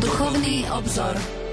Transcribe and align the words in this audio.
Duchovný 0.00 0.66
obzor. 0.70 1.45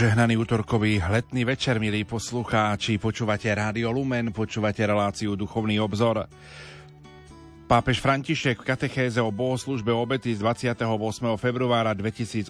Požehnaný 0.00 0.40
útorkový 0.40 0.96
letný 0.96 1.44
večer, 1.44 1.76
milí 1.76 2.08
poslucháči. 2.08 2.96
Počúvate 2.96 3.52
Rádio 3.52 3.92
Lumen, 3.92 4.32
počúvate 4.32 4.80
reláciu 4.80 5.36
Duchovný 5.36 5.76
obzor. 5.76 6.24
Pápež 7.68 8.00
František 8.00 8.64
v 8.64 8.68
katechéze 8.72 9.20
o 9.20 9.28
bohoslužbe 9.28 9.92
obety 9.92 10.32
z 10.32 10.40
28. 10.40 10.88
februára 11.36 11.92
2018 11.92 12.48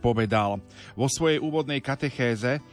povedal 0.00 0.64
vo 0.96 1.12
svojej 1.12 1.44
úvodnej 1.44 1.84
katechéze 1.84 2.64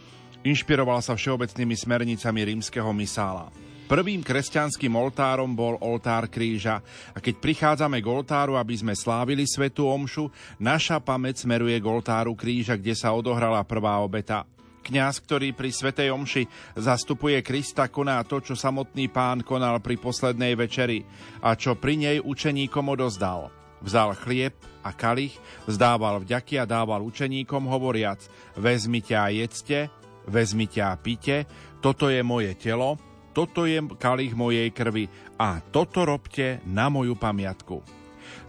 inšpiroval 0.47 1.03
sa 1.03 1.19
všeobecnými 1.19 1.75
smernicami 1.75 2.55
rímskeho 2.55 2.95
misála. 2.95 3.51
Prvým 3.89 4.21
kresťanským 4.21 4.93
oltárom 4.93 5.49
bol 5.57 5.73
oltár 5.81 6.29
kríža 6.29 6.77
a 7.09 7.17
keď 7.17 7.41
prichádzame 7.41 7.97
k 7.97 8.05
oltáru, 8.05 8.53
aby 8.53 8.77
sme 8.77 8.93
slávili 8.93 9.49
svetú 9.49 9.89
omšu, 9.89 10.29
naša 10.61 11.01
pamäť 11.01 11.41
smeruje 11.41 11.73
k 11.81 11.89
oltáru 11.89 12.37
kríža, 12.37 12.77
kde 12.77 12.93
sa 12.93 13.17
odohrala 13.17 13.65
prvá 13.65 13.97
obeta. 13.97 14.45
Kňaz, 14.85 15.25
ktorý 15.25 15.57
pri 15.57 15.73
Svetej 15.73 16.13
Omši 16.13 16.45
zastupuje 16.77 17.41
Krista, 17.41 17.89
koná 17.89 18.21
to, 18.29 18.37
čo 18.45 18.53
samotný 18.53 19.09
pán 19.09 19.41
konal 19.41 19.81
pri 19.81 19.97
poslednej 19.97 20.53
večeri 20.53 21.01
a 21.41 21.57
čo 21.57 21.73
pri 21.73 21.97
nej 21.97 22.17
učeníkom 22.21 22.93
odozdal. 22.93 23.49
Vzal 23.81 24.13
chlieb 24.21 24.53
a 24.85 24.93
kalich, 24.93 25.33
vzdával 25.65 26.21
vďaky 26.21 26.61
a 26.61 26.69
dával 26.69 27.01
učeníkom 27.09 27.65
hovoriac 27.65 28.21
Vezmite 28.53 29.17
a 29.17 29.33
jedzte, 29.33 29.89
vezmite 30.29 30.77
a 30.77 30.93
pite, 30.93 31.49
toto 31.81 32.13
je 32.13 32.21
moje 32.21 32.53
telo, 32.53 33.08
toto 33.39 33.63
je 33.63 33.79
kalich 33.95 34.35
mojej 34.35 34.67
krvi 34.67 35.07
a 35.39 35.63
toto 35.63 36.03
robte 36.03 36.59
na 36.67 36.91
moju 36.91 37.15
pamiatku. 37.15 37.79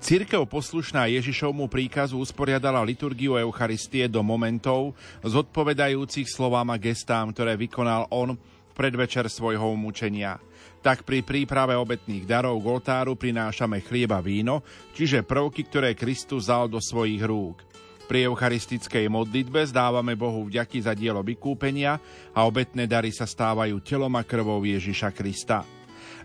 Církev 0.02 0.42
poslušná 0.50 1.06
Ježišovmu 1.06 1.70
príkazu 1.70 2.18
usporiadala 2.18 2.82
liturgiu 2.82 3.38
Eucharistie 3.38 4.10
do 4.10 4.18
momentov 4.26 4.98
zodpovedajúcich 5.22 6.26
slovám 6.26 6.74
a 6.74 6.76
gestám, 6.82 7.30
ktoré 7.30 7.54
vykonal 7.54 8.10
on 8.10 8.34
v 8.34 8.72
predvečer 8.74 9.30
svojho 9.30 9.70
umúčenia. 9.70 10.42
Tak 10.82 11.06
pri 11.06 11.22
príprave 11.22 11.78
obetných 11.78 12.26
darov 12.26 12.58
k 12.58 12.66
oltáru 12.74 13.14
prinášame 13.14 13.86
chlieba 13.86 14.18
víno, 14.18 14.66
čiže 14.98 15.22
prvky, 15.22 15.70
ktoré 15.70 15.94
Kristus 15.94 16.50
zal 16.50 16.66
do 16.66 16.82
svojich 16.82 17.22
rúk. 17.22 17.62
Pri 18.10 18.26
eucharistickej 18.26 19.06
modlitbe 19.06 19.62
zdávame 19.70 20.18
Bohu 20.18 20.42
vďaky 20.42 20.82
za 20.82 20.98
dielo 20.98 21.22
vykúpenia 21.22 21.94
a 22.34 22.42
obetné 22.42 22.90
dary 22.90 23.14
sa 23.14 23.22
stávajú 23.22 23.78
telom 23.86 24.10
a 24.18 24.26
krvou 24.26 24.58
Ježiša 24.66 25.14
Krista. 25.14 25.62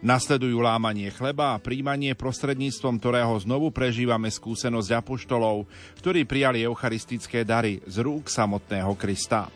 Nasledujú 0.01 0.65
lámanie 0.65 1.13
chleba 1.13 1.53
a 1.53 1.61
príjmanie 1.61 2.17
prostredníctvom 2.17 2.97
ktorého 2.97 3.37
znovu 3.37 3.69
prežívame 3.69 4.33
skúsenosť 4.33 4.97
apoštolov, 4.97 5.69
ktorí 6.01 6.25
prijali 6.25 6.65
eucharistické 6.65 7.45
dary 7.45 7.77
z 7.85 8.01
rúk 8.01 8.33
samotného 8.33 8.97
Krista. 8.97 9.53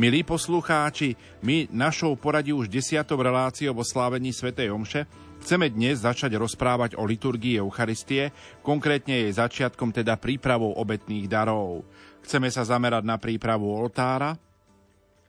Milí 0.00 0.24
poslucháči, 0.24 1.12
my 1.44 1.68
našou 1.68 2.16
poradí 2.16 2.56
už 2.56 2.72
desiatou 2.72 3.20
reláciou 3.20 3.76
o 3.76 3.84
slávení 3.84 4.32
Svetej 4.32 4.72
Omše 4.72 5.04
Chceme 5.44 5.68
dnes 5.68 6.00
začať 6.00 6.40
rozprávať 6.40 6.96
o 6.96 7.04
liturgii 7.04 7.60
Eucharistie, 7.60 8.32
konkrétne 8.64 9.28
jej 9.28 9.32
začiatkom 9.36 9.92
teda 9.92 10.16
prípravou 10.16 10.72
obetných 10.72 11.28
darov. 11.28 11.84
Chceme 12.24 12.48
sa 12.48 12.64
zamerať 12.64 13.04
na 13.04 13.20
prípravu 13.20 13.68
oltára 13.68 14.40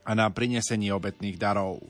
a 0.08 0.12
na 0.16 0.32
prinesenie 0.32 0.96
obetných 0.96 1.36
darov. 1.36 1.84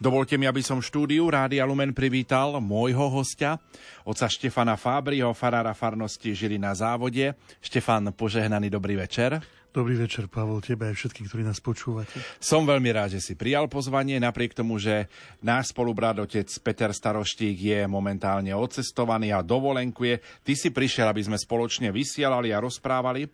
Dovolte 0.00 0.40
mi, 0.40 0.48
aby 0.48 0.64
som 0.64 0.80
štúdiu 0.80 1.28
Rádia 1.28 1.68
Lumen 1.68 1.92
privítal 1.92 2.56
môjho 2.64 3.12
hostia, 3.12 3.60
oca 4.00 4.24
Štefana 4.24 4.80
Fábriho, 4.80 5.36
farára 5.36 5.76
farnosti 5.76 6.32
Žili 6.32 6.56
na 6.56 6.72
závode. 6.72 7.36
Štefan, 7.60 8.08
požehnaný 8.16 8.72
dobrý 8.72 8.96
večer. 8.96 9.36
Dobrý 9.76 9.92
večer, 9.92 10.24
Pavel, 10.24 10.64
tebe 10.64 10.88
aj 10.88 10.96
všetkým, 10.96 11.28
ktorí 11.28 11.44
nás 11.44 11.60
počúvate. 11.60 12.16
Som 12.40 12.64
veľmi 12.64 12.96
rád, 12.96 13.12
že 13.12 13.20
si 13.20 13.36
prijal 13.36 13.68
pozvanie, 13.68 14.16
napriek 14.16 14.56
tomu, 14.56 14.80
že 14.80 15.04
náš 15.44 15.76
spolubrat 15.76 16.16
otec 16.16 16.48
Peter 16.64 16.88
Staroštík 16.96 17.60
je 17.60 17.80
momentálne 17.84 18.56
odcestovaný 18.56 19.36
a 19.36 19.44
dovolenkuje. 19.44 20.24
Ty 20.48 20.52
si 20.56 20.72
prišiel, 20.72 21.12
aby 21.12 21.28
sme 21.28 21.36
spoločne 21.36 21.92
vysielali 21.92 22.56
a 22.56 22.64
rozprávali. 22.64 23.28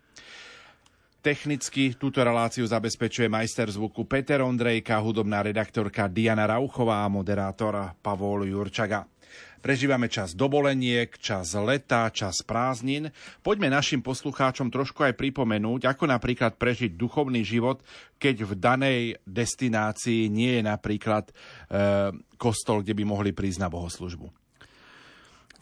Technicky 1.22 1.94
túto 1.94 2.18
reláciu 2.26 2.66
zabezpečuje 2.66 3.30
majster 3.30 3.70
zvuku 3.70 4.02
Peter 4.10 4.42
Ondrejka, 4.42 4.98
hudobná 4.98 5.46
redaktorka 5.46 6.10
Diana 6.10 6.50
Rauchová 6.50 7.06
a 7.06 7.12
moderátor 7.12 7.94
Pavol 8.02 8.50
Jurčaga. 8.50 9.06
Prežívame 9.62 10.10
čas 10.10 10.34
dovoleniek, 10.34 11.14
čas 11.22 11.54
leta, 11.54 12.10
čas 12.10 12.42
prázdnin. 12.42 13.14
Poďme 13.46 13.70
našim 13.70 14.02
poslucháčom 14.02 14.74
trošku 14.74 15.06
aj 15.06 15.14
pripomenúť, 15.14 15.86
ako 15.86 16.10
napríklad 16.10 16.58
prežiť 16.58 16.98
duchovný 16.98 17.46
život, 17.46 17.78
keď 18.18 18.42
v 18.42 18.52
danej 18.58 19.00
destinácii 19.22 20.26
nie 20.26 20.58
je 20.58 20.62
napríklad 20.66 21.30
e, 21.30 21.32
kostol, 22.34 22.82
kde 22.82 22.98
by 22.98 23.04
mohli 23.06 23.30
prísť 23.30 23.62
na 23.62 23.70
bohoslužbu. 23.70 24.26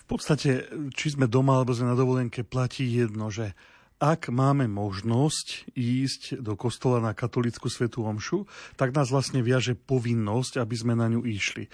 V 0.01 0.05
podstate, 0.09 0.65
či 0.97 1.13
sme 1.13 1.29
doma 1.29 1.61
alebo 1.61 1.77
sme 1.77 1.93
na 1.93 1.97
dovolenke, 2.01 2.41
platí 2.41 2.89
jedno, 2.89 3.29
že 3.29 3.53
ak 4.01 4.33
máme 4.33 4.65
možnosť 4.65 5.77
ísť 5.77 6.41
do 6.41 6.57
kostola 6.57 7.05
na 7.05 7.13
katolickú 7.13 7.69
svetú 7.69 8.09
omšu, 8.09 8.49
tak 8.81 8.97
nás 8.97 9.13
vlastne 9.13 9.45
viaže 9.45 9.77
povinnosť, 9.77 10.57
aby 10.57 10.73
sme 10.73 10.97
na 10.97 11.13
ňu 11.13 11.21
išli. 11.29 11.69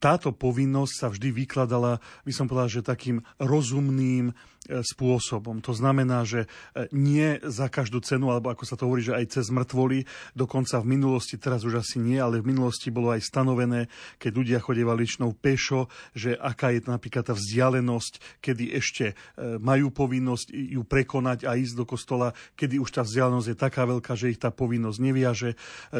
Táto 0.00 0.32
povinnosť 0.32 0.94
sa 0.96 1.12
vždy 1.12 1.44
vykladala, 1.44 2.00
by 2.24 2.32
som 2.32 2.48
povedal, 2.48 2.80
že 2.80 2.88
takým 2.88 3.20
rozumným 3.36 4.32
spôsobom. 4.68 5.62
To 5.64 5.72
znamená, 5.72 6.26
že 6.26 6.46
e, 6.46 6.86
nie 6.92 7.38
za 7.46 7.70
každú 7.70 8.02
cenu, 8.02 8.30
alebo 8.30 8.50
ako 8.52 8.64
sa 8.66 8.74
to 8.74 8.86
hovorí, 8.86 9.02
že 9.02 9.14
aj 9.14 9.40
cez 9.40 9.46
mŕtvoly, 9.50 10.04
dokonca 10.34 10.82
v 10.82 10.90
minulosti, 10.98 11.38
teraz 11.38 11.62
už 11.62 11.80
asi 11.80 12.02
nie, 12.02 12.18
ale 12.18 12.42
v 12.42 12.54
minulosti 12.54 12.90
bolo 12.90 13.14
aj 13.14 13.22
stanovené, 13.22 13.88
keď 14.18 14.32
ľudia 14.34 14.58
chodievali 14.60 15.06
ličnou 15.06 15.36
pešo, 15.36 15.86
že 16.16 16.34
aká 16.34 16.74
je 16.74 16.82
napríklad 16.88 17.30
tá 17.30 17.34
vzdialenosť, 17.36 18.42
kedy 18.42 18.74
ešte 18.74 19.12
e, 19.12 19.14
majú 19.62 19.94
povinnosť 19.94 20.50
ju 20.50 20.82
prekonať 20.82 21.46
a 21.46 21.54
ísť 21.54 21.74
do 21.78 21.84
kostola, 21.86 22.34
kedy 22.58 22.82
už 22.82 22.90
tá 22.90 23.02
vzdialenosť 23.06 23.48
je 23.52 23.56
taká 23.56 23.82
veľká, 23.86 24.12
že 24.18 24.34
ich 24.34 24.40
tá 24.40 24.50
povinnosť 24.50 24.98
neviaže. 24.98 25.50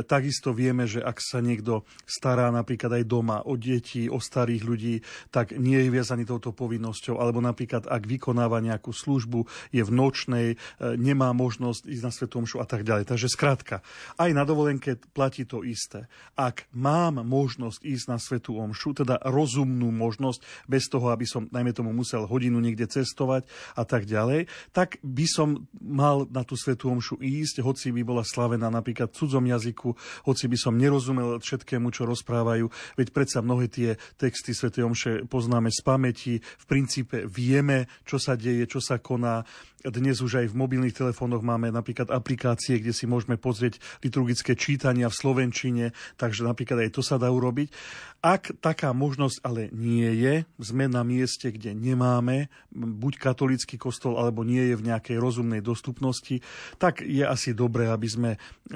Takisto 0.09 0.56
vieme, 0.56 0.88
že 0.88 1.05
ak 1.05 1.22
sa 1.22 1.38
niekto 1.38 1.87
stará 2.09 2.49
napríklad 2.50 3.03
aj 3.03 3.05
doma 3.05 3.38
o 3.44 3.55
deti, 3.55 4.09
o 4.10 4.19
starých 4.19 4.62
ľudí, 4.65 4.94
tak 5.31 5.55
nie 5.55 5.78
je 5.87 5.93
viazaný 5.93 6.25
touto 6.26 6.50
povinnosťou, 6.50 7.21
alebo 7.21 7.38
napríklad 7.38 7.87
ak 7.87 8.03
vykonáva 8.03 8.56
vykonáva 8.56 8.65
nejakú 8.65 8.93
službu, 8.93 9.47
je 9.72 9.83
v 9.84 9.91
nočnej, 9.93 10.47
e, 10.55 10.56
nemá 10.97 11.33
možnosť 11.37 11.87
ísť 11.87 12.05
na 12.05 12.12
svetomšu 12.12 12.56
a 12.61 12.67
tak 12.67 12.83
ďalej. 12.83 13.09
Takže 13.09 13.28
skrátka, 13.28 13.84
aj 14.17 14.31
na 14.33 14.44
dovolenke 14.49 14.97
platí 15.12 15.44
to 15.44 15.62
isté. 15.62 16.09
Ak 16.37 16.67
mám 16.72 17.20
možnosť 17.20 17.85
ísť 17.85 18.06
na 18.08 18.19
svetú 18.19 18.56
omšu, 18.56 19.05
teda 19.05 19.20
rozumnú 19.29 19.93
možnosť, 19.93 20.41
bez 20.67 20.88
toho, 20.88 21.12
aby 21.12 21.29
som, 21.29 21.49
najmä 21.53 21.73
tomu, 21.76 21.93
musel 21.93 22.25
hodinu 22.25 22.58
niekde 22.61 22.88
cestovať 22.88 23.44
a 23.76 23.85
tak 23.85 24.08
ďalej, 24.08 24.49
tak 24.73 24.97
by 25.05 25.26
som 25.29 25.69
mal 25.76 26.25
na 26.32 26.43
tú 26.43 26.56
svetú 26.56 26.88
omšu 26.88 27.20
ísť, 27.20 27.61
hoci 27.61 27.93
by 27.93 28.03
bola 28.06 28.25
slavená 28.25 28.73
napríklad 28.73 29.12
v 29.12 29.17
cudzom 29.17 29.44
jazyku, 29.44 29.93
hoci 30.25 30.44
by 30.49 30.56
som 30.58 30.79
nerozumel 30.79 31.38
všetkému, 31.43 31.93
čo 31.93 32.08
rozprávajú, 32.08 32.70
veď 32.97 33.08
predsa 33.12 33.44
mnohé 33.44 33.69
tie 33.69 33.88
texty 34.17 34.56
svetej 34.56 34.82
omše 34.87 35.12
poznáme 35.29 35.69
z 35.69 35.81
pamäti, 35.82 36.35
v 36.41 36.64
princípe 36.64 37.26
vieme, 37.26 37.91
čo 38.06 38.23
sa 38.23 38.38
deje, 38.38 38.45
čo 38.69 38.78
sa 38.78 39.02
koná. 39.02 39.43
Dnes 39.87 40.19
už 40.19 40.43
aj 40.43 40.47
v 40.50 40.59
mobilných 40.59 40.99
telefónoch 40.99 41.47
máme 41.47 41.71
napríklad 41.71 42.11
aplikácie, 42.11 42.83
kde 42.83 42.91
si 42.91 43.06
môžeme 43.06 43.38
pozrieť 43.38 43.79
liturgické 44.03 44.59
čítania 44.59 45.06
v 45.06 45.15
Slovenčine, 45.15 45.94
takže 46.19 46.43
napríklad 46.43 46.83
aj 46.83 46.91
to 46.99 47.06
sa 47.06 47.23
dá 47.23 47.31
urobiť. 47.31 47.71
Ak 48.19 48.50
taká 48.59 48.91
možnosť 48.91 49.47
ale 49.47 49.71
nie 49.71 50.11
je, 50.19 50.43
sme 50.59 50.91
na 50.91 51.06
mieste, 51.06 51.55
kde 51.55 51.71
nemáme 51.71 52.50
buď 52.75 53.31
katolický 53.31 53.79
kostol, 53.79 54.19
alebo 54.19 54.43
nie 54.43 54.75
je 54.75 54.75
v 54.75 54.91
nejakej 54.91 55.23
rozumnej 55.23 55.62
dostupnosti, 55.62 56.43
tak 56.82 57.06
je 57.06 57.23
asi 57.23 57.55
dobré, 57.55 57.87
aby 57.87 58.09
sme 58.11 58.31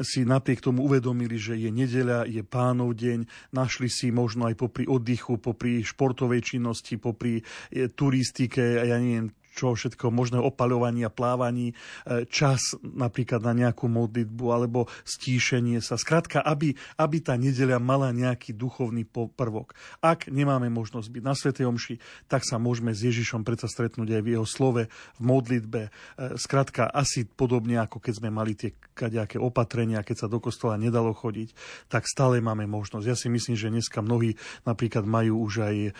si 0.07 0.23
napriek 0.23 0.63
tomu 0.63 0.87
uvedomili, 0.87 1.35
že 1.35 1.59
je 1.59 1.75
nedeľa, 1.75 2.31
je 2.31 2.47
pánov 2.47 2.95
deň, 2.95 3.51
našli 3.51 3.91
si 3.91 4.15
možno 4.15 4.47
aj 4.47 4.55
popri 4.55 4.87
oddychu, 4.87 5.43
popri 5.43 5.83
športovej 5.83 6.55
činnosti, 6.55 7.03
popri 7.03 7.43
eh, 7.43 7.91
turistike, 7.91 8.63
ja 8.87 8.95
neviem, 8.95 9.35
čo 9.51 9.75
všetko 9.75 10.15
možné 10.15 10.39
opaľovania, 11.07 11.19
plávaní, 11.21 11.69
e, 11.71 11.75
čas 12.27 12.75
napríklad 12.81 13.45
na 13.45 13.53
nejakú 13.53 13.87
modlitbu 13.87 14.47
alebo 14.51 14.89
stíšenie 15.05 15.85
sa. 15.85 16.01
Skrátka, 16.01 16.41
aby, 16.41 16.73
aby 16.97 17.17
tá 17.21 17.37
nedeľa 17.37 17.77
mala 17.77 18.09
nejaký 18.11 18.57
duchovný 18.57 19.05
prvok. 19.09 19.77
Ak 20.01 20.33
nemáme 20.33 20.73
možnosť 20.73 21.09
byť 21.13 21.23
na 21.23 21.35
Svetej 21.37 21.69
Omši, 21.69 21.95
tak 22.27 22.43
sa 22.49 22.57
môžeme 22.57 22.97
s 22.97 23.05
Ježišom 23.05 23.45
predsa 23.45 23.69
stretnúť 23.69 24.17
aj 24.17 24.23
v 24.25 24.33
jeho 24.37 24.47
slove, 24.49 24.83
v 24.89 25.21
modlitbe. 25.21 25.83
E, 25.87 25.91
skrátka, 26.41 26.89
asi 26.89 27.29
podobne 27.29 27.77
ako 27.81 28.01
keď 28.01 28.15
sme 28.21 28.31
mali 28.33 28.57
tie 28.57 28.73
kadejaké 28.97 29.37
opatrenia, 29.37 30.05
keď 30.05 30.27
sa 30.27 30.29
do 30.29 30.41
kostola 30.41 30.81
nedalo 30.81 31.13
chodiť, 31.13 31.53
tak 31.93 32.09
stále 32.09 32.41
máme 32.41 32.65
možnosť. 32.65 33.07
Ja 33.07 33.17
si 33.17 33.29
myslím, 33.29 33.57
že 33.57 33.73
dneska 33.73 34.01
mnohí 34.01 34.35
napríklad 34.65 35.05
majú 35.05 35.45
už 35.47 35.55
aj 35.69 35.77
e, 35.77 35.91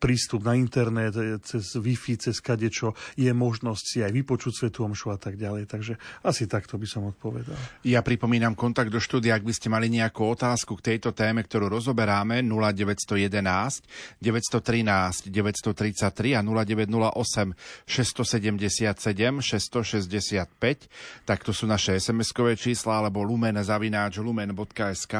prístup 0.00 0.44
na 0.44 0.56
internet 0.56 1.14
cez 1.44 1.76
Wi-Fi, 1.76 2.16
cez 2.20 2.40
kadečo 2.40 2.84
čo 2.84 2.92
je 3.16 3.32
možnosť 3.32 3.84
si 3.86 3.98
aj 4.04 4.12
vypočuť 4.24 4.52
Svetu 4.56 4.88
Omšu 4.88 5.12
a 5.12 5.20
tak 5.20 5.36
ďalej. 5.36 5.68
Takže 5.68 6.00
asi 6.24 6.48
takto 6.48 6.80
by 6.80 6.88
som 6.88 7.04
odpovedal. 7.12 7.84
Ja 7.84 8.00
pripomínam 8.00 8.56
kontakt 8.56 8.88
do 8.88 8.96
štúdia, 8.96 9.36
ak 9.36 9.44
by 9.44 9.52
ste 9.52 9.68
mali 9.68 9.92
nejakú 9.92 10.24
otázku 10.24 10.80
k 10.80 10.96
tejto 10.96 11.12
téme, 11.12 11.44
ktorú 11.44 11.68
rozoberáme 11.68 12.40
0911 12.40 13.84
913 14.24 15.28
933 15.28 16.32
a 16.32 16.40
0908 16.40 17.52
677 17.84 19.44
665. 19.44 21.28
Tak 21.28 21.44
to 21.44 21.52
sú 21.52 21.68
naše 21.68 22.00
SMS-kové 22.00 22.56
čísla 22.56 23.04
alebo 23.04 23.20
lumen 23.20 23.60
zavináč 23.60 24.24
lumen.sk. 24.24 25.14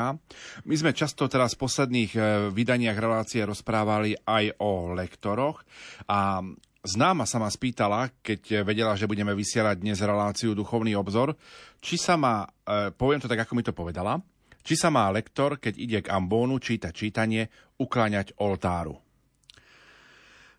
My 0.64 0.74
sme 0.80 0.96
často 0.96 1.28
teraz 1.28 1.52
v 1.52 1.68
posledných 1.68 2.12
eh, 2.16 2.22
vydaniach 2.48 2.96
relácie 2.96 3.44
rozprávali 3.44 4.16
aj 4.24 4.56
o 4.64 4.96
lektoroch 4.96 5.60
a 6.08 6.40
Známa 6.84 7.24
sa 7.24 7.40
ma 7.40 7.48
spýtala, 7.48 8.12
keď 8.20 8.60
vedela, 8.60 8.92
že 8.92 9.08
budeme 9.08 9.32
vysielať 9.32 9.80
dnes 9.80 10.04
reláciu 10.04 10.52
Duchovný 10.52 10.92
obzor, 10.92 11.32
či 11.80 11.96
sa 11.96 12.20
má, 12.20 12.44
e, 12.44 12.92
poviem 12.92 13.24
to 13.24 13.24
tak, 13.24 13.40
ako 13.40 13.56
mi 13.56 13.64
to 13.64 13.72
povedala, 13.72 14.20
či 14.60 14.76
sa 14.76 14.92
má 14.92 15.08
lektor, 15.08 15.56
keď 15.56 15.74
ide 15.80 15.98
k 16.04 16.12
ambónu 16.12 16.60
čítať 16.60 16.92
čítanie, 16.92 17.48
ukláňať 17.80 18.36
oltáru. 18.36 19.03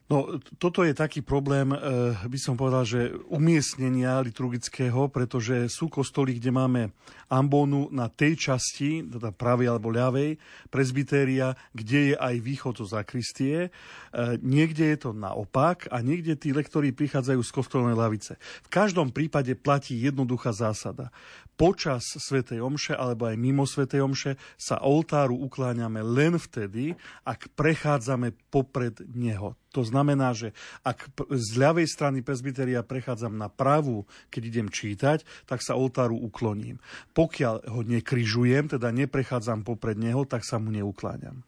No, 0.05 0.37
toto 0.61 0.85
je 0.85 0.93
taký 0.93 1.25
problém, 1.25 1.73
eh, 1.73 2.13
by 2.29 2.37
som 2.37 2.53
povedal, 2.53 2.85
že 2.85 3.09
umiestnenia 3.25 4.21
liturgického, 4.21 5.09
pretože 5.09 5.65
sú 5.73 5.89
kostoly, 5.89 6.37
kde 6.37 6.53
máme 6.53 6.81
ambónu 7.25 7.89
na 7.89 8.05
tej 8.05 8.37
časti, 8.37 9.01
teda 9.01 9.33
pravej 9.33 9.65
alebo 9.65 9.89
ľavej, 9.89 10.37
prezbytéria, 10.69 11.57
kde 11.73 12.13
je 12.13 12.15
aj 12.21 12.35
východ 12.37 12.85
zo 12.85 12.85
zakristie. 12.85 13.73
Eh, 13.73 14.37
niekde 14.45 14.93
je 14.93 15.09
to 15.09 15.11
naopak 15.17 15.89
a 15.89 16.05
niekde 16.05 16.37
tí 16.37 16.53
lektori 16.53 16.93
prichádzajú 16.93 17.41
z 17.41 17.51
kostolnej 17.51 17.97
lavice. 17.97 18.37
V 18.61 18.69
každom 18.69 19.09
prípade 19.09 19.57
platí 19.57 19.97
jednoduchá 19.97 20.53
zásada 20.53 21.09
počas 21.55 22.03
Svetej 22.05 22.59
Omše 22.61 22.93
alebo 22.95 23.27
aj 23.27 23.35
mimo 23.39 23.63
Svetej 23.63 24.03
Omše 24.03 24.31
sa 24.59 24.79
oltáru 24.83 25.39
ukláňame 25.39 26.03
len 26.03 26.35
vtedy, 26.35 26.93
ak 27.23 27.51
prechádzame 27.55 28.35
popred 28.51 28.99
neho. 29.11 29.55
To 29.75 29.83
znamená, 29.83 30.31
že 30.31 30.55
ak 30.87 31.11
z 31.35 31.49
ľavej 31.59 31.87
strany 31.87 32.23
presbyteria 32.23 32.79
prechádzam 32.79 33.35
na 33.35 33.51
pravú, 33.51 34.07
keď 34.31 34.41
idem 34.47 34.67
čítať, 34.71 35.27
tak 35.43 35.59
sa 35.59 35.75
oltáru 35.75 36.15
ukloním. 36.15 36.79
Pokiaľ 37.11 37.67
ho 37.71 37.81
nekryžujem, 37.83 38.71
teda 38.71 38.91
neprechádzam 38.95 39.67
popred 39.67 39.99
neho, 39.99 40.23
tak 40.23 40.47
sa 40.47 40.59
mu 40.59 40.71
neukláňam. 40.71 41.43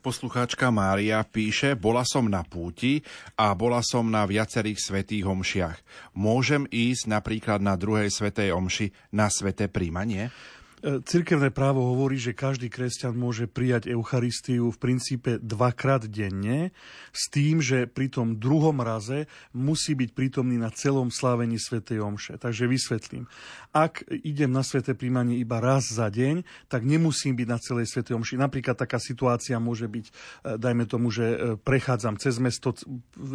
Poslucháčka 0.00 0.72
Mária 0.72 1.20
píše, 1.26 1.76
bola 1.76 2.06
som 2.08 2.24
na 2.30 2.40
púti 2.40 3.04
a 3.36 3.52
bola 3.52 3.84
som 3.84 4.08
na 4.08 4.24
viacerých 4.24 4.80
svetých 4.80 5.28
omšiach. 5.28 5.76
Môžem 6.16 6.64
ísť 6.70 7.12
napríklad 7.12 7.60
na 7.60 7.76
druhej 7.76 8.08
svetej 8.08 8.56
omši 8.56 8.94
na 9.12 9.28
sveté 9.28 9.68
príjmanie? 9.68 10.32
Cirkevné 10.82 11.54
právo 11.54 11.94
hovorí, 11.94 12.18
že 12.18 12.34
každý 12.34 12.66
kresťan 12.66 13.14
môže 13.14 13.46
prijať 13.46 13.86
Eucharistiu 13.86 14.66
v 14.74 14.82
princípe 14.82 15.38
dvakrát 15.38 16.10
denne, 16.10 16.74
s 17.14 17.30
tým, 17.30 17.62
že 17.62 17.86
pri 17.86 18.10
tom 18.10 18.34
druhom 18.34 18.82
raze 18.82 19.30
musí 19.54 19.94
byť 19.94 20.10
prítomný 20.10 20.58
na 20.58 20.74
celom 20.74 21.14
slávení 21.14 21.54
Svetej 21.54 22.02
Omše. 22.02 22.34
Takže 22.34 22.66
vysvetlím. 22.66 23.30
Ak 23.70 24.02
idem 24.10 24.50
na 24.50 24.66
Sveté 24.66 24.98
príjmanie 24.98 25.38
iba 25.38 25.62
raz 25.62 25.86
za 25.86 26.10
deň, 26.10 26.42
tak 26.66 26.82
nemusím 26.82 27.38
byť 27.38 27.46
na 27.46 27.62
celej 27.62 27.86
Svetej 27.86 28.18
Omši. 28.18 28.42
Napríklad 28.42 28.74
taká 28.74 28.98
situácia 28.98 29.62
môže 29.62 29.86
byť, 29.86 30.06
e, 30.10 30.12
dajme 30.58 30.90
tomu, 30.90 31.14
že 31.14 31.26
e, 31.30 31.36
prechádzam 31.62 32.18
cez 32.18 32.42
mesto, 32.42 32.74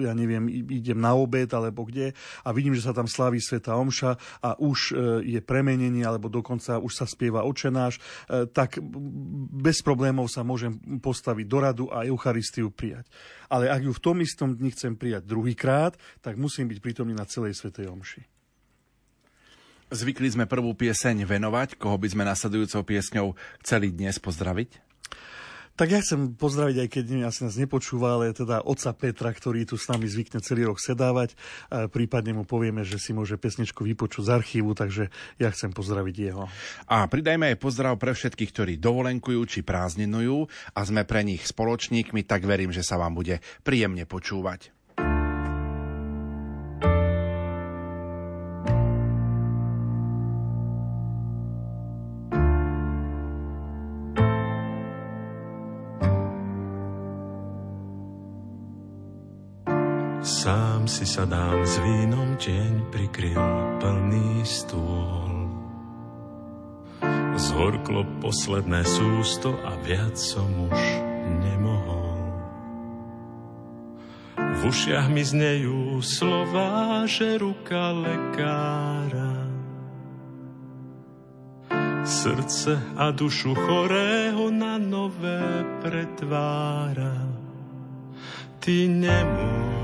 ja 0.04 0.12
neviem, 0.12 0.52
idem 0.52 1.00
na 1.00 1.16
obed 1.16 1.48
alebo 1.56 1.88
kde 1.88 2.12
a 2.44 2.52
vidím, 2.52 2.76
že 2.76 2.84
sa 2.84 2.92
tam 2.92 3.08
slaví 3.08 3.40
Sveta 3.40 3.80
Omša 3.80 4.44
a 4.44 4.60
už 4.60 4.92
e, 4.92 4.94
je 5.24 5.40
premenenie 5.40 6.04
alebo 6.04 6.28
dokonca 6.28 6.76
už 6.84 6.92
sa 6.92 7.08
spieva 7.08 7.37
modlitba 7.38 7.46
očenáš, 7.46 8.02
e, 8.30 8.50
tak 8.50 8.82
bez 9.62 9.86
problémov 9.86 10.30
sa 10.30 10.42
môžem 10.42 10.78
postaviť 11.02 11.46
do 11.46 11.58
radu 11.62 11.86
a 11.94 12.06
Eucharistiu 12.06 12.74
prijať. 12.74 13.06
Ale 13.50 13.70
ak 13.70 13.82
ju 13.86 13.92
v 13.94 14.04
tom 14.04 14.18
istom 14.22 14.58
dni 14.58 14.74
chcem 14.74 14.98
prijať 14.98 15.30
druhýkrát, 15.30 15.94
tak 16.26 16.38
musím 16.38 16.68
byť 16.74 16.80
prítomný 16.82 17.14
na 17.14 17.28
celej 17.30 17.58
Svetej 17.58 17.90
Omši. 17.94 18.22
Zvykli 19.88 20.28
sme 20.28 20.52
prvú 20.52 20.76
pieseň 20.76 21.24
venovať, 21.24 21.80
koho 21.80 21.96
by 21.96 22.08
sme 22.12 22.28
nasledujúcou 22.28 22.84
piesňou 22.84 23.28
chceli 23.64 23.96
dnes 23.96 24.20
pozdraviť? 24.20 24.87
Tak 25.78 25.94
ja 25.94 26.02
chcem 26.02 26.34
pozdraviť, 26.34 26.76
aj 26.82 26.90
keď 26.90 27.06
asi 27.30 27.46
nás 27.46 27.54
nepočúva, 27.54 28.18
ale 28.18 28.34
teda 28.34 28.66
oca 28.66 28.98
Petra, 28.98 29.30
ktorý 29.30 29.62
tu 29.70 29.78
s 29.78 29.86
nami 29.86 30.10
zvykne 30.10 30.42
celý 30.42 30.66
rok 30.66 30.82
sedávať. 30.82 31.38
Prípadne 31.94 32.34
mu 32.34 32.50
povieme, 32.50 32.82
že 32.82 32.98
si 32.98 33.14
môže 33.14 33.38
pesničku 33.38 33.86
vypočuť 33.86 34.26
z 34.26 34.34
archívu, 34.42 34.74
takže 34.74 35.14
ja 35.38 35.54
chcem 35.54 35.70
pozdraviť 35.70 36.16
jeho. 36.18 36.50
A 36.90 37.06
pridajme 37.06 37.54
aj 37.54 37.62
pozdrav 37.62 37.94
pre 38.02 38.18
všetkých, 38.18 38.52
ktorí 38.58 38.74
dovolenkujú 38.82 39.42
či 39.46 39.62
prázdninujú 39.62 40.50
a 40.74 40.80
sme 40.82 41.06
pre 41.06 41.22
nich 41.22 41.46
spoločníkmi, 41.46 42.26
tak 42.26 42.50
verím, 42.50 42.74
že 42.74 42.82
sa 42.82 42.98
vám 42.98 43.14
bude 43.14 43.38
príjemne 43.62 44.10
počúvať. 44.10 44.77
Si 60.98 61.06
sadám 61.06 61.62
s 61.62 61.78
vínom, 61.78 62.42
deň 62.42 62.90
prikryl 62.90 63.38
plný 63.78 64.42
stôl. 64.42 65.30
Zhorklo 67.38 68.02
posledné 68.18 68.82
sústo 68.82 69.54
a 69.62 69.78
viac 69.86 70.18
som 70.18 70.50
už 70.66 70.82
nemohol. 71.46 72.18
V 74.42 74.60
ušiach 74.74 75.14
mi 75.14 75.22
znejú 75.22 76.02
slova, 76.02 77.06
že 77.06 77.38
ruka 77.38 77.94
lekára 77.94 79.46
srdce 82.10 82.74
a 82.98 83.14
dušu 83.14 83.54
chorého 83.54 84.50
na 84.50 84.82
nové 84.82 85.62
pretvára. 85.78 87.22
Ty 88.58 88.76
nemôžeš 88.90 89.67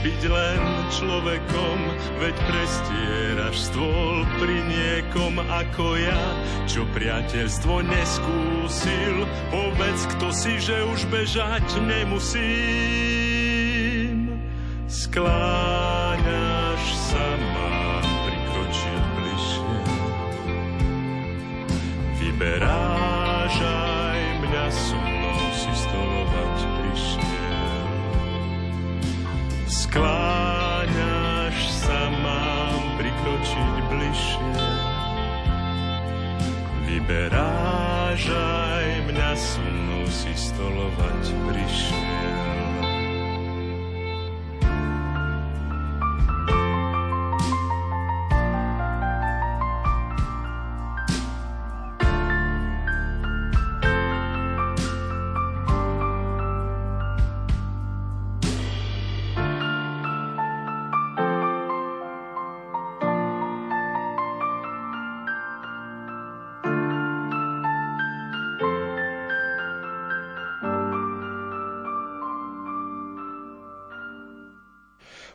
byť 0.00 0.20
len 0.28 0.60
človekom, 0.88 1.78
veď 2.20 2.36
prestieraš 2.48 3.56
stôl 3.68 4.24
pri 4.40 4.56
niekom 4.64 5.36
ako 5.44 6.00
ja, 6.00 6.22
čo 6.64 6.88
priateľstvo 6.96 7.84
neskúsil. 7.84 9.28
Povedz, 9.52 10.08
kto 10.16 10.32
si, 10.32 10.56
že 10.60 10.80
už 10.88 11.04
bežať 11.12 11.66
nemusím. 11.84 13.34
Skláňaš 14.88 15.63
stolovať 40.94 41.43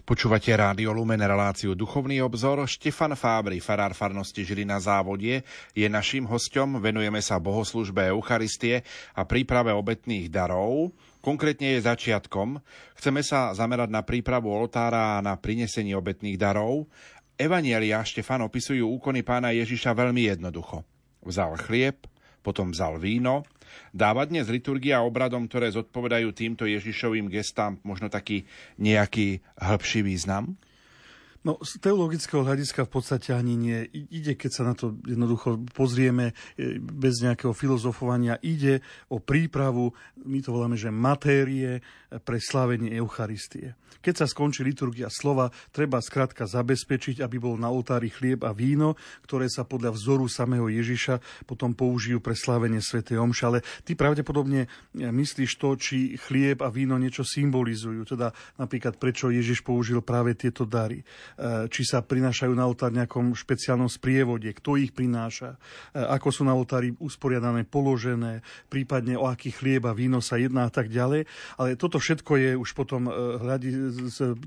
Počúvate 0.10 0.50
Rádio 0.58 0.90
Lumen, 0.90 1.22
reláciu 1.22 1.78
Duchovný 1.78 2.18
obzor. 2.26 2.66
Štefan 2.66 3.14
Fábry, 3.14 3.62
farár 3.62 3.94
farnosti 3.94 4.42
Žilina 4.42 4.82
závodie, 4.82 5.46
je 5.78 5.86
naším 5.86 6.26
hostom. 6.26 6.82
Venujeme 6.82 7.22
sa 7.22 7.38
bohoslužbe 7.38 8.10
Eucharistie 8.10 8.82
a 9.14 9.30
príprave 9.30 9.70
obetných 9.70 10.34
darov. 10.34 10.98
Konkrétne 11.22 11.78
je 11.78 11.86
začiatkom. 11.86 12.58
Chceme 12.98 13.22
sa 13.22 13.54
zamerať 13.54 13.94
na 13.94 14.02
prípravu 14.02 14.50
oltára 14.50 15.22
a 15.22 15.22
na 15.22 15.38
prinesenie 15.38 15.94
obetných 15.94 16.42
darov. 16.42 16.90
Evanielia 17.38 18.02
Štefan 18.02 18.42
opisujú 18.50 18.90
úkony 18.90 19.22
pána 19.22 19.54
Ježiša 19.54 19.94
veľmi 19.94 20.26
jednoducho. 20.26 20.82
Vzal 21.22 21.54
chlieb, 21.62 22.10
potom 22.42 22.74
vzal 22.74 22.98
víno, 22.98 23.46
Dáva 23.92 24.26
dnes 24.26 24.48
liturgia 24.48 25.02
obradom, 25.02 25.50
ktoré 25.50 25.74
zodpovedajú 25.74 26.30
týmto 26.32 26.64
Ježišovým 26.70 27.28
gestám 27.28 27.82
možno 27.82 28.08
taký 28.08 28.46
nejaký 28.78 29.42
hĺbší 29.58 30.06
význam? 30.06 30.56
No, 31.40 31.56
z 31.64 31.80
teologického 31.80 32.44
hľadiska 32.44 32.84
v 32.84 32.92
podstate 32.92 33.32
ani 33.32 33.56
nie. 33.56 33.80
Ide, 34.12 34.36
keď 34.36 34.52
sa 34.52 34.64
na 34.68 34.76
to 34.76 35.00
jednoducho 35.08 35.56
pozrieme 35.72 36.36
e, 36.60 36.76
bez 36.84 37.24
nejakého 37.24 37.56
filozofovania, 37.56 38.36
ide 38.44 38.84
o 39.08 39.24
prípravu, 39.24 39.96
my 40.28 40.44
to 40.44 40.52
voláme, 40.52 40.76
že 40.76 40.92
matérie 40.92 41.80
pre 42.28 42.44
slávenie 42.44 42.92
Eucharistie. 42.92 43.80
Keď 44.04 44.16
sa 44.16 44.26
skončí 44.28 44.68
liturgia 44.68 45.08
slova, 45.08 45.52
treba 45.72 46.04
skrátka 46.04 46.44
zabezpečiť, 46.44 47.24
aby 47.24 47.40
bol 47.40 47.56
na 47.56 47.72
oltári 47.72 48.12
chlieb 48.12 48.44
a 48.44 48.56
víno, 48.56 49.00
ktoré 49.24 49.48
sa 49.52 49.64
podľa 49.64 49.96
vzoru 49.96 50.28
samého 50.28 50.68
Ježiša 50.68 51.48
potom 51.48 51.72
použijú 51.72 52.20
pre 52.20 52.36
slávenie 52.36 52.84
Sv. 52.84 53.04
Omša. 53.04 53.46
Ale 53.48 53.60
ty 53.88 53.96
pravdepodobne 53.96 54.68
e, 54.68 55.08
myslíš 55.08 55.52
to, 55.56 55.80
či 55.80 56.20
chlieb 56.20 56.60
a 56.60 56.68
víno 56.68 57.00
niečo 57.00 57.24
symbolizujú. 57.24 58.04
Teda 58.04 58.36
napríklad, 58.60 59.00
prečo 59.00 59.32
Ježiš 59.32 59.64
použil 59.64 60.04
práve 60.04 60.36
tieto 60.36 60.68
dary. 60.68 61.04
E, 61.40 61.72
či 61.72 61.88
sa 61.88 62.04
prinášajú 62.04 62.52
na 62.52 62.68
oltár 62.68 62.92
nejakom 62.92 63.32
špeciálnom 63.32 63.88
sprievode, 63.88 64.52
kto 64.52 64.76
ich 64.76 64.92
prináša, 64.92 65.56
e, 65.96 66.04
ako 66.04 66.36
sú 66.36 66.44
na 66.44 66.52
oltári 66.52 66.92
usporiadané, 67.00 67.64
položené, 67.64 68.44
prípadne 68.68 69.16
o 69.16 69.24
aký 69.24 69.56
chlieb 69.56 69.88
a 69.88 69.96
víno 69.96 70.20
sa 70.20 70.36
jedná 70.36 70.68
a 70.68 70.72
tak 70.74 70.92
ďalej. 70.92 71.24
Ale 71.56 71.80
toto 71.80 71.96
všetko 71.96 72.32
je 72.36 72.52
už 72.60 72.76
potom 72.76 73.08
hľadí, 73.40 73.72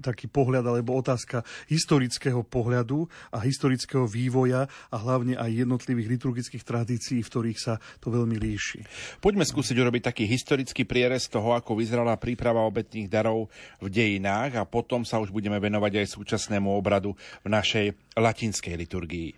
taký 0.04 0.28
pohľad 0.28 0.68
alebo 0.68 1.00
otázka 1.00 1.40
historického 1.72 2.44
pohľadu 2.44 3.08
a 3.32 3.40
historického 3.40 4.04
vývoja 4.04 4.68
a 4.92 4.96
hlavne 5.00 5.40
aj 5.40 5.64
jednotlivých 5.64 6.20
liturgických 6.20 6.60
tradícií, 6.60 7.24
v 7.24 7.30
ktorých 7.32 7.58
sa 7.58 7.80
to 8.04 8.12
veľmi 8.12 8.36
líši. 8.36 8.84
Poďme 9.24 9.48
skúsiť 9.48 9.80
urobiť 9.80 10.12
taký 10.12 10.24
historický 10.28 10.84
prierez 10.84 11.24
toho, 11.32 11.56
ako 11.56 11.80
vyzerala 11.80 12.20
príprava 12.20 12.60
obetných 12.68 13.08
darov 13.08 13.48
v 13.80 13.88
dejinách 13.88 14.60
a 14.60 14.68
potom 14.68 15.08
sa 15.08 15.16
už 15.16 15.32
budeme 15.32 15.56
venovať 15.56 16.04
aj 16.04 16.06
súčasnému 16.20 16.81
obradu 16.82 17.14
v 17.46 17.48
našej 17.48 18.18
latinskej 18.18 18.74
liturgii. 18.74 19.30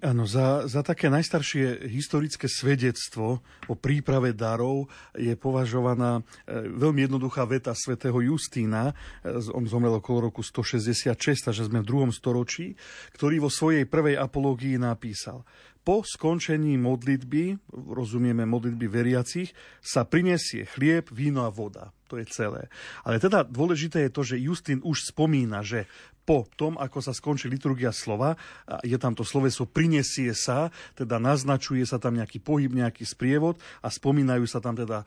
Áno, 0.00 0.24
za, 0.24 0.64
za 0.64 0.80
také 0.80 1.12
najstaršie 1.12 1.84
historické 1.84 2.48
svedectvo 2.48 3.44
o 3.68 3.74
príprave 3.76 4.32
darov 4.32 4.88
je 5.12 5.36
považovaná 5.36 6.24
e, 6.48 6.64
veľmi 6.64 7.04
jednoduchá 7.04 7.44
veta 7.44 7.76
svätého 7.76 8.16
Justína, 8.24 8.96
e, 9.20 9.36
on 9.52 9.68
zomrel 9.68 10.00
okolo 10.00 10.32
roku 10.32 10.40
166, 10.40 11.12
takže 11.44 11.68
sme 11.68 11.84
v 11.84 11.88
druhom 11.92 12.08
storočí, 12.08 12.72
ktorý 13.12 13.44
vo 13.44 13.52
svojej 13.52 13.84
prvej 13.84 14.16
apológii 14.16 14.80
napísal 14.80 15.44
po 15.82 16.06
skončení 16.06 16.78
modlitby, 16.78 17.58
rozumieme 17.74 18.46
modlitby 18.46 18.86
veriacich, 18.86 19.50
sa 19.82 20.06
prinesie 20.06 20.62
chlieb, 20.62 21.10
víno 21.10 21.42
a 21.42 21.50
voda. 21.50 21.90
To 22.06 22.20
je 22.22 22.26
celé. 22.30 22.70
Ale 23.02 23.18
teda 23.18 23.42
dôležité 23.42 24.06
je 24.06 24.14
to, 24.14 24.22
že 24.22 24.36
Justín 24.38 24.78
už 24.86 25.10
spomína, 25.10 25.66
že 25.66 25.90
po 26.22 26.46
tom, 26.54 26.78
ako 26.78 27.02
sa 27.02 27.10
skončí 27.10 27.50
liturgia 27.50 27.90
slova, 27.90 28.38
je 28.86 28.94
tam 28.94 29.12
to 29.12 29.26
sloveso 29.26 29.66
prinesie 29.66 30.30
sa, 30.32 30.70
teda 30.94 31.18
naznačuje 31.18 31.82
sa 31.82 31.98
tam 31.98 32.14
nejaký 32.14 32.38
pohyb, 32.38 32.70
nejaký 32.70 33.02
sprievod 33.02 33.58
a 33.82 33.90
spomínajú 33.90 34.46
sa 34.46 34.62
tam 34.62 34.78
teda 34.78 35.02
e, 35.02 35.06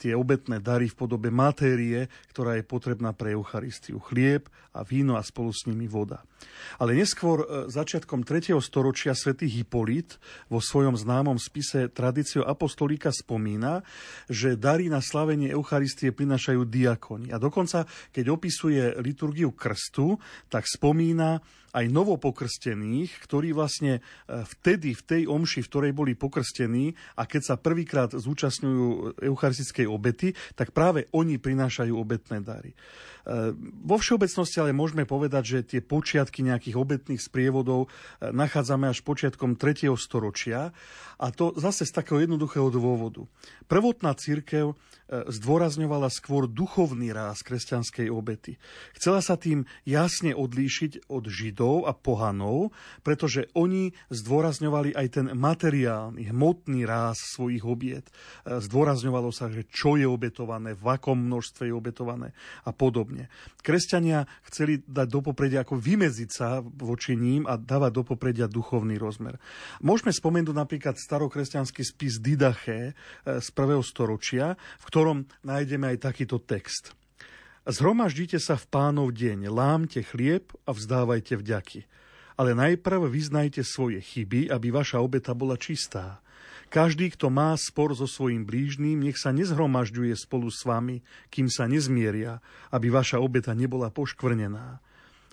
tie 0.00 0.12
obetné 0.16 0.64
dary 0.64 0.88
v 0.88 0.96
podobe 0.96 1.28
matérie, 1.28 2.08
ktorá 2.32 2.56
je 2.56 2.64
potrebná 2.64 3.12
pre 3.12 3.36
Eucharistiu. 3.36 4.00
Chlieb 4.00 4.48
a 4.76 4.84
víno 4.84 5.16
a 5.16 5.22
spolu 5.24 5.52
s 5.52 5.64
nimi 5.64 5.88
voda. 5.88 6.20
Ale 6.76 6.92
neskôr 6.92 7.42
e, 7.42 7.46
začiatkom 7.72 8.24
3. 8.24 8.52
storočia 8.60 9.16
svätý 9.16 9.48
Hipolit 9.48 10.20
vo 10.52 10.60
svojom 10.60 10.92
známom 10.92 11.40
spise 11.40 11.88
Tradício 11.88 12.44
apostolika 12.44 13.08
spomína, 13.08 13.80
že 14.28 14.60
dary 14.60 14.92
na 14.92 15.00
slavenie 15.00 15.48
Eucharistie 15.48 16.12
prinašajú 16.12 16.68
diakoni. 16.68 17.32
A 17.32 17.40
dokonca, 17.40 17.88
keď 18.12 18.26
opisuje 18.28 18.82
liturgiu 19.00 19.56
krstu, 19.56 20.20
tak 20.56 20.64
spomína 20.64 21.44
aj 21.76 21.92
novopokrstených, 21.92 23.20
ktorí 23.20 23.52
vlastne 23.52 24.00
e, 24.00 24.40
vtedy, 24.56 24.96
v 24.96 25.02
tej 25.04 25.22
omši, 25.28 25.60
v 25.60 25.68
ktorej 25.68 25.92
boli 25.92 26.16
pokrstení 26.16 26.96
a 27.20 27.28
keď 27.28 27.42
sa 27.52 27.60
prvýkrát 27.60 28.16
zúčastňujú 28.16 29.20
eucharistickej 29.20 29.84
obety, 29.84 30.32
tak 30.56 30.72
práve 30.72 31.12
oni 31.12 31.36
prinášajú 31.36 31.92
obetné 31.92 32.40
dary. 32.40 32.72
E, 32.72 32.76
vo 33.84 34.00
všeobecnosti 34.00 34.56
ale 34.64 34.72
môžeme 34.72 35.04
povedať, 35.04 35.44
že 35.44 35.68
tie 35.76 35.80
počiatky 35.84 36.40
nejakých 36.40 36.80
obetných 36.80 37.20
sprievodov 37.20 37.92
e, 37.92 38.32
nachádzame 38.32 38.88
až 38.88 39.04
počiatkom 39.04 39.60
3. 39.60 39.92
storočia 40.00 40.72
a 41.20 41.26
to 41.28 41.52
zase 41.60 41.84
z 41.84 41.92
takého 41.92 42.24
jednoduchého 42.24 42.72
dôvodu. 42.72 43.28
Prvotná 43.68 44.16
církev 44.16 44.72
zdôrazňovala 45.06 46.10
skôr 46.10 46.50
duchovný 46.50 47.14
ráz 47.14 47.46
kresťanskej 47.46 48.10
obety. 48.10 48.58
Chcela 48.98 49.22
sa 49.22 49.38
tým 49.38 49.62
jasne 49.86 50.34
odlíšiť 50.34 51.06
od 51.06 51.30
Židov, 51.30 51.65
kretov 51.66 51.90
a 51.90 51.92
pohanov, 51.92 52.70
pretože 53.02 53.50
oni 53.58 53.90
zdôrazňovali 54.14 54.94
aj 54.94 55.06
ten 55.10 55.26
materiálny, 55.34 56.30
hmotný 56.30 56.86
ráz 56.86 57.18
svojich 57.34 57.66
obiet. 57.66 58.06
E, 58.46 58.62
zdôrazňovalo 58.62 59.34
sa, 59.34 59.50
že 59.50 59.66
čo 59.66 59.98
je 59.98 60.06
obetované, 60.06 60.78
v 60.78 60.86
akom 60.86 61.18
množstve 61.18 61.66
je 61.66 61.74
obetované 61.74 62.30
a 62.62 62.70
podobne. 62.70 63.26
Kresťania 63.66 64.30
chceli 64.46 64.78
dať 64.86 65.08
do 65.10 65.20
popredia, 65.26 65.66
ako 65.66 65.74
vymeziť 65.74 66.30
sa 66.30 66.62
voči 66.62 67.18
ním 67.18 67.50
a 67.50 67.58
dávať 67.58 67.92
do 67.98 68.02
popredia 68.06 68.46
duchovný 68.46 68.94
rozmer. 68.94 69.42
Môžeme 69.82 70.14
spomenúť 70.14 70.54
napríklad 70.54 70.94
starokresťanský 70.94 71.82
spis 71.82 72.22
Didache 72.22 72.94
e, 73.26 73.42
z 73.42 73.48
prvého 73.50 73.82
storočia, 73.82 74.54
v 74.54 74.84
ktorom 74.86 75.18
nájdeme 75.42 75.90
aj 75.90 76.06
takýto 76.06 76.38
text. 76.38 76.94
Zhromaždite 77.66 78.38
sa 78.38 78.54
v 78.54 78.62
pánov 78.70 79.10
deň, 79.10 79.50
lámte 79.50 79.98
chlieb 79.98 80.54
a 80.62 80.70
vzdávajte 80.70 81.34
vďaky. 81.34 81.82
Ale 82.38 82.54
najprv 82.54 83.10
vyznajte 83.10 83.66
svoje 83.66 83.98
chyby, 83.98 84.54
aby 84.54 84.70
vaša 84.70 85.02
obeta 85.02 85.34
bola 85.34 85.58
čistá. 85.58 86.22
Každý, 86.70 87.10
kto 87.18 87.26
má 87.26 87.58
spor 87.58 87.90
so 87.98 88.06
svojim 88.06 88.46
blížným, 88.46 89.02
nech 89.02 89.18
sa 89.18 89.34
nezhromažďuje 89.34 90.14
spolu 90.14 90.46
s 90.46 90.62
vami, 90.62 91.02
kým 91.26 91.50
sa 91.50 91.66
nezmieria, 91.66 92.38
aby 92.70 92.86
vaša 92.86 93.18
obeta 93.18 93.50
nebola 93.50 93.90
poškvrnená. 93.90 94.78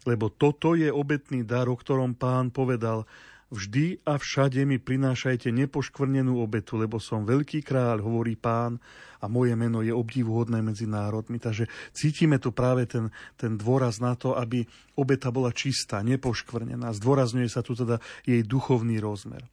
Lebo 0.09 0.33
toto 0.33 0.73
je 0.73 0.89
obetný 0.89 1.45
dar, 1.45 1.69
o 1.69 1.77
ktorom 1.77 2.17
pán 2.17 2.49
povedal, 2.49 3.05
Vždy 3.53 4.01
a 4.09 4.17
všade 4.17 4.65
mi 4.65 4.81
prinášajte 4.81 5.53
nepoškvrnenú 5.53 6.41
obetu, 6.41 6.73
lebo 6.73 6.97
som 6.97 7.21
veľký 7.21 7.61
kráľ, 7.61 8.01
hovorí 8.01 8.33
pán, 8.33 8.81
a 9.23 9.29
moje 9.31 9.55
meno 9.55 9.79
je 9.79 9.95
obdivuhodné 9.95 10.59
medzi 10.59 10.83
národmi. 10.83 11.39
Takže 11.39 11.69
cítime 11.95 12.41
tu 12.43 12.51
práve 12.51 12.89
ten, 12.89 13.07
ten 13.39 13.55
dôraz 13.55 14.03
na 14.03 14.19
to, 14.19 14.35
aby 14.35 14.67
obeta 14.99 15.31
bola 15.31 15.55
čistá, 15.55 16.03
nepoškvrnená. 16.03 16.91
Zdôrazňuje 16.91 17.47
sa 17.47 17.63
tu 17.63 17.71
teda 17.77 18.03
jej 18.27 18.43
duchovný 18.43 18.99
rozmer. 18.99 19.47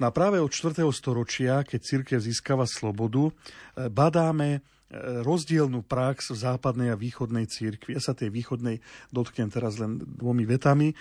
No 0.00 0.08
práve 0.14 0.40
od 0.40 0.48
4. 0.48 0.88
storočia, 0.94 1.60
keď 1.66 1.80
církev 1.82 2.18
získava 2.22 2.64
slobodu, 2.64 3.28
eh, 3.28 3.92
badáme 3.92 4.64
rozdielnú 5.24 5.80
prax 5.88 6.36
v 6.36 6.38
západnej 6.44 6.92
a 6.92 7.00
východnej 7.00 7.48
církvi. 7.48 7.96
Ja 7.96 8.02
sa 8.04 8.12
tej 8.12 8.28
východnej 8.28 8.84
dotknem 9.08 9.48
teraz 9.48 9.80
len 9.80 9.96
dvomi 9.96 10.44
vetami. 10.44 10.92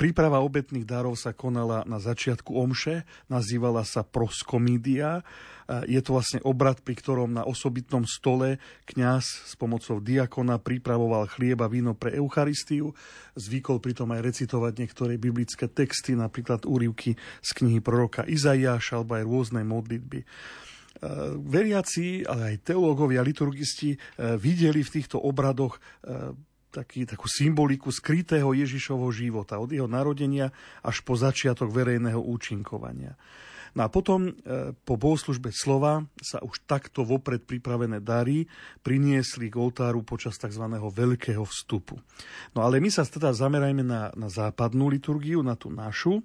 Príprava 0.00 0.40
obetných 0.40 0.88
darov 0.88 1.14
sa 1.14 1.36
konala 1.36 1.84
na 1.84 2.00
začiatku 2.00 2.56
omše, 2.56 3.04
nazývala 3.28 3.84
sa 3.84 4.00
proskomídia. 4.00 5.22
Je 5.84 6.00
to 6.00 6.16
vlastne 6.16 6.40
obrad, 6.48 6.80
pri 6.80 6.96
ktorom 6.96 7.36
na 7.36 7.44
osobitnom 7.44 8.08
stole 8.08 8.56
kňaz 8.88 9.52
s 9.52 9.52
pomocou 9.60 10.00
diakona 10.00 10.56
pripravoval 10.56 11.28
chlieb 11.28 11.60
a 11.60 11.68
víno 11.68 11.92
pre 11.92 12.16
Eucharistiu. 12.16 12.96
Zvykol 13.36 13.76
pritom 13.76 14.08
aj 14.16 14.24
recitovať 14.24 14.72
niektoré 14.80 15.20
biblické 15.20 15.68
texty, 15.68 16.16
napríklad 16.16 16.64
úrivky 16.64 17.20
z 17.44 17.50
knihy 17.52 17.84
proroka 17.84 18.24
Izaiáša 18.24 19.04
alebo 19.04 19.20
aj 19.20 19.24
rôzne 19.28 19.60
modlitby. 19.68 20.24
Eh, 20.98 21.06
veriaci, 21.38 22.26
ale 22.26 22.58
aj 22.58 22.74
teológovia, 22.74 23.22
liturgisti 23.22 23.94
eh, 23.94 24.34
videli 24.34 24.82
v 24.82 24.98
týchto 24.98 25.22
obradoch 25.22 25.78
eh, 26.02 26.34
taký, 26.74 27.06
takú 27.06 27.30
symboliku 27.30 27.94
skrytého 27.94 28.50
Ježišovho 28.50 29.06
života, 29.14 29.62
od 29.62 29.70
jeho 29.70 29.86
narodenia 29.86 30.50
až 30.82 31.06
po 31.06 31.14
začiatok 31.14 31.70
verejného 31.70 32.18
účinkovania. 32.18 33.14
No 33.78 33.86
a 33.86 33.88
potom 33.94 34.34
e, 34.34 34.74
po 34.82 34.98
bohoslužbe 34.98 35.54
slova 35.54 36.02
sa 36.18 36.42
už 36.42 36.66
takto 36.66 37.06
vopred 37.06 37.46
pripravené 37.46 38.02
dary 38.02 38.50
priniesli 38.82 39.46
k 39.46 39.54
oltáru 39.54 40.02
počas 40.02 40.34
tzv. 40.34 40.66
veľkého 40.74 41.46
vstupu. 41.46 42.02
No 42.58 42.66
ale 42.66 42.82
my 42.82 42.90
sa 42.90 43.06
teda 43.06 43.30
zamerajme 43.30 43.86
na, 43.86 44.10
na 44.18 44.26
západnú 44.26 44.90
liturgiu, 44.90 45.46
na 45.46 45.54
tú 45.54 45.70
našu, 45.70 46.18
e, 46.18 46.22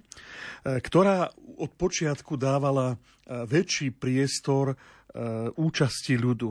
ktorá 0.82 1.30
od 1.54 1.70
počiatku 1.78 2.34
dávala 2.34 2.98
e, 2.98 3.46
väčší 3.46 3.94
priestor 3.94 4.74
účasti 5.54 6.18
ľudu 6.18 6.50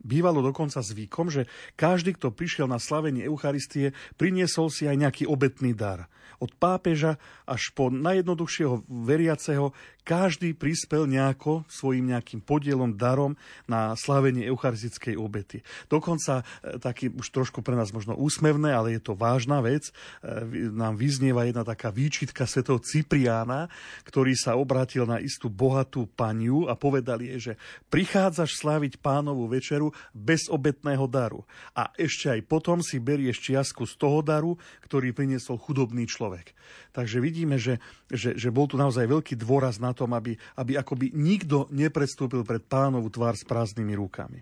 Bývalo 0.00 0.40
dokonca 0.40 0.80
zvykom, 0.80 1.28
že 1.28 1.44
každý, 1.76 2.16
kto 2.16 2.32
prišiel 2.32 2.64
na 2.64 2.80
slavenie 2.80 3.28
Eucharistie, 3.28 3.92
priniesol 4.16 4.72
si 4.72 4.88
aj 4.88 4.96
nejaký 4.96 5.24
obetný 5.28 5.76
dar. 5.76 6.08
Od 6.40 6.48
pápeža 6.56 7.20
až 7.44 7.68
po 7.76 7.92
najjednoduchšieho 7.92 8.88
veriaceho 8.88 9.76
každý 10.10 10.58
prispel 10.58 11.06
nejako 11.06 11.62
svojim 11.70 12.10
nejakým 12.10 12.42
podielom, 12.42 12.98
darom 12.98 13.38
na 13.70 13.94
slávenie 13.94 14.42
eucharistickej 14.50 15.14
obety. 15.14 15.62
Dokonca 15.86 16.42
e, 16.42 16.82
taký 16.82 17.14
už 17.14 17.30
trošku 17.30 17.62
pre 17.62 17.78
nás 17.78 17.94
možno 17.94 18.18
úsmevné, 18.18 18.74
ale 18.74 18.98
je 18.98 19.06
to 19.06 19.14
vážna 19.14 19.62
vec. 19.62 19.94
E, 20.18 20.34
nám 20.74 20.98
vyznieva 20.98 21.46
jedna 21.46 21.62
taká 21.62 21.94
výčitka 21.94 22.42
svetov 22.42 22.82
Cipriána, 22.82 23.70
ktorý 24.02 24.34
sa 24.34 24.58
obrátil 24.58 25.06
na 25.06 25.22
istú 25.22 25.46
bohatú 25.46 26.10
paniu 26.10 26.66
a 26.66 26.74
povedal 26.74 27.22
jej, 27.22 27.38
že 27.38 27.52
prichádzaš 27.86 28.58
sláviť 28.58 28.98
pánovú 28.98 29.46
večeru 29.46 29.94
bez 30.10 30.50
obetného 30.50 31.06
daru. 31.06 31.46
A 31.78 31.94
ešte 31.94 32.34
aj 32.34 32.50
potom 32.50 32.82
si 32.82 32.98
berieš 32.98 33.46
čiastku 33.46 33.86
z 33.86 33.94
toho 33.94 34.26
daru, 34.26 34.58
ktorý 34.82 35.14
priniesol 35.14 35.54
chudobný 35.54 36.10
človek. 36.10 36.50
Takže 36.90 37.22
vidíme, 37.22 37.54
že, 37.54 37.78
že, 38.10 38.34
že 38.34 38.50
bol 38.50 38.66
tu 38.66 38.74
naozaj 38.74 39.06
veľký 39.06 39.38
dôraz 39.38 39.78
na 39.78 39.94
tom, 40.00 40.16
aby, 40.16 40.32
aby 40.56 40.72
akoby 40.80 41.12
nikto 41.12 41.68
nepredstúpil 41.68 42.40
pred 42.48 42.64
pánovu 42.64 43.12
tvár 43.12 43.36
s 43.36 43.44
prázdnymi 43.44 43.92
rukami. 44.00 44.40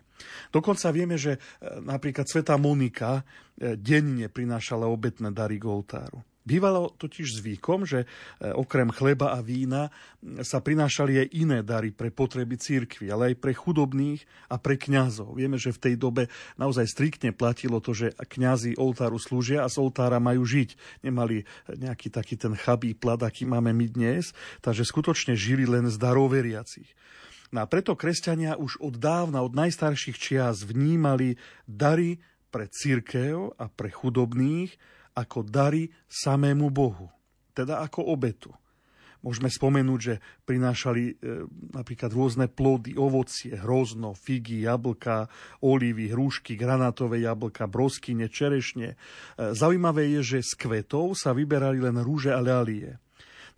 Dokonca 0.54 0.94
vieme, 0.94 1.18
že 1.18 1.34
e, 1.34 1.38
napríklad 1.82 2.30
Sveta 2.30 2.54
Monika 2.54 3.26
e, 3.58 3.74
denne 3.74 4.30
prinášala 4.30 4.86
obetné 4.86 5.34
dary 5.34 5.58
k 5.58 5.66
oltáru. 5.66 6.22
Bývalo 6.48 6.96
totiž 6.96 7.44
zvykom, 7.44 7.84
že 7.84 8.08
e, 8.40 8.48
okrem 8.56 8.88
chleba 8.88 9.36
a 9.36 9.44
vína 9.44 9.92
sa 10.40 10.64
prinášali 10.64 11.20
aj 11.20 11.28
iné 11.36 11.60
dary 11.60 11.92
pre 11.92 12.08
potreby 12.08 12.56
církvy, 12.56 13.12
ale 13.12 13.36
aj 13.36 13.44
pre 13.44 13.52
chudobných 13.52 14.24
a 14.48 14.56
pre 14.56 14.80
kňazov. 14.80 15.36
Vieme, 15.36 15.60
že 15.60 15.76
v 15.76 15.82
tej 15.84 15.94
dobe 16.00 16.32
naozaj 16.56 16.88
striktne 16.88 17.36
platilo 17.36 17.84
to, 17.84 17.92
že 17.92 18.16
kňazi 18.16 18.80
oltáru 18.80 19.20
slúžia 19.20 19.60
a 19.60 19.68
z 19.68 19.76
oltára 19.76 20.16
majú 20.16 20.48
žiť. 20.48 21.04
Nemali 21.04 21.44
nejaký 21.68 22.08
taký 22.08 22.40
ten 22.40 22.56
chabý 22.56 22.96
plat, 22.96 23.20
aký 23.20 23.44
máme 23.44 23.76
my 23.76 23.86
dnes, 23.92 24.32
takže 24.64 24.88
skutočne 24.88 25.36
žili 25.36 25.68
len 25.68 25.84
z 25.92 26.00
darov 26.00 26.32
veriacich. 26.32 26.88
No 27.52 27.64
a 27.64 27.66
preto 27.68 27.96
kresťania 27.96 28.60
už 28.60 28.80
od 28.80 28.96
dávna, 28.96 29.40
od 29.40 29.56
najstarších 29.56 30.16
čias 30.16 30.64
vnímali 30.64 31.36
dary 31.64 32.20
pre 32.48 32.68
církev 32.68 33.56
a 33.56 33.68
pre 33.68 33.92
chudobných 33.92 34.76
ako 35.18 35.42
dary 35.42 35.90
samému 36.06 36.70
Bohu, 36.70 37.10
teda 37.50 37.82
ako 37.82 38.06
obetu. 38.14 38.54
Môžeme 39.18 39.50
spomenúť, 39.50 40.00
že 40.00 40.14
prinášali 40.46 41.02
e, 41.10 41.12
napríklad 41.74 42.14
rôzne 42.14 42.46
plody, 42.46 42.94
ovocie, 42.94 43.58
hrozno, 43.58 44.14
figy, 44.14 44.62
jablka, 44.62 45.26
olivy, 45.58 46.14
hrušky, 46.14 46.54
granátové 46.54 47.26
jablka, 47.26 47.66
broskyne, 47.66 48.30
čerešne. 48.30 48.94
E, 48.94 48.96
zaujímavé 49.58 50.06
je, 50.18 50.38
že 50.38 50.38
z 50.46 50.52
kvetov 50.54 51.18
sa 51.18 51.34
vyberali 51.34 51.82
len 51.82 51.98
rúže 51.98 52.30
a 52.30 52.38
ľalie. 52.38 52.94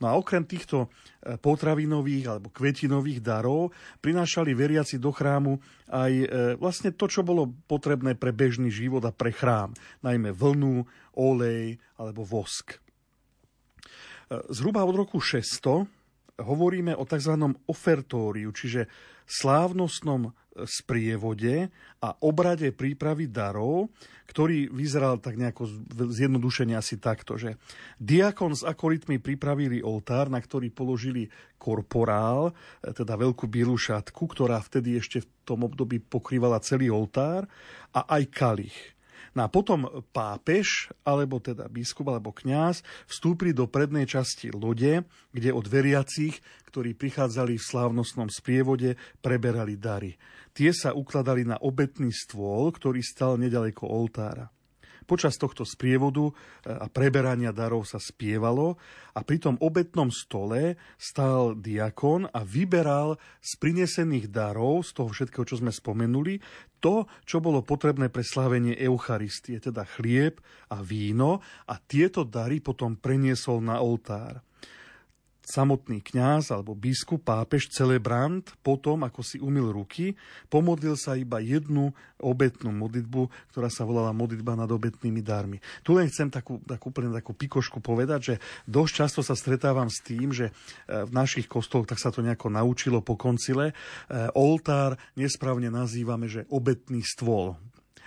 No 0.01 0.09
a 0.09 0.17
okrem 0.17 0.49
týchto 0.49 0.89
e, 1.21 1.37
potravinových 1.37 2.25
alebo 2.33 2.49
kvetinových 2.49 3.21
darov 3.21 3.77
prinášali 4.01 4.57
veriaci 4.57 4.97
do 4.97 5.13
chrámu 5.13 5.61
aj 5.93 6.13
e, 6.13 6.27
vlastne 6.57 6.97
to, 6.97 7.05
čo 7.05 7.21
bolo 7.21 7.53
potrebné 7.69 8.17
pre 8.17 8.33
bežný 8.33 8.73
život 8.73 9.05
a 9.05 9.13
pre 9.13 9.29
chrám, 9.31 9.77
najmä 10.01 10.33
vlnu, 10.33 10.89
olej 11.21 11.77
alebo 12.01 12.25
vosk. 12.25 12.75
E, 12.75 12.79
zhruba 14.49 14.89
od 14.89 14.97
roku 14.97 15.21
600 15.21 16.00
hovoríme 16.41 16.97
o 16.97 17.05
tzv. 17.05 17.35
ofertóriu, 17.69 18.51
čiže 18.51 18.89
slávnostnom 19.31 20.35
sprievode 20.67 21.71
a 22.03 22.09
obrade 22.27 22.75
prípravy 22.75 23.31
darov, 23.31 23.95
ktorý 24.27 24.71
vyzeral 24.71 25.23
tak 25.23 25.39
nejako 25.39 25.67
zjednodušene 26.11 26.75
asi 26.75 26.99
takto, 26.99 27.39
že 27.39 27.55
diakon 28.03 28.55
s 28.55 28.67
akolitmi 28.67 29.23
pripravili 29.23 29.83
oltár, 29.83 30.27
na 30.27 30.43
ktorý 30.43 30.71
položili 30.75 31.31
korporál, 31.59 32.51
e, 32.83 32.91
teda 32.91 33.15
veľkú 33.15 33.47
bielu 33.47 33.75
šatku, 33.75 34.27
ktorá 34.31 34.59
vtedy 34.63 34.99
ešte 34.99 35.23
v 35.23 35.29
tom 35.47 35.67
období 35.67 36.03
pokrývala 36.03 36.63
celý 36.63 36.91
oltár 36.91 37.47
a 37.95 38.07
aj 38.19 38.23
kalich. 38.31 38.79
No 39.39 39.47
a 39.47 39.49
potom 39.49 39.87
pápež, 40.11 40.91
alebo 41.07 41.39
teda 41.39 41.71
biskup, 41.71 42.11
alebo 42.11 42.35
kňaz 42.35 42.83
vstúpili 43.07 43.55
do 43.55 43.71
prednej 43.71 44.11
časti 44.11 44.51
lode, 44.51 45.07
kde 45.31 45.51
od 45.55 45.67
veriacich, 45.71 46.43
ktorí 46.67 46.99
prichádzali 46.99 47.55
v 47.55 47.67
slávnostnom 47.67 48.27
sprievode, 48.27 48.99
preberali 49.23 49.79
dary. 49.79 50.19
Tie 50.51 50.75
sa 50.75 50.91
ukladali 50.95 51.47
na 51.47 51.63
obetný 51.63 52.11
stôl, 52.11 52.75
ktorý 52.75 53.03
stal 53.07 53.39
nedaleko 53.39 53.87
oltára. 53.87 54.51
Počas 55.11 55.35
tohto 55.35 55.67
sprievodu 55.67 56.31
e, 56.31 56.33
a 56.71 56.87
preberania 56.87 57.51
darov 57.51 57.83
sa 57.83 57.99
spievalo 57.99 58.79
a 59.11 59.27
pri 59.27 59.43
tom 59.43 59.59
obetnom 59.59 60.07
stole 60.07 60.79
stál 60.95 61.59
diakon 61.59 62.31
a 62.31 62.47
vyberal 62.47 63.19
z 63.43 63.59
prinesených 63.59 64.31
darov, 64.31 64.87
z 64.87 64.95
toho 64.95 65.11
všetkého, 65.11 65.43
čo 65.43 65.59
sme 65.59 65.75
spomenuli, 65.75 66.39
to, 66.81 67.07
čo 67.29 67.39
bolo 67.39 67.63
potrebné 67.63 68.09
pre 68.09 68.25
slávenie 68.25 68.75
Eucharistie, 68.81 69.61
teda 69.61 69.85
chlieb 69.85 70.41
a 70.73 70.81
víno 70.81 71.45
a 71.69 71.79
tieto 71.79 72.27
dary 72.27 72.59
potom 72.65 72.97
preniesol 72.97 73.61
na 73.61 73.79
oltár 73.79 74.41
samotný 75.51 75.99
kňaz 75.99 76.55
alebo 76.55 76.79
biskup, 76.79 77.27
pápež, 77.27 77.67
celebrant, 77.75 78.47
potom, 78.63 79.03
ako 79.03 79.21
si 79.27 79.43
umil 79.43 79.75
ruky, 79.75 80.15
pomodlil 80.47 80.95
sa 80.95 81.19
iba 81.19 81.43
jednu 81.43 81.91
obetnú 82.23 82.71
modlitbu, 82.71 83.51
ktorá 83.51 83.67
sa 83.67 83.83
volala 83.83 84.15
modlitba 84.15 84.55
nad 84.55 84.71
obetnými 84.71 85.19
darmi. 85.19 85.59
Tu 85.83 85.91
len 85.97 86.07
chcem 86.07 86.31
takú, 86.31 86.63
takú, 86.63 86.95
úplne 86.95 87.11
takú 87.11 87.35
pikošku 87.35 87.83
povedať, 87.83 88.21
že 88.23 88.35
dosť 88.71 88.93
často 88.95 89.21
sa 89.27 89.35
stretávam 89.35 89.91
s 89.91 89.99
tým, 90.05 90.31
že 90.31 90.53
e, 90.53 90.53
v 91.03 91.11
našich 91.11 91.51
kostoloch 91.51 91.91
tak 91.91 91.99
sa 91.99 92.15
to 92.15 92.23
nejako 92.23 92.53
naučilo 92.53 93.03
po 93.03 93.19
koncile. 93.19 93.73
E, 93.73 93.75
oltár 94.39 94.95
nesprávne 95.19 95.73
nazývame, 95.73 96.31
že 96.31 96.47
obetný 96.53 97.03
stôl 97.03 97.59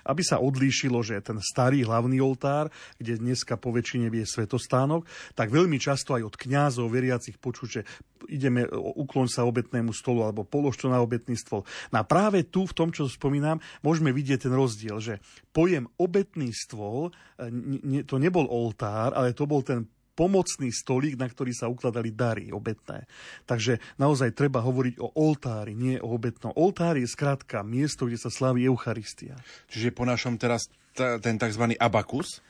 aby 0.04 0.22
sa 0.24 0.40
odlíšilo, 0.44 1.00
že 1.04 1.24
ten 1.24 1.40
starý 1.40 1.88
hlavný 1.88 2.20
oltár, 2.20 2.72
kde 3.00 3.20
dneska 3.20 3.56
po 3.56 3.72
väčšine 3.72 4.12
vie 4.12 4.28
svetostánok, 4.28 5.08
tak 5.36 5.52
veľmi 5.52 5.80
často 5.80 6.16
aj 6.16 6.24
od 6.28 6.36
kňazov 6.36 6.88
veriacich 6.92 7.40
počuť, 7.40 7.70
že 7.70 7.82
ideme, 8.28 8.68
ukloň 8.74 9.28
sa 9.28 9.48
obetnému 9.48 9.92
stolu 9.92 10.24
alebo 10.24 10.48
polož 10.48 10.80
to 10.80 10.88
na 10.88 11.00
obetný 11.00 11.36
stôl. 11.36 11.68
No 11.92 12.02
a 12.02 12.08
práve 12.08 12.48
tu, 12.48 12.64
v 12.68 12.76
tom, 12.76 12.90
čo 12.92 13.08
spomínam, 13.08 13.60
môžeme 13.84 14.16
vidieť 14.16 14.48
ten 14.48 14.54
rozdiel, 14.56 15.00
že 15.00 15.20
pojem 15.52 15.88
obetný 16.00 16.52
stôl, 16.56 17.12
e, 17.40 18.04
to 18.08 18.16
nebol 18.20 18.48
oltár, 18.48 19.16
ale 19.16 19.36
to 19.36 19.44
bol 19.48 19.64
ten 19.64 19.88
pomocný 20.14 20.70
stolík, 20.70 21.18
na 21.18 21.26
ktorý 21.26 21.54
sa 21.54 21.70
ukladali 21.70 22.14
dary 22.14 22.54
obetné. 22.54 23.10
Takže 23.50 23.82
naozaj 23.98 24.38
treba 24.38 24.62
hovoriť 24.62 25.02
o 25.02 25.14
oltári, 25.18 25.74
nie 25.74 25.98
o 25.98 26.14
obetnom. 26.14 26.54
Oltár 26.54 26.98
je 26.98 27.10
skrátka 27.10 27.66
miesto, 27.66 28.06
kde 28.06 28.22
sa 28.22 28.30
slaví 28.30 28.66
Eucharistia. 28.66 29.38
Čiže 29.70 29.94
po 29.94 30.06
našom 30.06 30.38
teraz 30.38 30.70
t- 30.94 31.18
ten 31.22 31.42
tzv. 31.42 31.74
abakus? 31.82 32.42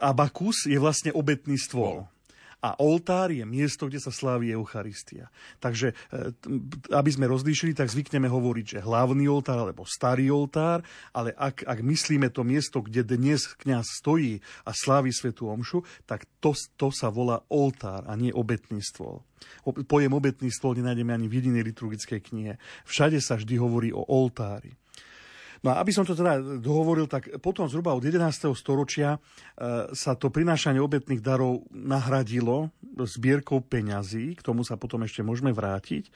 Abakus 0.00 0.64
je 0.64 0.80
vlastne 0.80 1.12
obetný 1.12 1.60
stôl 1.60 2.08
a 2.64 2.72
oltár 2.80 3.28
je 3.28 3.44
miesto, 3.44 3.92
kde 3.92 4.00
sa 4.00 4.08
slávi 4.08 4.56
Eucharistia. 4.56 5.28
Takže, 5.60 5.92
e, 5.92 6.32
aby 6.96 7.10
sme 7.12 7.28
rozlíšili, 7.28 7.76
tak 7.76 7.92
zvykneme 7.92 8.24
hovoriť, 8.24 8.80
že 8.80 8.84
hlavný 8.84 9.28
oltár 9.28 9.60
alebo 9.60 9.84
starý 9.84 10.32
oltár, 10.32 10.80
ale 11.12 11.36
ak, 11.36 11.68
ak 11.68 11.84
myslíme 11.84 12.32
to 12.32 12.40
miesto, 12.40 12.80
kde 12.80 13.04
dnes 13.04 13.52
kňaz 13.60 14.00
stojí 14.00 14.40
a 14.64 14.72
slávi 14.72 15.12
Svetu 15.12 15.52
Omšu, 15.52 15.84
tak 16.08 16.24
to, 16.40 16.56
to 16.80 16.88
sa 16.88 17.12
volá 17.12 17.44
oltár 17.52 18.08
a 18.08 18.16
nie 18.16 18.32
obetný 18.32 18.80
stôl. 18.80 19.20
Pojem 19.84 20.16
obetný 20.16 20.48
stôl 20.48 20.72
nenájdeme 20.72 21.12
ani 21.12 21.28
v 21.28 21.44
jedinej 21.44 21.68
liturgickej 21.68 22.20
knihe. 22.32 22.56
Všade 22.88 23.20
sa 23.20 23.36
vždy 23.36 23.60
hovorí 23.60 23.92
o 23.92 24.00
oltári. 24.08 24.72
No 25.64 25.72
a 25.72 25.80
aby 25.80 25.96
som 25.96 26.04
to 26.04 26.12
teda 26.12 26.60
dohovoril, 26.60 27.08
tak 27.08 27.40
potom 27.40 27.64
zhruba 27.64 27.96
od 27.96 28.04
11. 28.04 28.52
storočia 28.52 29.16
e, 29.16 29.18
sa 29.96 30.12
to 30.12 30.28
prinášanie 30.28 30.76
obetných 30.76 31.24
darov 31.24 31.64
nahradilo 31.72 32.68
zbierkou 32.94 33.64
peňazí, 33.64 34.36
k 34.36 34.44
tomu 34.44 34.60
sa 34.60 34.76
potom 34.76 35.02
ešte 35.08 35.24
môžeme 35.24 35.50
vrátiť. 35.50 36.12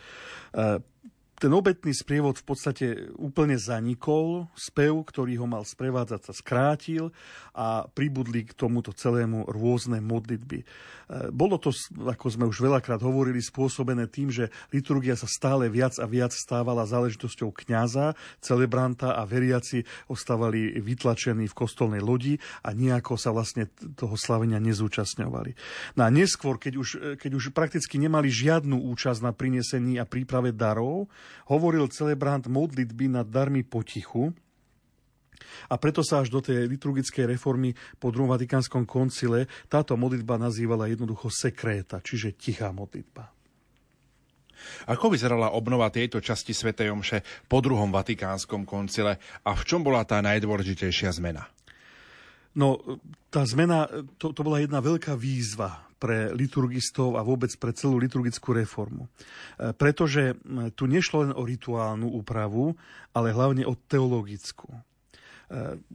E, 1.38 1.48
ten 1.48 1.54
obetný 1.54 1.94
sprievod 1.94 2.42
v 2.42 2.46
podstate 2.46 2.86
úplne 3.14 3.54
zanikol, 3.54 4.50
spev, 4.58 5.06
ktorý 5.06 5.38
ho 5.38 5.46
mal 5.46 5.62
sprevádzať, 5.62 6.20
sa 6.26 6.34
skrátil 6.34 7.14
a 7.54 7.86
pribudli 7.86 8.42
k 8.42 8.58
tomuto 8.58 8.90
celému 8.90 9.46
rôzne 9.46 10.02
modlitby. 10.02 10.58
E, 10.62 10.66
bolo 11.30 11.62
to, 11.62 11.70
ako 11.94 12.26
sme 12.28 12.44
už 12.50 12.58
veľakrát 12.58 12.98
hovorili, 13.00 13.38
spôsobené 13.38 14.10
tým, 14.10 14.34
že 14.34 14.50
liturgia 14.74 15.14
sa 15.14 15.30
stále 15.30 15.70
viac 15.70 15.94
a 16.02 16.10
viac 16.10 16.34
stávala 16.34 16.84
záležitosťou 16.84 17.54
kňaza, 17.54 18.18
celebranta 18.42 19.14
a 19.14 19.22
veriaci 19.22 19.86
ostávali 20.10 20.74
vytlačení 20.82 21.46
v 21.46 21.54
kostolnej 21.56 22.02
lodi 22.02 22.36
a 22.66 22.74
nejako 22.74 23.14
sa 23.14 23.30
vlastne 23.30 23.70
toho 23.94 24.18
slavenia 24.18 24.58
nezúčastňovali. 24.58 25.54
No 25.96 26.02
a 26.02 26.10
neskôr, 26.10 26.58
keď 26.58 26.74
už, 26.76 26.88
keď 27.22 27.30
už 27.30 27.54
prakticky 27.54 27.96
nemali 27.96 28.26
žiadnu 28.26 28.74
účasť 28.90 29.20
na 29.22 29.32
prinesení 29.32 30.02
a 30.02 30.04
príprave 30.04 30.50
darov, 30.50 31.06
hovoril 31.48 31.90
celebrant 31.90 32.46
modlitby 32.46 33.10
nad 33.10 33.26
darmi 33.28 33.64
potichu, 33.64 34.34
a 35.70 35.78
preto 35.78 36.02
sa 36.02 36.22
až 36.22 36.34
do 36.34 36.42
tej 36.42 36.66
liturgickej 36.66 37.38
reformy 37.38 37.72
po 38.02 38.10
druhom 38.10 38.30
Vatikánskom 38.30 38.84
koncile 38.84 39.46
táto 39.70 39.94
modlitba 39.94 40.34
nazývala 40.34 40.90
jednoducho 40.90 41.30
sekréta, 41.30 42.02
čiže 42.02 42.34
tichá 42.34 42.74
modlitba. 42.74 43.30
Ako 44.90 45.14
vyzerala 45.14 45.54
obnova 45.54 45.86
tejto 45.88 46.18
časti 46.18 46.50
Sv. 46.50 46.74
Omše 46.74 47.46
po 47.46 47.62
druhom 47.62 47.94
Vatikánskom 47.94 48.66
koncile 48.66 49.22
a 49.46 49.54
v 49.54 49.62
čom 49.62 49.86
bola 49.86 50.02
tá 50.02 50.18
najdôležitejšia 50.18 51.14
zmena? 51.14 51.46
No, 52.58 52.82
tá 53.30 53.46
zmena, 53.46 53.86
to, 54.18 54.34
to 54.34 54.42
bola 54.42 54.58
jedna 54.58 54.82
veľká 54.82 55.14
výzva 55.14 55.87
pre 55.98 56.30
liturgistov 56.30 57.18
a 57.18 57.26
vôbec 57.26 57.50
pre 57.58 57.74
celú 57.74 57.98
liturgickú 57.98 58.54
reformu. 58.54 59.10
E, 59.58 59.74
pretože 59.74 60.38
tu 60.78 60.86
nešlo 60.86 61.28
len 61.28 61.32
o 61.34 61.42
rituálnu 61.42 62.08
úpravu, 62.08 62.78
ale 63.12 63.34
hlavne 63.34 63.66
o 63.66 63.74
teologickú. 63.74 64.70
E, 64.72 64.78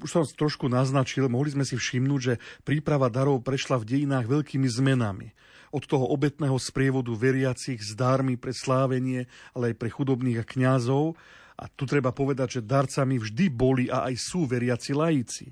už 0.04 0.10
som 0.12 0.24
trošku 0.28 0.68
naznačil, 0.68 1.32
mohli 1.32 1.56
sme 1.56 1.64
si 1.64 1.80
všimnúť, 1.80 2.22
že 2.22 2.34
príprava 2.68 3.08
darov 3.08 3.42
prešla 3.42 3.80
v 3.80 3.88
dejinách 3.96 4.28
veľkými 4.28 4.68
zmenami. 4.68 5.32
Od 5.74 5.84
toho 5.90 6.06
obetného 6.12 6.60
sprievodu 6.62 7.10
veriacich 7.18 7.82
s 7.82 7.98
dármi 7.98 8.38
pre 8.38 8.54
slávenie, 8.54 9.26
ale 9.58 9.74
aj 9.74 9.76
pre 9.82 9.90
chudobných 9.90 10.44
a 10.44 10.46
kňazov. 10.46 11.18
A 11.58 11.66
tu 11.70 11.90
treba 11.90 12.14
povedať, 12.14 12.60
že 12.60 12.66
darcami 12.66 13.18
vždy 13.18 13.46
boli 13.50 13.86
a 13.90 14.10
aj 14.10 14.16
sú 14.22 14.46
veriaci 14.46 14.92
laici 14.94 15.48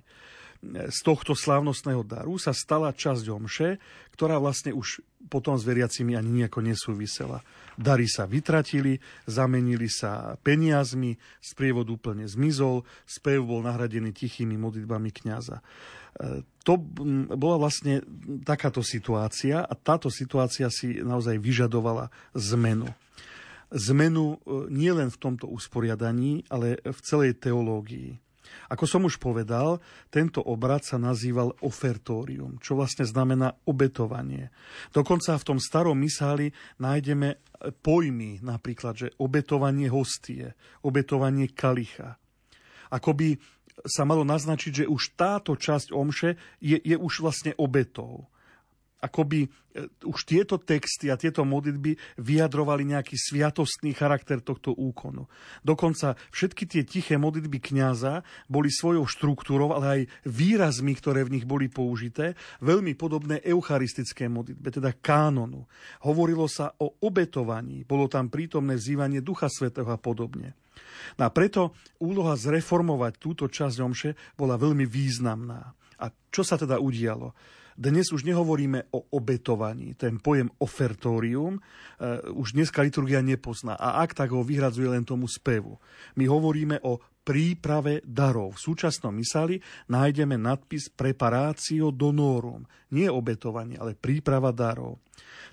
z 0.62 1.00
tohto 1.02 1.34
slávnostného 1.34 2.06
daru 2.06 2.38
sa 2.38 2.54
stala 2.54 2.94
časť 2.94 3.26
omše, 3.34 3.70
ktorá 4.14 4.38
vlastne 4.38 4.70
už 4.78 5.02
potom 5.26 5.58
s 5.58 5.66
veriacimi 5.66 6.14
ani 6.14 6.44
nejako 6.44 6.62
nesúvisela. 6.62 7.42
Dary 7.82 8.06
sa 8.06 8.30
vytratili, 8.30 9.02
zamenili 9.26 9.90
sa 9.90 10.38
peniazmi, 10.46 11.18
sprievod 11.42 11.90
úplne 11.90 12.30
zmizol, 12.30 12.86
spev 13.10 13.42
bol 13.42 13.66
nahradený 13.66 14.14
tichými 14.14 14.54
modlitbami 14.62 15.10
kňaza. 15.10 15.58
E, 15.60 15.64
to 16.62 16.78
bola 17.34 17.58
vlastne 17.58 18.06
takáto 18.46 18.86
situácia 18.86 19.66
a 19.66 19.74
táto 19.74 20.14
situácia 20.14 20.70
si 20.70 21.02
naozaj 21.02 21.42
vyžadovala 21.42 22.14
zmenu 22.38 22.86
zmenu 23.72 24.36
e, 24.36 24.68
nielen 24.68 25.08
v 25.08 25.18
tomto 25.18 25.48
usporiadaní, 25.48 26.44
ale 26.52 26.84
v 26.84 27.00
celej 27.02 27.40
teológii. 27.40 28.20
Ako 28.72 28.88
som 28.88 29.04
už 29.06 29.20
povedal, 29.20 29.84
tento 30.08 30.40
obrad 30.42 30.82
sa 30.82 30.96
nazýval 30.98 31.54
ofertórium, 31.62 32.58
čo 32.64 32.80
vlastne 32.80 33.04
znamená 33.04 33.54
obetovanie. 33.68 34.50
Dokonca 34.96 35.36
v 35.38 35.48
tom 35.48 35.60
starom 35.60 36.00
misáli 36.00 36.56
nájdeme 36.80 37.38
pojmy, 37.84 38.42
napríklad, 38.42 38.94
že 38.98 39.08
obetovanie 39.22 39.92
hostie, 39.92 40.56
obetovanie 40.82 41.52
kalicha. 41.52 42.18
Akoby 42.92 43.38
sa 43.86 44.04
malo 44.04 44.28
naznačiť, 44.28 44.84
že 44.84 44.90
už 44.90 45.16
táto 45.16 45.56
časť 45.56 45.94
omše 45.96 46.36
je, 46.60 46.78
je 46.80 46.98
už 46.98 47.24
vlastne 47.24 47.52
obetou 47.60 48.31
akoby 49.02 49.50
e, 49.50 49.50
už 50.06 50.30
tieto 50.30 50.62
texty 50.62 51.10
a 51.10 51.18
tieto 51.18 51.42
modlitby 51.42 51.98
vyjadrovali 52.22 52.86
nejaký 52.94 53.18
sviatostný 53.18 53.98
charakter 53.98 54.40
tohto 54.40 54.78
úkonu. 54.78 55.26
Dokonca 55.66 56.14
všetky 56.30 56.70
tie 56.70 56.86
tiché 56.86 57.18
modlitby 57.18 57.58
kňaza 57.58 58.22
boli 58.46 58.70
svojou 58.70 59.10
štruktúrou, 59.10 59.74
ale 59.74 59.86
aj 59.90 60.02
výrazmi, 60.30 60.94
ktoré 60.94 61.26
v 61.26 61.42
nich 61.42 61.46
boli 61.50 61.68
použité, 61.68 62.38
veľmi 62.62 62.94
podobné 62.94 63.42
eucharistické 63.42 64.30
modlitbe, 64.30 64.70
teda 64.70 64.94
kánonu. 64.94 65.66
Hovorilo 66.06 66.46
sa 66.46 66.78
o 66.78 67.02
obetovaní, 67.02 67.82
bolo 67.84 68.06
tam 68.06 68.30
prítomné 68.30 68.78
vzývanie 68.78 69.26
Ducha 69.26 69.50
Svetého 69.50 69.90
a 69.90 69.98
podobne. 69.98 70.54
No 71.18 71.28
a 71.28 71.30
preto 71.34 71.74
úloha 71.98 72.38
zreformovať 72.38 73.14
túto 73.18 73.50
časť 73.50 73.78
omše 73.82 74.10
bola 74.38 74.56
veľmi 74.56 74.86
významná. 74.86 75.74
A 76.02 76.06
čo 76.34 76.42
sa 76.42 76.58
teda 76.58 76.78
udialo? 76.82 77.34
Dnes 77.82 78.14
už 78.14 78.30
nehovoríme 78.30 78.94
o 78.94 79.10
obetovaní. 79.18 79.98
Ten 79.98 80.22
pojem 80.22 80.54
ofertórium 80.62 81.58
uh, 81.58 82.22
už 82.38 82.54
dneska 82.54 82.86
liturgia 82.86 83.26
nepozná. 83.26 83.74
A 83.74 84.06
ak 84.06 84.14
tak 84.14 84.30
ho 84.30 84.46
vyhradzuje 84.46 84.86
len 84.86 85.02
tomu 85.02 85.26
spevu. 85.26 85.82
My 86.14 86.30
hovoríme 86.30 86.78
o 86.86 87.02
príprave 87.26 88.06
darov. 88.06 88.62
V 88.62 88.70
súčasnom 88.70 89.18
mysali 89.18 89.58
nájdeme 89.90 90.38
nadpis 90.38 90.94
preparácio 90.94 91.90
donorum. 91.90 92.70
Nie 92.94 93.10
obetovanie, 93.10 93.82
ale 93.82 93.98
príprava 93.98 94.54
darov. 94.54 95.02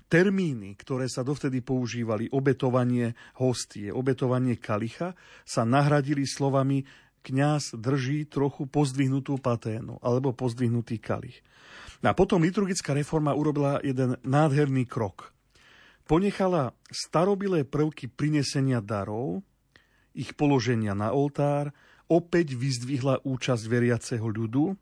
Termíny, 0.05 0.77
ktoré 0.77 1.09
sa 1.09 1.25
dovtedy 1.25 1.65
používali, 1.65 2.29
obetovanie 2.29 3.17
hostie, 3.41 3.89
obetovanie 3.89 4.61
kalicha, 4.61 5.17
sa 5.45 5.65
nahradili 5.65 6.29
slovami 6.29 6.85
kňaz 7.23 7.75
drží 7.77 8.27
trochu 8.27 8.65
pozdvihnutú 8.65 9.39
paténu 9.39 9.99
alebo 9.99 10.31
pozdvihnutý 10.31 10.99
kalich. 11.01 11.43
A 11.99 12.15
potom 12.15 12.39
liturgická 12.39 12.95
reforma 12.95 13.35
urobila 13.35 13.83
jeden 13.83 14.15
nádherný 14.23 14.87
krok. 14.87 15.35
Ponechala 16.07 16.73
starobilé 16.89 17.67
prvky 17.67 18.09
prinesenia 18.09 18.79
darov, 18.81 19.45
ich 20.15 20.33
položenia 20.33 20.97
na 20.97 21.13
oltár, 21.13 21.69
opäť 22.09 22.57
vyzdvihla 22.57 23.21
účasť 23.21 23.63
veriaceho 23.69 24.25
ľudu, 24.25 24.73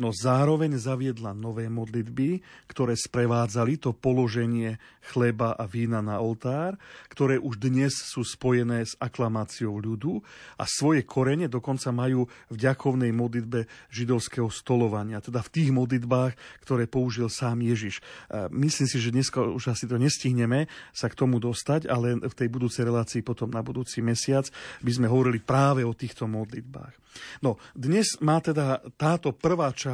no 0.00 0.16
zároveň 0.16 0.80
zaviedla 0.80 1.36
nové 1.36 1.68
modlitby, 1.68 2.40
ktoré 2.64 2.96
sprevádzali 2.96 3.76
to 3.76 3.92
položenie 3.92 4.80
chleba 5.12 5.52
a 5.52 5.68
vína 5.68 6.00
na 6.00 6.16
oltár, 6.24 6.80
ktoré 7.12 7.36
už 7.36 7.60
dnes 7.60 7.92
sú 7.92 8.24
spojené 8.24 8.80
s 8.88 8.96
aklamáciou 8.96 9.76
ľudu 9.76 10.24
a 10.56 10.64
svoje 10.64 11.04
korene 11.04 11.52
dokonca 11.52 11.92
majú 11.92 12.24
v 12.48 12.56
ďakovnej 12.56 13.12
modlitbe 13.12 13.68
židovského 13.92 14.48
stolovania, 14.48 15.20
teda 15.20 15.44
v 15.44 15.52
tých 15.52 15.70
modlitbách, 15.76 16.32
ktoré 16.64 16.88
použil 16.88 17.28
sám 17.28 17.60
Ježiš. 17.60 18.00
Myslím 18.48 18.88
si, 18.88 18.96
že 18.96 19.12
dnes 19.12 19.28
už 19.28 19.68
asi 19.68 19.84
to 19.84 20.00
nestihneme 20.00 20.64
sa 20.96 21.12
k 21.12 21.18
tomu 21.18 21.36
dostať, 21.36 21.84
ale 21.92 22.16
v 22.16 22.34
tej 22.34 22.48
budúcej 22.48 22.88
relácii 22.88 23.20
potom 23.20 23.52
na 23.52 23.60
budúci 23.60 24.00
mesiac 24.00 24.48
by 24.80 24.92
sme 24.96 25.12
hovorili 25.12 25.44
práve 25.44 25.84
o 25.84 25.92
týchto 25.92 26.24
modlitbách. 26.24 26.96
No, 27.42 27.58
dnes 27.74 28.22
má 28.22 28.38
teda 28.38 28.78
táto 28.94 29.34
prvá 29.34 29.74
časť 29.74 29.89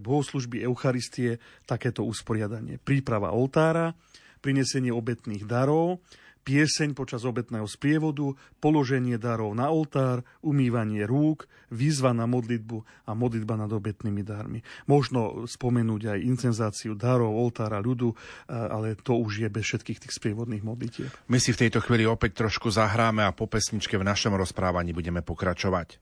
bohoslužby 0.00 0.64
Eucharistie 0.64 1.36
takéto 1.68 2.06
usporiadanie. 2.06 2.80
Príprava 2.80 3.36
oltára, 3.36 3.92
prinesenie 4.40 4.92
obetných 4.92 5.44
darov, 5.44 6.00
pieseň 6.44 6.92
počas 6.92 7.24
obetného 7.24 7.64
sprievodu, 7.64 8.36
položenie 8.60 9.16
darov 9.16 9.56
na 9.56 9.72
oltár, 9.72 10.20
umývanie 10.44 11.08
rúk, 11.08 11.48
výzva 11.72 12.12
na 12.12 12.28
modlitbu 12.28 13.08
a 13.08 13.16
modlitba 13.16 13.56
nad 13.56 13.72
obetnými 13.72 14.20
darmi. 14.20 14.60
Možno 14.84 15.48
spomenúť 15.48 16.12
aj 16.12 16.18
incenzáciu 16.20 16.92
darov, 17.00 17.32
oltára 17.32 17.80
ľudu, 17.80 18.12
ale 18.52 18.92
to 19.00 19.16
už 19.16 19.40
je 19.40 19.48
bez 19.48 19.64
všetkých 19.64 20.04
tých 20.04 20.12
sprievodných 20.12 20.60
modlitieb. 20.60 21.08
My 21.32 21.40
si 21.40 21.56
v 21.56 21.64
tejto 21.64 21.80
chvíli 21.80 22.04
opäť 22.04 22.44
trošku 22.44 22.68
zahráme 22.68 23.24
a 23.24 23.32
po 23.32 23.48
pesničke 23.48 23.96
v 23.96 24.04
našom 24.04 24.36
rozprávaní 24.36 24.92
budeme 24.92 25.24
pokračovať. 25.24 25.96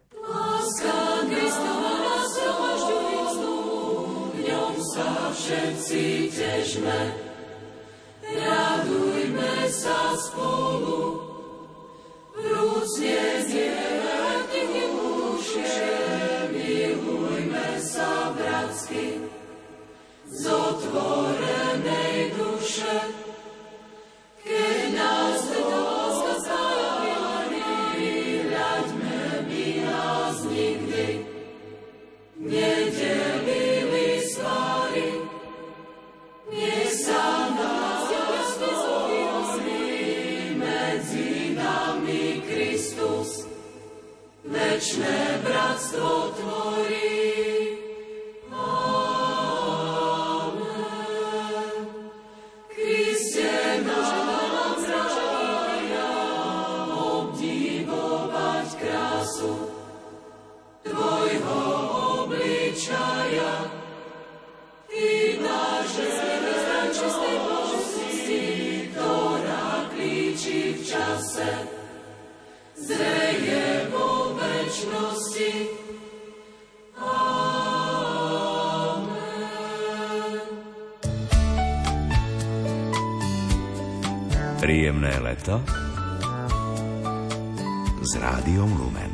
Všetci 5.52 6.32
težme, 6.32 7.00
radujme 8.24 9.68
sa 9.68 10.16
spolu, 10.16 11.20
vrúcne 12.32 13.20
zdieľať 13.44 14.52
duše, 14.72 15.92
milujme 16.56 17.68
sa 17.84 18.32
bratsky, 18.32 19.28
z 20.24 20.42
otvorenej 20.48 22.32
duše, 22.32 22.96
večné 44.72 45.36
bratstvo 45.44 46.32
tvorí. 46.32 47.11
Leto 85.42 85.58
s 88.06 88.14
rádiom 88.14 88.78
Lumen. 88.78 89.11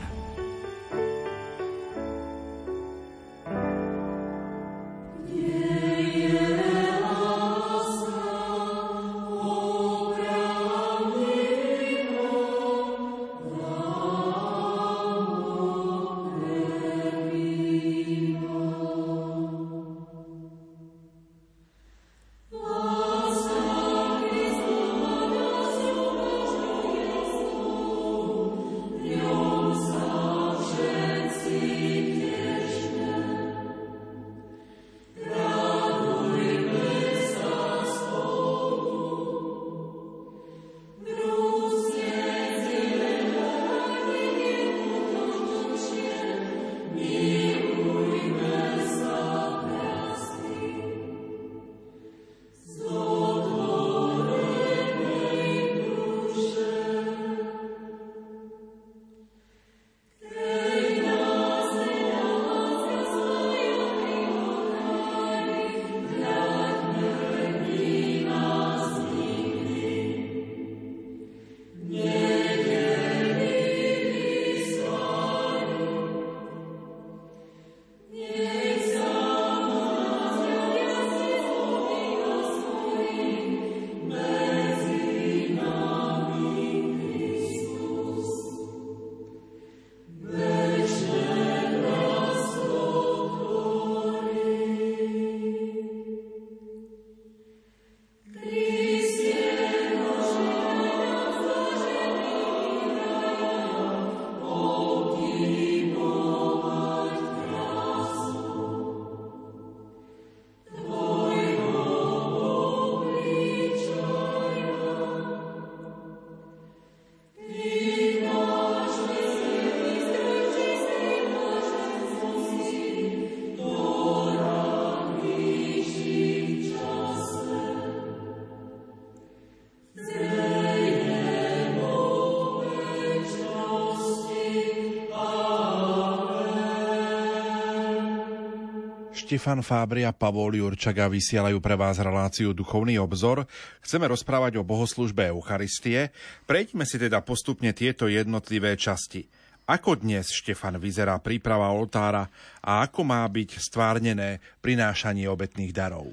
Štefan 139.28 139.60
Fábri 139.60 140.08
a 140.08 140.16
Pavol 140.16 140.56
Jurčaga 140.56 141.04
vysielajú 141.04 141.60
pre 141.60 141.76
vás 141.76 142.00
reláciu 142.00 142.56
Duchovný 142.56 142.96
obzor. 142.96 143.44
Chceme 143.84 144.08
rozprávať 144.08 144.56
o 144.56 144.64
bohoslužbe 144.64 145.28
Eucharistie. 145.28 146.16
Prejdime 146.48 146.88
si 146.88 146.96
teda 146.96 147.20
postupne 147.20 147.76
tieto 147.76 148.08
jednotlivé 148.08 148.72
časti. 148.80 149.28
Ako 149.68 150.00
dnes, 150.00 150.32
Štefan, 150.32 150.80
vyzerá 150.80 151.20
príprava 151.20 151.68
oltára 151.76 152.24
a 152.64 152.80
ako 152.88 153.04
má 153.04 153.20
byť 153.28 153.60
stvárnené 153.60 154.40
prinášanie 154.64 155.28
obetných 155.28 155.76
darov? 155.76 156.08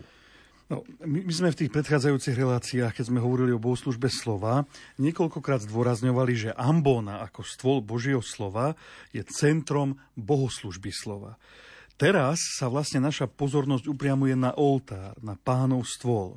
No, 0.68 0.84
my, 1.08 1.24
sme 1.32 1.56
v 1.56 1.60
tých 1.64 1.72
predchádzajúcich 1.72 2.36
reláciách, 2.36 3.00
keď 3.00 3.16
sme 3.16 3.24
hovorili 3.24 3.56
o 3.56 3.64
bohoslužbe 3.64 4.12
slova, 4.12 4.68
niekoľkokrát 5.00 5.64
zdôrazňovali, 5.64 6.34
že 6.36 6.52
ambóna 6.52 7.24
ako 7.24 7.48
stôl 7.48 7.80
Božieho 7.80 8.20
slova 8.20 8.76
je 9.16 9.24
centrom 9.24 9.96
bohoslužby 10.20 10.92
slova. 10.92 11.40
Teraz 11.96 12.60
sa 12.60 12.68
vlastne 12.68 13.00
naša 13.00 13.24
pozornosť 13.24 13.88
upriamuje 13.88 14.36
na 14.36 14.52
oltár, 14.52 15.16
na 15.24 15.40
pánov 15.40 15.88
stôl. 15.88 16.36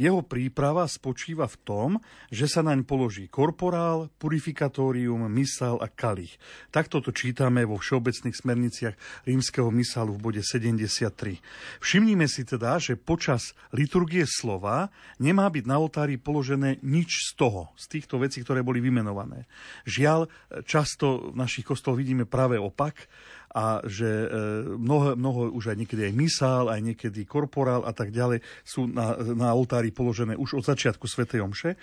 Jeho 0.00 0.24
príprava 0.24 0.88
spočíva 0.88 1.44
v 1.44 1.60
tom, 1.60 1.90
že 2.32 2.48
sa 2.48 2.64
naň 2.64 2.88
položí 2.88 3.28
korporál, 3.28 4.08
purifikatórium, 4.16 5.28
misál 5.28 5.76
a 5.84 5.92
kalich. 5.92 6.40
Takto 6.72 7.04
to 7.04 7.12
čítame 7.12 7.68
vo 7.68 7.76
všeobecných 7.76 8.32
smerniciach 8.32 8.96
rímskeho 9.28 9.68
misálu 9.68 10.16
v 10.16 10.24
bode 10.24 10.40
73. 10.40 11.36
Všimnime 11.84 12.24
si 12.32 12.48
teda, 12.48 12.80
že 12.80 12.96
počas 12.96 13.52
liturgie 13.76 14.24
slova 14.24 14.88
nemá 15.20 15.52
byť 15.52 15.64
na 15.68 15.76
oltári 15.76 16.16
položené 16.16 16.80
nič 16.80 17.36
z 17.36 17.36
toho, 17.36 17.68
z 17.76 17.84
týchto 18.00 18.16
vecí, 18.24 18.40
ktoré 18.40 18.64
boli 18.64 18.80
vymenované. 18.80 19.44
Žiaľ, 19.84 20.32
často 20.64 21.28
v 21.28 21.44
našich 21.44 21.68
kostoloch 21.68 22.00
vidíme 22.00 22.24
práve 22.24 22.56
opak, 22.56 23.04
a 23.50 23.82
že 23.82 24.06
e, 24.06 24.26
mnoho, 24.78 25.18
mnoho 25.18 25.40
už 25.50 25.74
aj 25.74 25.78
niekedy 25.82 26.06
aj 26.06 26.14
misál, 26.14 26.70
aj 26.70 26.80
niekedy 26.80 27.26
korporál 27.26 27.82
a 27.82 27.90
tak 27.90 28.14
ďalej 28.14 28.42
sú 28.62 28.86
na, 28.86 29.18
na 29.18 29.50
oltári 29.50 29.90
položené 29.90 30.38
už 30.38 30.62
od 30.62 30.64
začiatku 30.66 31.06
Svetej 31.10 31.42
Omše. 31.42 31.74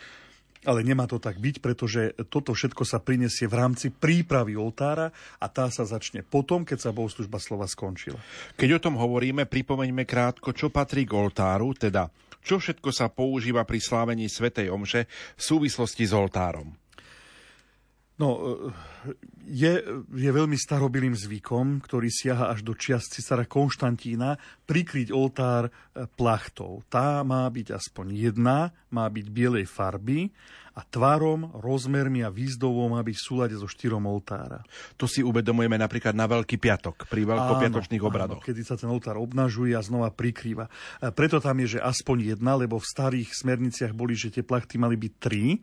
Ale 0.66 0.84
nemá 0.84 1.06
to 1.06 1.22
tak 1.22 1.38
byť, 1.38 1.64
pretože 1.64 2.18
toto 2.28 2.52
všetko 2.52 2.84
sa 2.84 3.00
prinesie 3.00 3.46
v 3.46 3.56
rámci 3.56 3.88
prípravy 3.94 4.58
oltára 4.58 5.14
a 5.38 5.46
tá 5.48 5.70
sa 5.72 5.86
začne 5.86 6.26
potom, 6.26 6.66
keď 6.68 6.90
sa 6.90 6.92
bohoslužba 6.92 7.40
slova 7.40 7.70
skončila. 7.70 8.20
Keď 8.58 8.70
o 8.76 8.84
tom 8.84 8.96
hovoríme, 9.00 9.48
pripomeňme 9.48 10.04
krátko, 10.04 10.52
čo 10.52 10.74
patrí 10.74 11.08
k 11.08 11.14
oltáru, 11.14 11.72
teda 11.78 12.10
čo 12.42 12.58
všetko 12.58 12.90
sa 12.96 13.08
používa 13.12 13.68
pri 13.68 13.80
slávení 13.80 14.26
Svetej 14.28 14.72
Omše 14.74 15.02
v 15.38 15.42
súvislosti 15.42 16.04
s 16.08 16.16
oltárom. 16.16 16.74
No, 18.18 18.28
e, 18.34 18.74
je, 19.48 19.74
je 20.12 20.32
veľmi 20.32 20.60
starobilým 20.60 21.15
zvykom, 21.15 21.80
ktorý 21.80 22.12
siaha 22.12 22.52
až 22.52 22.67
do 22.67 22.76
čias 22.76 23.08
cisára 23.08 23.48
Konštantína, 23.48 24.36
prikryť 24.67 25.15
oltár 25.15 25.67
e, 25.67 25.72
plachtou. 26.06 26.84
Tá 26.91 27.24
má 27.24 27.48
byť 27.48 27.74
aspoň 27.76 28.06
jedna, 28.12 28.76
má 28.91 29.08
byť 29.08 29.26
bielej 29.32 29.65
farby 29.67 30.32
a 30.78 30.86
tvarom, 30.86 31.58
rozmermi 31.58 32.22
a 32.22 32.30
výzdobou 32.30 32.86
má 32.86 33.02
byť 33.02 33.15
v 33.17 33.26
súlade 33.26 33.56
so 33.58 33.65
štyrom 33.65 34.06
oltára. 34.06 34.62
To 35.02 35.10
si 35.10 35.26
uvedomujeme 35.26 35.74
napríklad 35.74 36.13
na 36.13 36.30
Veľký 36.30 36.62
piatok, 36.62 37.10
pri 37.10 37.26
veľkopiatočných 37.26 38.04
obradoch. 38.06 38.46
Áno, 38.46 38.46
kedy 38.46 38.62
sa 38.62 38.78
ten 38.78 38.86
oltár 38.86 39.17
obnažuje 39.17 39.74
a 39.74 39.82
znova 39.82 40.13
prikrýva. 40.13 40.70
E, 40.70 41.10
preto 41.10 41.41
tam 41.41 41.58
je, 41.65 41.78
že 41.78 41.80
aspoň 41.82 42.38
jedna, 42.38 42.54
lebo 42.54 42.78
v 42.78 42.86
starých 42.86 43.34
smerniciach 43.34 43.98
boli, 43.98 44.13
že 44.13 44.30
tie 44.30 44.46
plachty 44.46 44.78
mali 44.78 44.93
byť 44.93 45.13
tri 45.17 45.58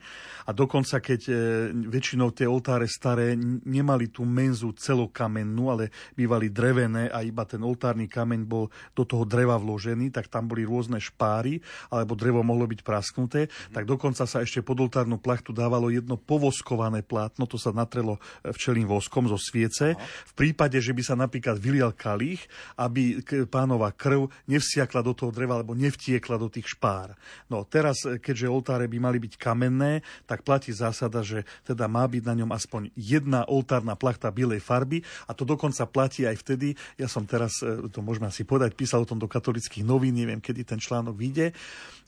a 0.45 0.51
dokonca, 0.51 0.99
keď 0.99 1.21
e, 1.31 1.35
väčšinou 1.71 2.35
tie 2.35 2.51
oltáre 2.51 2.91
staré 2.91 3.34
nemali 3.63 4.11
tú 4.11 4.27
menzu 4.27 4.75
celokamennú, 4.75 5.71
ale 5.71 5.95
bývali 6.19 6.51
drevené 6.51 7.07
a 7.15 7.23
iba 7.23 7.47
ten 7.47 7.63
oltárny 7.63 8.11
kameň 8.11 8.43
bol 8.43 8.67
do 8.99 9.07
toho 9.07 9.23
dreva 9.23 9.55
vložený, 9.55 10.11
tak 10.11 10.27
tam 10.27 10.51
boli 10.51 10.67
rôzne 10.67 10.99
špáry, 10.99 11.63
alebo 11.95 12.19
drevo 12.19 12.43
mohlo 12.43 12.67
byť 12.67 12.81
prasknuté, 12.83 13.47
tak 13.71 13.87
dokonca 13.87 14.27
sa 14.27 14.43
ešte 14.43 14.59
pod 14.65 14.83
oltár 14.83 15.05
solárnu 15.05 15.21
plachtu 15.21 15.53
dávalo 15.53 15.93
jedno 15.93 16.17
povoskované 16.17 17.05
plátno, 17.05 17.45
to 17.45 17.61
sa 17.61 17.77
natrelo 17.77 18.17
e, 18.41 18.57
včelým 18.57 18.89
voskom 18.89 19.29
zo 19.29 19.37
sviece. 19.37 19.93
V 20.01 20.33
prípade, 20.33 20.81
že 20.81 20.97
by 20.97 21.03
sa 21.05 21.13
napríklad 21.13 21.61
vylial 21.61 21.93
kalich, 21.93 22.41
aby 22.81 23.21
pánova 23.53 23.93
krv 23.93 24.33
nevsiakla 24.49 25.05
do 25.05 25.13
toho 25.13 25.29
dreva, 25.29 25.61
alebo 25.61 25.77
nevtiekla 25.77 26.41
do 26.41 26.49
tých 26.49 26.73
špár. 26.73 27.13
No 27.53 27.69
teraz, 27.69 28.01
e, 28.09 28.17
keďže 28.17 28.49
oltáre 28.49 28.89
by 28.89 28.97
mali 28.97 29.21
byť 29.21 29.37
kamenné, 29.37 30.01
tak 30.25 30.41
platí 30.41 30.73
zásada, 30.73 31.21
že 31.21 31.45
teda 31.69 31.85
má 31.85 32.09
byť 32.09 32.23
na 32.25 32.35
ňom 32.41 32.51
aspoň 32.57 32.89
jedna 33.15 33.47
oltárna 33.47 33.95
plachta 33.95 34.35
bielej 34.35 34.59
farby 34.59 35.01
a 35.31 35.33
to 35.33 35.47
dokonca 35.47 35.87
platí 35.87 36.27
aj 36.27 36.37
vtedy, 36.43 36.75
ja 36.99 37.07
som 37.07 37.23
teraz, 37.23 37.63
e, 37.63 37.87
to 37.89 38.03
môžeme 38.03 38.27
asi 38.27 38.43
povedať, 38.43 38.75
písal 38.75 39.07
o 39.07 39.09
tom 39.09 39.23
do 39.23 39.31
katolických 39.31 39.87
novín, 39.87 40.19
neviem, 40.19 40.43
kedy 40.43 40.67
ten 40.67 40.83
článok 40.83 41.15
vyjde, 41.15 41.55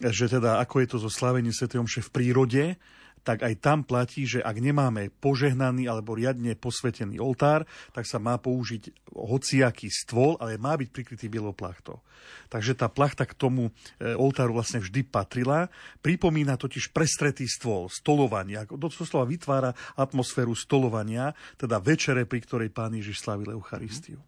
že 0.02 0.26
teda 0.26 0.58
ako 0.58 0.82
je 0.82 0.88
to 0.90 0.96
so 0.98 1.10
slavením 1.10 1.54
Sv. 1.54 1.70
Omše 1.78 2.02
v 2.02 2.10
prírode, 2.10 2.64
tak 3.26 3.42
aj 3.42 3.58
tam 3.58 3.82
platí, 3.82 4.22
že 4.22 4.38
ak 4.38 4.62
nemáme 4.62 5.10
požehnaný 5.18 5.90
alebo 5.90 6.14
riadne 6.14 6.54
posvetený 6.54 7.18
oltár, 7.18 7.66
tak 7.90 8.06
sa 8.06 8.22
má 8.22 8.38
použiť 8.38 9.10
hociaký 9.18 9.90
stôl, 9.90 10.38
ale 10.38 10.62
má 10.62 10.78
byť 10.78 10.88
prikrytý 10.94 11.26
bielou 11.26 11.50
plachtou. 11.50 11.98
Takže 12.46 12.78
tá 12.78 12.86
plachta 12.86 13.26
k 13.26 13.34
tomu 13.34 13.74
e, 13.98 14.14
oltáru 14.14 14.54
vlastne 14.54 14.78
vždy 14.78 15.02
patrila. 15.02 15.66
Pripomína 16.06 16.54
totiž 16.54 16.94
prestretý 16.94 17.50
stôl, 17.50 17.90
stolovania. 17.90 18.62
Doslova 18.70 19.26
vytvára 19.26 19.74
atmosféru 19.98 20.54
stolovania, 20.54 21.34
teda 21.58 21.82
večere, 21.82 22.22
pri 22.22 22.46
ktorej 22.46 22.70
pán 22.70 22.94
Ježiš 22.94 23.26
slavil 23.26 23.58
Eucharistiu. 23.58 24.22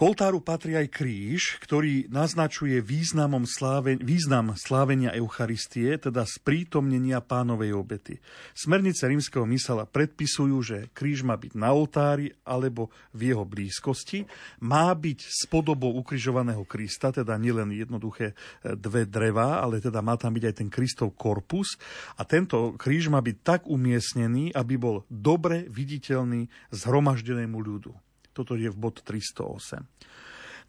K 0.00 0.08
oltáru 0.08 0.40
patrí 0.40 0.80
aj 0.80 0.96
kríž, 0.96 1.60
ktorý 1.60 2.08
naznačuje 2.08 2.80
významom 2.80 3.44
sláven- 3.44 4.00
význam 4.00 4.56
slávenia 4.56 5.12
Eucharistie, 5.12 5.92
teda 6.00 6.24
sprítomnenia 6.24 7.20
pánovej 7.20 7.76
obety. 7.76 8.16
Smernice 8.56 9.04
rímskeho 9.04 9.44
mysala 9.44 9.84
predpisujú, 9.84 10.56
že 10.64 10.78
kríž 10.96 11.20
má 11.20 11.36
byť 11.36 11.52
na 11.52 11.76
oltári 11.76 12.32
alebo 12.48 12.88
v 13.12 13.28
jeho 13.28 13.44
blízkosti, 13.44 14.24
má 14.64 14.88
byť 14.88 15.20
s 15.20 15.44
podobou 15.44 15.92
ukrižovaného 16.00 16.64
Krista, 16.64 17.12
teda 17.12 17.36
nielen 17.36 17.68
jednoduché 17.68 18.32
e, 18.32 18.34
dve 18.80 19.04
dreva, 19.04 19.60
ale 19.60 19.84
teda 19.84 20.00
má 20.00 20.16
tam 20.16 20.32
byť 20.32 20.44
aj 20.48 20.54
ten 20.64 20.72
Kristov 20.72 21.12
korpus 21.12 21.76
a 22.16 22.24
tento 22.24 22.72
kríž 22.80 23.12
má 23.12 23.20
byť 23.20 23.36
tak 23.44 23.60
umiestnený, 23.68 24.56
aby 24.56 24.80
bol 24.80 25.04
dobre 25.12 25.68
viditeľný 25.68 26.48
zhromaždenému 26.72 27.60
ľudu. 27.60 27.92
Toto 28.40 28.56
je 28.56 28.72
v 28.72 28.76
bod 28.80 29.04
308. 29.04 29.84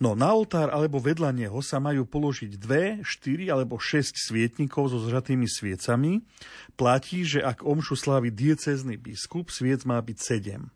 No 0.01 0.17
na 0.17 0.33
oltár 0.33 0.73
alebo 0.73 0.97
vedľa 0.97 1.29
neho 1.29 1.61
sa 1.61 1.77
majú 1.77 2.09
položiť 2.09 2.57
dve, 2.57 3.05
štyri 3.05 3.53
alebo 3.53 3.77
šesť 3.77 4.17
svietnikov 4.17 4.89
so 4.89 4.97
zžatými 4.97 5.45
sviecami. 5.45 6.25
Platí, 6.73 7.21
že 7.21 7.39
ak 7.39 7.61
omšu 7.61 7.93
slávi 7.93 8.33
diecézny 8.33 8.97
biskup, 8.97 9.53
sviec 9.53 9.85
má 9.85 10.01
byť 10.01 10.17
sedem. 10.17 10.73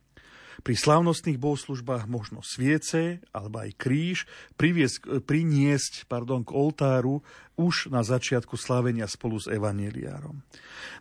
Pri 0.62 0.76
slávnostných 0.78 1.41
bohoslužbách 1.41 2.06
možno 2.08 2.39
sviece 2.46 3.20
alebo 3.36 3.65
aj 3.65 3.72
kríž 3.76 4.18
priviesť, 4.56 5.26
priniesť 5.26 6.08
pardon, 6.08 6.46
k 6.46 6.56
oltáru 6.56 7.26
už 7.56 7.88
na 7.88 8.04
začiatku 8.04 8.60
slávenia 8.60 9.08
spolu 9.08 9.39
s 9.39 9.48
evaneliárom. 9.48 10.44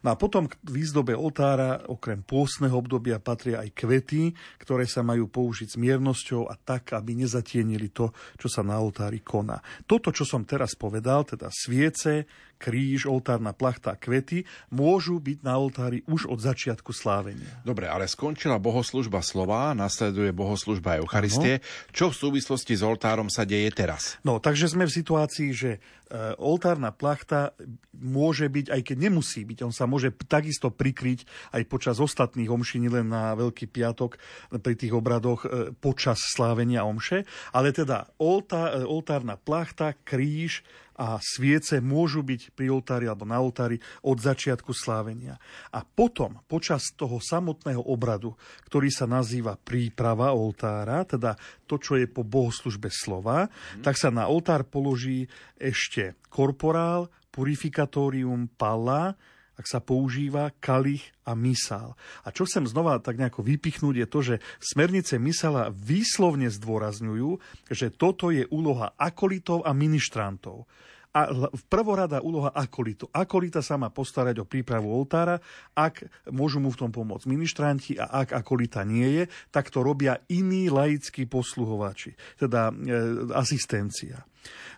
No 0.07 0.09
a 0.11 0.15
potom 0.15 0.47
k 0.47 0.55
výzdobe 0.63 1.13
oltára 1.19 1.83
okrem 1.91 2.23
pôstneho 2.23 2.79
obdobia 2.79 3.19
patria 3.19 3.67
aj 3.67 3.75
kvety, 3.75 4.31
ktoré 4.63 4.87
sa 4.87 5.03
majú 5.03 5.27
použiť 5.27 5.75
s 5.75 5.81
miernosťou 5.81 6.47
a 6.47 6.55
tak, 6.55 6.95
aby 6.95 7.19
nezatienili 7.19 7.91
to, 7.91 8.15
čo 8.39 8.47
sa 8.47 8.63
na 8.63 8.79
oltári 8.79 9.19
koná. 9.21 9.59
Toto, 9.83 10.15
čo 10.15 10.23
som 10.23 10.47
teraz 10.47 10.79
povedal, 10.79 11.27
teda 11.27 11.51
sviece, 11.51 12.31
kríž, 12.65 13.05
oltárna 13.05 13.53
plachta 13.53 13.93
a 13.93 14.01
kvety, 14.01 14.49
môžu 14.73 15.21
byť 15.21 15.45
na 15.45 15.61
oltári 15.61 16.01
už 16.09 16.33
od 16.33 16.41
začiatku 16.41 16.97
slávenia. 16.97 17.61
Dobre, 17.61 17.93
ale 17.93 18.09
skončila 18.09 18.57
bohoslužba 18.57 19.21
slova, 19.21 19.77
nasleduje 19.77 20.33
bohoslužba 20.33 20.97
Eucharistie. 20.97 21.61
Ano. 21.61 21.93
Čo 21.93 22.09
v 22.09 22.17
súvislosti 22.17 22.73
s 22.73 22.81
oltárom 22.81 23.29
sa 23.29 23.45
deje 23.45 23.69
teraz? 23.77 24.17
No, 24.25 24.41
takže 24.41 24.73
sme 24.73 24.89
v 24.89 24.97
situácii, 24.97 25.53
že 25.53 25.71
E, 26.05 26.37
oltárna 26.39 26.93
plachta 26.93 27.57
môže 27.97 28.45
byť, 28.47 28.71
aj 28.71 28.81
keď 28.87 28.97
nemusí 29.09 29.43
byť, 29.43 29.67
on 29.67 29.73
sa 29.73 29.89
môže 29.89 30.13
takisto 30.29 30.69
prikryť 30.69 31.25
aj 31.57 31.63
počas 31.65 31.97
ostatných 31.97 32.53
omší, 32.53 32.79
nielen 32.79 33.11
na 33.11 33.33
Veľký 33.33 33.67
piatok 33.67 34.21
pri 34.63 34.75
tých 34.77 34.93
obradoch 34.93 35.43
e, 35.43 35.73
počas 35.73 36.21
slávenia 36.21 36.85
omše, 36.87 37.27
ale 37.57 37.73
teda 37.73 38.15
oltár, 38.21 38.79
e, 38.79 38.87
oltárna 38.87 39.35
plachta, 39.41 39.97
kríž, 40.07 40.63
a 40.95 41.19
sviece 41.19 41.83
môžu 41.83 42.23
byť 42.23 42.55
pri 42.55 42.71
oltári 42.71 43.11
alebo 43.11 43.27
na 43.27 43.43
oltári 43.43 43.83
od 44.07 44.19
začiatku 44.19 44.71
slávenia. 44.71 45.39
A 45.75 45.83
potom, 45.83 46.43
počas 46.47 46.95
toho 46.95 47.19
samotného 47.19 47.83
obradu, 47.83 48.39
ktorý 48.71 48.89
sa 48.95 49.11
nazýva 49.11 49.59
príprava 49.59 50.31
oltára, 50.33 51.03
teda 51.03 51.35
to, 51.67 51.79
čo 51.83 51.99
je 51.99 52.07
po 52.07 52.23
bohoslužbe 52.23 52.89
slova, 52.91 53.51
mm. 53.51 53.83
tak 53.83 53.99
sa 53.99 54.15
na 54.15 54.31
oltár 54.31 54.63
položí 54.67 55.27
ešte 55.59 56.15
korporál, 56.31 57.11
purifikatórium, 57.35 58.47
pala, 58.55 59.19
ak 59.55 59.67
sa 59.71 59.79
používa 59.79 60.51
kalich 60.59 61.15
a 61.25 61.33
misál. 61.39 61.95
A 62.27 62.35
čo 62.35 62.45
chcem 62.45 62.67
znova 62.67 62.99
tak 62.99 63.19
nejako 63.19 63.47
vypichnúť 63.47 63.95
je 64.05 64.07
to, 64.07 64.21
že 64.23 64.37
smernice 64.59 65.17
misala 65.19 65.71
výslovne 65.71 66.51
zdôrazňujú, 66.51 67.39
že 67.71 67.95
toto 67.95 68.35
je 68.35 68.45
úloha 68.51 68.93
akolitov 68.99 69.63
a 69.63 69.71
ministrantov 69.73 70.67
a 71.15 71.31
prvorada 71.71 72.19
úloha 72.19 72.51
akolitu. 72.51 73.07
Akolita 73.15 73.63
sa 73.63 73.79
má 73.79 73.87
postarať 73.95 74.43
o 74.43 74.49
prípravu 74.51 74.91
oltára, 74.91 75.39
ak 75.71 76.03
môžu 76.35 76.59
mu 76.59 76.75
v 76.75 76.81
tom 76.83 76.91
pomôcť 76.91 77.31
ministranti 77.31 77.95
a 77.95 78.27
ak 78.27 78.35
akolita 78.35 78.83
nie 78.83 79.23
je, 79.23 79.25
tak 79.55 79.71
to 79.71 79.87
robia 79.87 80.19
iní 80.27 80.67
laickí 80.67 81.31
posluhovači, 81.31 82.19
teda 82.35 82.75
e, 82.75 83.31
asistencia. 83.31 84.27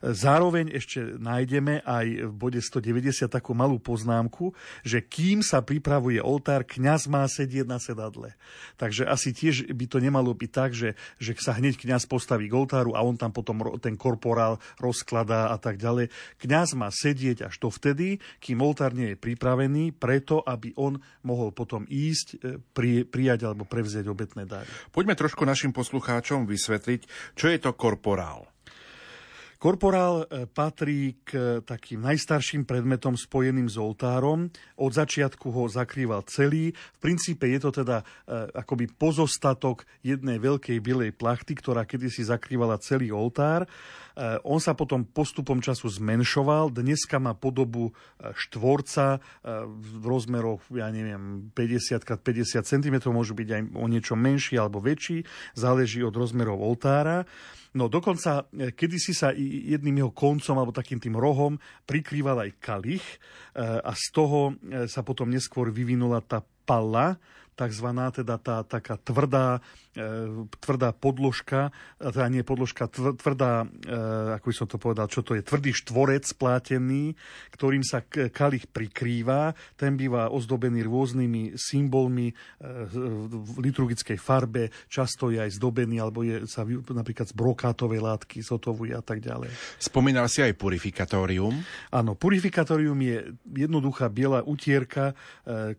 Zároveň 0.05 0.71
ešte 0.77 1.17
nájdeme 1.17 1.81
aj 1.83 2.29
v 2.29 2.33
bode 2.33 2.61
190 2.61 3.27
takú 3.33 3.57
malú 3.57 3.81
poznámku, 3.81 4.53
že 4.85 5.01
kým 5.01 5.41
sa 5.41 5.65
pripravuje 5.65 6.21
oltár, 6.21 6.63
kňaz 6.69 7.09
má 7.09 7.25
sedieť 7.25 7.67
na 7.67 7.81
sedadle. 7.81 8.37
Takže 8.77 9.09
asi 9.09 9.33
tiež 9.33 9.73
by 9.73 9.87
to 9.89 9.99
nemalo 9.99 10.37
byť 10.37 10.51
tak, 10.53 10.71
že, 10.77 10.95
že 11.17 11.33
sa 11.41 11.57
hneď 11.57 11.81
kňaz 11.81 12.05
postaví 12.07 12.47
k 12.47 12.57
oltáru 12.57 12.93
a 12.93 13.03
on 13.03 13.17
tam 13.17 13.33
potom 13.33 13.63
ten 13.81 13.97
korporál 13.97 14.61
rozkladá 14.79 15.53
a 15.53 15.57
tak 15.57 15.81
ďalej. 15.81 16.13
Kňaz 16.41 16.77
má 16.77 16.93
sedieť 16.93 17.49
až 17.49 17.55
to 17.57 17.69
vtedy, 17.73 18.21
kým 18.41 18.61
oltár 18.61 18.93
nie 18.93 19.15
je 19.15 19.21
pripravený, 19.21 19.97
preto 19.97 20.45
aby 20.45 20.77
on 20.77 21.01
mohol 21.25 21.51
potom 21.51 21.89
ísť, 21.89 22.27
e, 22.41 22.61
pri, 22.61 23.09
prijať 23.09 23.49
alebo 23.49 23.65
prevziať 23.65 24.07
obetné 24.07 24.45
dary. 24.45 24.69
Poďme 24.93 25.19
trošku 25.19 25.43
našim 25.43 25.73
poslucháčom 25.73 26.45
vysvetliť, 26.45 27.35
čo 27.35 27.47
je 27.49 27.59
to 27.59 27.73
korporál. 27.75 28.56
Korporál 29.57 30.29
e, 30.29 30.45
patrí 30.45 31.17
k 31.25 31.61
takým 31.65 32.05
najstarším 32.05 32.69
predmetom 32.69 33.17
spojeným 33.17 33.73
s 33.73 33.81
oltárom. 33.81 34.53
Od 34.77 34.93
začiatku 34.93 35.49
ho 35.49 35.65
zakrýval 35.65 36.29
celý. 36.29 36.77
V 36.77 36.99
princípe 37.01 37.49
je 37.49 37.61
to 37.65 37.73
teda 37.73 38.05
e, 38.05 38.05
akoby 38.53 38.93
pozostatok 38.93 39.89
jednej 40.05 40.37
veľkej 40.37 40.77
bielej 40.85 41.17
plachty, 41.17 41.57
ktorá 41.57 41.89
kedysi 41.89 42.29
zakrývala 42.29 42.77
celý 42.85 43.17
oltár. 43.17 43.65
E, 44.17 44.41
on 44.49 44.57
sa 44.57 44.73
potom 44.73 45.05
postupom 45.05 45.61
času 45.61 45.93
zmenšoval. 45.93 46.73
Dneska 46.73 47.21
má 47.21 47.37
podobu 47.37 47.93
štvorca 48.17 49.21
v 49.69 50.03
rozmeroch, 50.03 50.65
ja 50.73 50.89
neviem, 50.89 51.53
50 51.53 52.01
x 52.01 52.11
50 52.25 52.65
cm, 52.65 52.97
môžu 53.13 53.37
byť 53.37 53.49
aj 53.53 53.63
o 53.77 53.87
niečo 53.87 54.17
menší 54.17 54.57
alebo 54.57 54.81
väčší, 54.81 55.23
záleží 55.53 56.01
od 56.01 56.17
rozmerov 56.17 56.59
oltára. 56.59 57.29
No 57.77 57.93
dokonca 57.93 58.49
kedysi 58.53 59.13
sa 59.13 59.37
jedným 59.37 60.01
jeho 60.01 60.13
koncom 60.17 60.57
alebo 60.57 60.73
takým 60.73 60.97
tým 60.97 61.13
rohom 61.13 61.61
prikrýval 61.85 62.49
aj 62.49 62.57
kalich 62.57 63.05
a 63.61 63.93
z 63.93 64.07
toho 64.17 64.57
sa 64.89 65.05
potom 65.05 65.29
neskôr 65.29 65.69
vyvinula 65.69 66.25
tá 66.25 66.41
palla, 66.65 67.21
takzvaná 67.57 68.13
teda 68.13 68.37
tá 68.37 68.61
taká 68.63 69.01
tvrdá, 69.01 69.65
e, 69.97 70.45
tvrdá 70.61 70.93
podložka, 70.93 71.73
teda 71.97 72.29
nie 72.29 72.45
podložka, 72.45 72.85
tvrdá, 72.93 73.65
e, 73.65 74.37
ako 74.37 74.47
by 74.53 74.55
som 74.55 74.69
to 74.69 74.77
povedal, 74.77 75.09
čo 75.09 75.25
to 75.25 75.33
je, 75.33 75.41
tvrdý 75.41 75.73
štvorec 75.73 76.29
plátený, 76.37 77.17
ktorým 77.57 77.81
sa 77.81 78.05
kalich 78.07 78.69
prikrýva. 78.69 79.57
Ten 79.81 79.97
býva 79.97 80.29
ozdobený 80.29 80.85
rôznymi 80.85 81.57
symbolmi 81.57 82.29
e, 82.29 82.35
v 83.27 83.57
liturgickej 83.65 84.21
farbe, 84.21 84.69
často 84.93 85.33
je 85.33 85.41
aj 85.41 85.57
zdobený, 85.57 85.97
alebo 85.97 86.21
je 86.21 86.45
sa 86.45 86.69
napríklad 86.69 87.33
z 87.33 87.35
brokátovej 87.35 88.05
látky 88.05 88.45
zotovuje 88.45 88.93
a 88.93 89.01
tak 89.01 89.25
ďalej. 89.25 89.49
Spomínal 89.81 90.29
si 90.29 90.45
aj 90.45 90.53
purifikatórium? 90.61 91.57
Áno, 91.89 92.13
purifikatórium 92.13 93.01
je 93.01 93.33
jednoduchá 93.57 94.13
biela 94.13 94.45
utierka, 94.45 95.17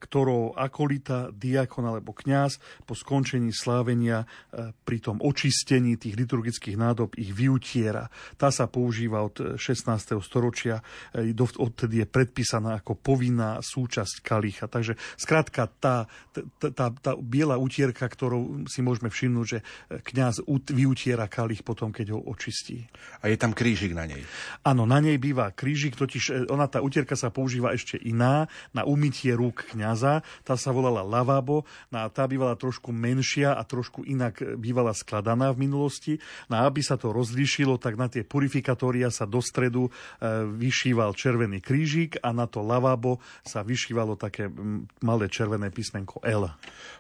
ktorou 0.02 0.58
akolita, 0.58 1.30
diak 1.30 1.67
diakon 1.68 1.92
alebo 1.92 2.16
kňaz 2.16 2.64
po 2.88 2.96
skončení 2.96 3.52
slávenia 3.52 4.24
e, 4.24 4.72
pri 4.72 5.04
tom 5.04 5.20
očistení 5.20 6.00
tých 6.00 6.16
liturgických 6.16 6.80
nádob 6.80 7.20
ich 7.20 7.36
vyutiera. 7.36 8.08
Tá 8.40 8.48
sa 8.48 8.72
používa 8.72 9.20
od 9.28 9.60
16. 9.60 9.60
E, 9.60 10.24
storočia, 10.24 10.80
e, 11.12 11.36
odtedy 11.36 12.02
je 12.02 12.08
predpísaná 12.08 12.80
ako 12.80 12.96
povinná 12.96 13.60
súčasť 13.60 14.24
kalicha. 14.24 14.72
Takže 14.72 14.96
skrátka 15.20 15.68
tá, 15.68 16.08
tá, 16.32 16.72
tá, 16.72 16.88
tá 16.96 17.12
biela 17.20 17.60
utierka, 17.60 18.08
ktorou 18.08 18.64
si 18.72 18.80
môžeme 18.80 19.12
všimnúť, 19.12 19.46
že 19.46 19.60
kňaz 19.92 20.48
vyutiera 20.72 21.28
kalich 21.28 21.68
potom, 21.68 21.92
keď 21.92 22.16
ho 22.16 22.20
očistí. 22.32 22.88
A 23.20 23.28
je 23.28 23.36
tam 23.36 23.52
krížik 23.52 23.92
na 23.92 24.08
nej? 24.08 24.24
Áno, 24.64 24.88
na 24.88 25.04
nej 25.04 25.20
býva 25.20 25.52
krížik, 25.52 26.00
totiž 26.00 26.48
ona 26.48 26.72
tá 26.72 26.80
utierka 26.80 27.20
sa 27.20 27.34
používa 27.34 27.76
ešte 27.76 28.00
iná 28.00 28.48
na 28.72 28.86
umytie 28.86 29.34
rúk 29.34 29.74
kňaza. 29.74 30.22
Tá 30.46 30.54
sa 30.56 30.70
volala 30.70 31.02
lavabo 31.02 31.57
No 31.94 31.98
a 32.04 32.12
tá 32.12 32.28
bývala 32.28 32.58
trošku 32.60 32.92
menšia 32.92 33.56
a 33.56 33.62
trošku 33.64 34.04
inak 34.04 34.42
bývala 34.58 34.92
skladaná 34.92 35.54
v 35.54 35.70
minulosti. 35.70 36.20
No 36.52 36.60
a 36.60 36.66
aby 36.68 36.82
sa 36.84 36.98
to 36.98 37.14
rozlíšilo, 37.14 37.78
tak 37.78 37.96
na 37.96 38.10
tie 38.10 38.26
purifikatória 38.26 39.08
sa 39.14 39.30
do 39.30 39.40
stredu 39.40 39.88
e, 39.88 39.92
vyšíval 40.48 41.14
červený 41.14 41.62
krížik 41.62 42.20
a 42.20 42.34
na 42.34 42.50
to 42.50 42.66
lavabo 42.66 43.22
sa 43.46 43.62
vyšívalo 43.64 44.18
také 44.18 44.50
malé 45.06 45.30
červené 45.30 45.70
písmenko 45.70 46.20
L. 46.26 46.50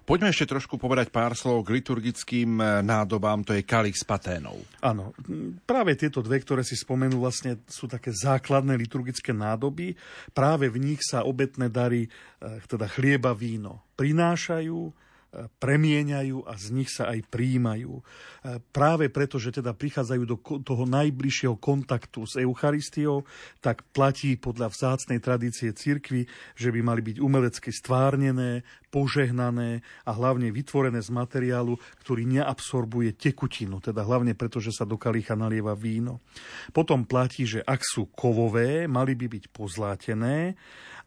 Poďme 0.07 0.31
ešte 0.31 0.53
trošku 0.55 0.79
povedať 0.79 1.11
pár 1.11 1.35
slov 1.35 1.67
k 1.67 1.81
liturgickým 1.81 2.61
e, 2.61 2.63
nádobám, 2.85 3.43
to 3.43 3.57
je 3.57 3.65
kalich 3.65 3.97
s 3.97 4.05
paténou. 4.05 4.61
Áno, 4.79 5.11
práve 5.65 5.97
tieto 5.97 6.21
dve, 6.23 6.39
ktoré 6.43 6.61
si 6.61 6.77
spomenul, 6.77 7.19
vlastne 7.19 7.59
sú 7.67 7.89
také 7.89 8.13
základné 8.13 8.77
liturgické 8.77 9.35
nádoby. 9.35 9.97
Práve 10.31 10.69
v 10.71 10.79
nich 10.79 11.01
sa 11.03 11.25
obetné 11.25 11.67
dary, 11.67 12.07
e, 12.07 12.09
teda 12.67 12.87
chlieba, 12.87 13.33
víno, 13.35 13.86
prinášajú, 13.97 14.79
e, 14.87 14.91
premieňajú 15.57 16.45
a 16.45 16.53
z 16.55 16.65
nich 16.71 16.93
sa 16.93 17.09
aj 17.09 17.25
príjmajú. 17.27 17.99
E, 17.99 18.03
práve 18.71 19.09
preto, 19.09 19.41
že 19.41 19.57
teda 19.57 19.73
prichádzajú 19.73 20.23
do 20.23 20.37
toho 20.61 20.85
najbližšieho 20.85 21.57
kontaktu 21.57 22.29
s 22.29 22.37
Eucharistiou, 22.37 23.25
tak 23.59 23.81
platí 23.91 24.37
podľa 24.37 24.69
vzácnej 24.71 25.17
tradície 25.17 25.73
cirkvy, 25.73 26.29
že 26.53 26.69
by 26.69 26.79
mali 26.85 27.01
byť 27.01 27.17
umelecky 27.17 27.73
stvárnené, 27.73 28.61
požehnané 28.87 29.83
a 30.07 30.11
hlavne 30.15 30.47
vytvorené 30.49 31.03
z 31.03 31.11
materiálu, 31.11 31.75
ktorý 32.01 32.23
neabsorbuje 32.23 33.19
tekutinu, 33.19 33.83
teda 33.83 34.07
hlavne 34.07 34.31
preto, 34.31 34.63
že 34.63 34.71
sa 34.71 34.87
do 34.87 34.95
kalicha 34.95 35.35
nalieva 35.35 35.75
víno. 35.75 36.23
Potom 36.71 37.03
platí, 37.03 37.43
že 37.43 37.59
ak 37.67 37.83
sú 37.83 38.07
kovové, 38.15 38.87
mali 38.87 39.13
by 39.13 39.27
byť 39.27 39.43
pozlátené 39.51 40.55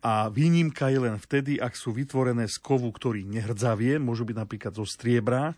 a 0.00 0.32
výnimka 0.32 0.88
je 0.88 0.98
len 1.00 1.16
vtedy, 1.20 1.60
ak 1.60 1.76
sú 1.76 1.92
vytvorené 1.92 2.48
z 2.48 2.56
kovu, 2.60 2.88
ktorý 2.88 3.24
nehrdzavie, 3.28 4.00
môžu 4.00 4.24
byť 4.24 4.36
napríklad 4.36 4.72
zo 4.72 4.88
striebra, 4.88 5.52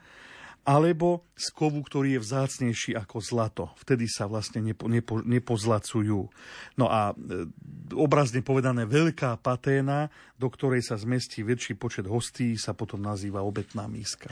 alebo 0.63 1.27
z 1.35 1.51
kovu, 1.51 1.83
ktorý 1.83 2.19
je 2.19 2.21
vzácnejší 2.23 2.95
ako 2.95 3.19
zlato. 3.19 3.65
Vtedy 3.83 4.07
sa 4.07 4.31
vlastne 4.31 4.63
nepo, 4.63 4.87
nepo, 4.87 5.19
nepozlacujú. 5.19 6.31
No 6.79 6.87
a 6.87 7.11
e, 7.11 7.51
obrazne 7.99 8.47
povedané 8.47 8.87
veľká 8.87 9.43
paténa, 9.43 10.07
do 10.39 10.47
ktorej 10.47 10.87
sa 10.87 10.95
zmestí 10.95 11.43
väčší 11.43 11.75
počet 11.75 12.07
hostí, 12.07 12.55
sa 12.55 12.79
potom 12.79 13.03
nazýva 13.03 13.43
obetná 13.43 13.91
míska. 13.91 14.31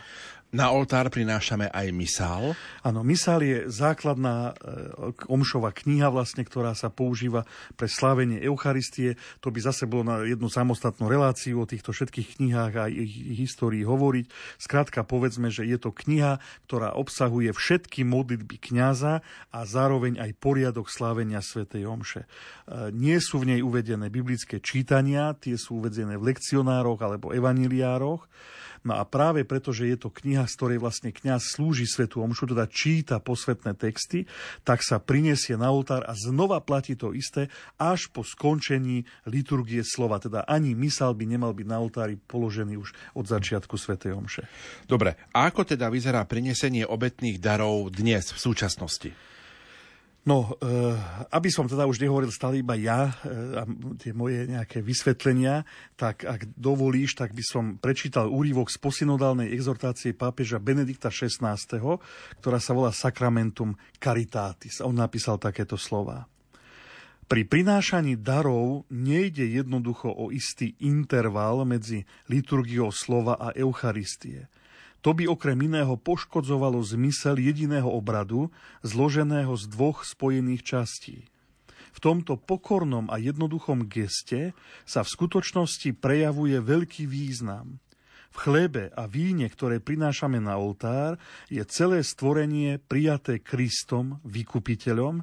Na 0.50 0.74
oltár 0.74 1.06
prinášame 1.14 1.70
aj 1.70 1.94
misál. 1.94 2.58
Áno, 2.82 3.06
misál 3.06 3.38
je 3.46 3.70
základná 3.70 4.50
e, 4.50 4.52
omšová 5.30 5.70
kniha, 5.70 6.10
vlastne, 6.10 6.42
ktorá 6.42 6.74
sa 6.74 6.90
používa 6.90 7.46
pre 7.78 7.86
slávenie 7.86 8.42
Eucharistie. 8.42 9.14
To 9.46 9.54
by 9.54 9.62
zase 9.62 9.86
bolo 9.86 10.10
na 10.10 10.26
jednu 10.26 10.50
samostatnú 10.50 11.06
reláciu 11.06 11.62
o 11.62 11.70
týchto 11.70 11.94
všetkých 11.94 12.42
knihách 12.42 12.74
a 12.82 12.90
ich 12.90 13.46
histórii 13.46 13.86
hovoriť. 13.86 14.26
Skrátka 14.58 15.06
povedzme, 15.06 15.54
že 15.54 15.70
je 15.70 15.78
to 15.78 15.94
kniha, 15.94 16.42
ktorá 16.66 16.98
obsahuje 16.98 17.54
všetky 17.54 18.02
modlitby 18.02 18.58
kňaza 18.58 19.22
a 19.54 19.58
zároveň 19.62 20.18
aj 20.18 20.34
poriadok 20.34 20.90
slávenia 20.90 21.46
svätej 21.46 21.86
Omše. 21.86 22.26
E, 22.26 22.90
nie 22.90 23.22
sú 23.22 23.38
v 23.38 23.54
nej 23.54 23.60
uvedené 23.62 24.10
biblické 24.10 24.58
čítania, 24.58 25.30
tie 25.38 25.54
sú 25.54 25.78
uvedené 25.78 26.18
v 26.18 26.34
lekcionároch 26.34 26.98
alebo 26.98 27.30
evaniliároch. 27.30 28.26
No 28.80 28.96
a 28.96 29.04
práve 29.04 29.44
preto, 29.44 29.76
že 29.76 29.92
je 29.92 29.96
to 30.00 30.08
kniha, 30.08 30.48
z 30.48 30.56
ktorej 30.56 30.78
vlastne 30.80 31.12
kňaz 31.12 31.56
slúži 31.56 31.84
svetu 31.84 32.24
omšu, 32.24 32.48
teda 32.48 32.64
číta 32.64 33.20
posvetné 33.20 33.76
texty, 33.76 34.24
tak 34.64 34.80
sa 34.80 34.96
prinesie 34.96 35.60
na 35.60 35.68
oltár 35.68 36.00
a 36.08 36.16
znova 36.16 36.64
platí 36.64 36.96
to 36.96 37.12
isté 37.12 37.52
až 37.76 38.08
po 38.08 38.24
skončení 38.24 39.04
liturgie 39.28 39.84
slova. 39.84 40.16
Teda 40.16 40.48
ani 40.48 40.72
mysal 40.72 41.12
by 41.12 41.28
nemal 41.28 41.52
byť 41.52 41.66
na 41.68 41.76
oltári 41.76 42.16
položený 42.16 42.80
už 42.80 42.96
od 43.12 43.24
začiatku 43.28 43.76
svetej 43.76 44.16
omše. 44.16 44.48
Dobre, 44.88 45.20
a 45.36 45.44
ako 45.52 45.68
teda 45.68 45.92
vyzerá 45.92 46.24
prinesenie 46.24 46.88
obetných 46.88 47.36
darov 47.36 47.92
dnes 47.92 48.32
v 48.32 48.38
súčasnosti? 48.40 49.29
No, 50.20 50.52
e, 50.60 50.68
aby 51.32 51.48
som 51.48 51.64
teda 51.64 51.88
už 51.88 51.96
nehovoril 51.96 52.28
stále 52.28 52.60
iba 52.60 52.76
ja 52.76 53.08
e, 53.08 53.12
a 53.56 53.62
tie 53.96 54.12
moje 54.12 54.44
nejaké 54.52 54.84
vysvetlenia, 54.84 55.64
tak 55.96 56.28
ak 56.28 56.44
dovolíš, 56.60 57.16
tak 57.16 57.32
by 57.32 57.40
som 57.40 57.64
prečítal 57.80 58.28
úrivok 58.28 58.68
z 58.68 58.76
posynodálnej 58.84 59.48
exhortácie 59.48 60.12
pápeža 60.12 60.60
Benedikta 60.60 61.08
XVI, 61.08 61.56
ktorá 62.36 62.58
sa 62.60 62.72
volá 62.76 62.92
Sacramentum 62.92 63.80
Caritatis. 63.96 64.84
On 64.84 64.92
napísal 64.92 65.40
takéto 65.40 65.80
slova. 65.80 66.28
Pri 67.24 67.46
prinášaní 67.48 68.20
darov 68.20 68.90
nejde 68.92 69.46
jednoducho 69.46 70.12
o 70.12 70.28
istý 70.34 70.76
interval 70.84 71.64
medzi 71.64 72.04
liturgiou 72.28 72.92
slova 72.92 73.40
a 73.40 73.56
Eucharistie. 73.56 74.52
To 75.00 75.16
by 75.16 75.24
okrem 75.24 75.56
iného 75.64 75.96
poškodzovalo 75.96 76.84
zmysel 76.84 77.40
jediného 77.40 77.88
obradu, 77.88 78.52
zloženého 78.84 79.56
z 79.56 79.64
dvoch 79.72 80.04
spojených 80.04 80.62
častí. 80.64 81.24
V 81.90 81.98
tomto 81.98 82.38
pokornom 82.38 83.10
a 83.10 83.18
jednoduchom 83.18 83.88
geste 83.88 84.54
sa 84.86 85.02
v 85.02 85.12
skutočnosti 85.12 85.96
prejavuje 85.98 86.60
veľký 86.60 87.08
význam. 87.08 87.82
V 88.30 88.36
chlebe 88.46 88.94
a 88.94 89.10
víne, 89.10 89.50
ktoré 89.50 89.82
prinášame 89.82 90.38
na 90.38 90.54
oltár, 90.54 91.18
je 91.50 91.64
celé 91.66 92.06
stvorenie 92.06 92.78
prijaté 92.78 93.42
Kristom, 93.42 94.22
vykupiteľom, 94.22 95.18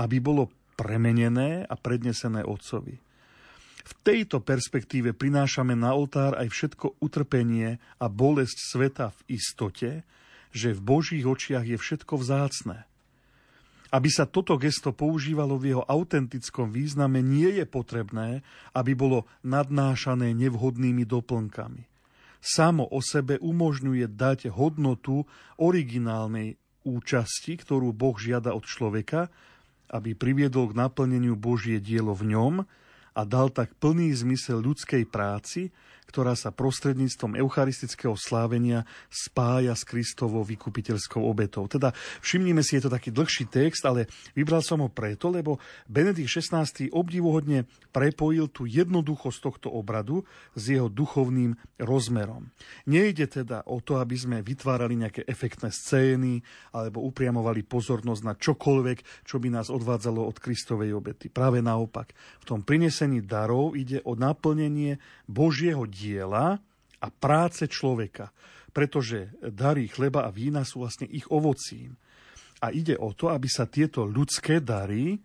aby 0.00 0.16
bolo 0.24 0.48
premenené 0.72 1.68
a 1.68 1.74
prednesené 1.76 2.40
Otcovi. 2.48 3.05
V 3.86 3.92
tejto 4.02 4.42
perspektíve 4.42 5.14
prinášame 5.14 5.78
na 5.78 5.94
oltár 5.94 6.34
aj 6.34 6.50
všetko 6.50 6.98
utrpenie 6.98 7.78
a 8.02 8.10
bolesť 8.10 8.58
sveta 8.58 9.06
v 9.14 9.38
istote, 9.38 9.90
že 10.50 10.74
v 10.74 10.80
Božích 10.82 11.22
očiach 11.22 11.62
je 11.62 11.78
všetko 11.78 12.18
vzácne. 12.18 12.82
Aby 13.94 14.10
sa 14.10 14.26
toto 14.26 14.58
gesto 14.58 14.90
používalo 14.90 15.54
v 15.54 15.70
jeho 15.70 15.84
autentickom 15.86 16.74
význame, 16.74 17.22
nie 17.22 17.62
je 17.62 17.62
potrebné, 17.62 18.42
aby 18.74 18.98
bolo 18.98 19.30
nadnášané 19.46 20.34
nevhodnými 20.34 21.06
doplnkami. 21.06 21.86
Samo 22.42 22.90
o 22.90 22.98
sebe 22.98 23.38
umožňuje 23.38 24.10
dať 24.10 24.50
hodnotu 24.50 25.22
originálnej 25.62 26.58
účasti, 26.82 27.54
ktorú 27.62 27.94
Boh 27.94 28.18
žiada 28.18 28.50
od 28.50 28.66
človeka, 28.66 29.30
aby 29.94 30.18
priviedol 30.18 30.74
k 30.74 30.78
naplneniu 30.78 31.38
Božie 31.38 31.78
dielo 31.78 32.10
v 32.10 32.34
ňom 32.34 32.66
a 33.16 33.24
dal 33.24 33.48
tak 33.48 33.72
plný 33.80 34.12
zmysel 34.12 34.60
ľudskej 34.60 35.08
práci, 35.08 35.72
ktorá 36.08 36.38
sa 36.38 36.54
prostredníctvom 36.54 37.38
eucharistického 37.38 38.14
slávenia 38.14 38.86
spája 39.10 39.74
s 39.74 39.82
Kristovou 39.82 40.46
vykupiteľskou 40.46 41.20
obetou. 41.22 41.66
Teda 41.66 41.92
všimnime 42.22 42.62
si, 42.62 42.78
je 42.78 42.86
to 42.86 42.94
taký 42.94 43.10
dlhší 43.10 43.50
text, 43.50 43.82
ale 43.84 44.06
vybral 44.32 44.62
som 44.62 44.80
ho 44.82 44.90
preto, 44.90 45.28
lebo 45.28 45.58
Benedikt 45.90 46.30
XVI 46.30 46.66
obdivuhodne 46.94 47.66
prepojil 47.90 48.48
tú 48.52 48.64
jednoduchosť 48.64 49.38
tohto 49.42 49.68
obradu 49.72 50.22
s 50.54 50.70
jeho 50.70 50.86
duchovným 50.86 51.58
rozmerom. 51.80 52.48
Nejde 52.86 53.26
teda 53.26 53.66
o 53.66 53.82
to, 53.82 53.98
aby 53.98 54.16
sme 54.16 54.36
vytvárali 54.40 54.96
nejaké 54.96 55.22
efektné 55.26 55.68
scény 55.74 56.40
alebo 56.72 57.02
upriamovali 57.04 57.66
pozornosť 57.66 58.22
na 58.22 58.34
čokoľvek, 58.36 59.26
čo 59.26 59.36
by 59.42 59.48
nás 59.52 59.68
odvádzalo 59.72 60.22
od 60.22 60.36
Kristovej 60.38 60.94
obety. 60.94 61.28
Práve 61.28 61.60
naopak, 61.60 62.14
v 62.40 62.44
tom 62.44 62.60
prinesení 62.62 63.24
darov 63.24 63.74
ide 63.74 64.00
o 64.06 64.14
naplnenie 64.14 64.98
Božieho 65.26 65.84
diela 65.96 66.60
a 67.00 67.08
práce 67.08 67.64
človeka, 67.64 68.28
pretože 68.76 69.32
dary 69.40 69.88
chleba 69.88 70.28
a 70.28 70.30
vína 70.30 70.60
sú 70.68 70.84
vlastne 70.84 71.08
ich 71.08 71.24
ovocím. 71.32 71.96
A 72.60 72.72
ide 72.72 72.96
o 73.00 73.16
to, 73.16 73.32
aby 73.32 73.48
sa 73.48 73.64
tieto 73.64 74.04
ľudské 74.04 74.60
dary 74.60 75.16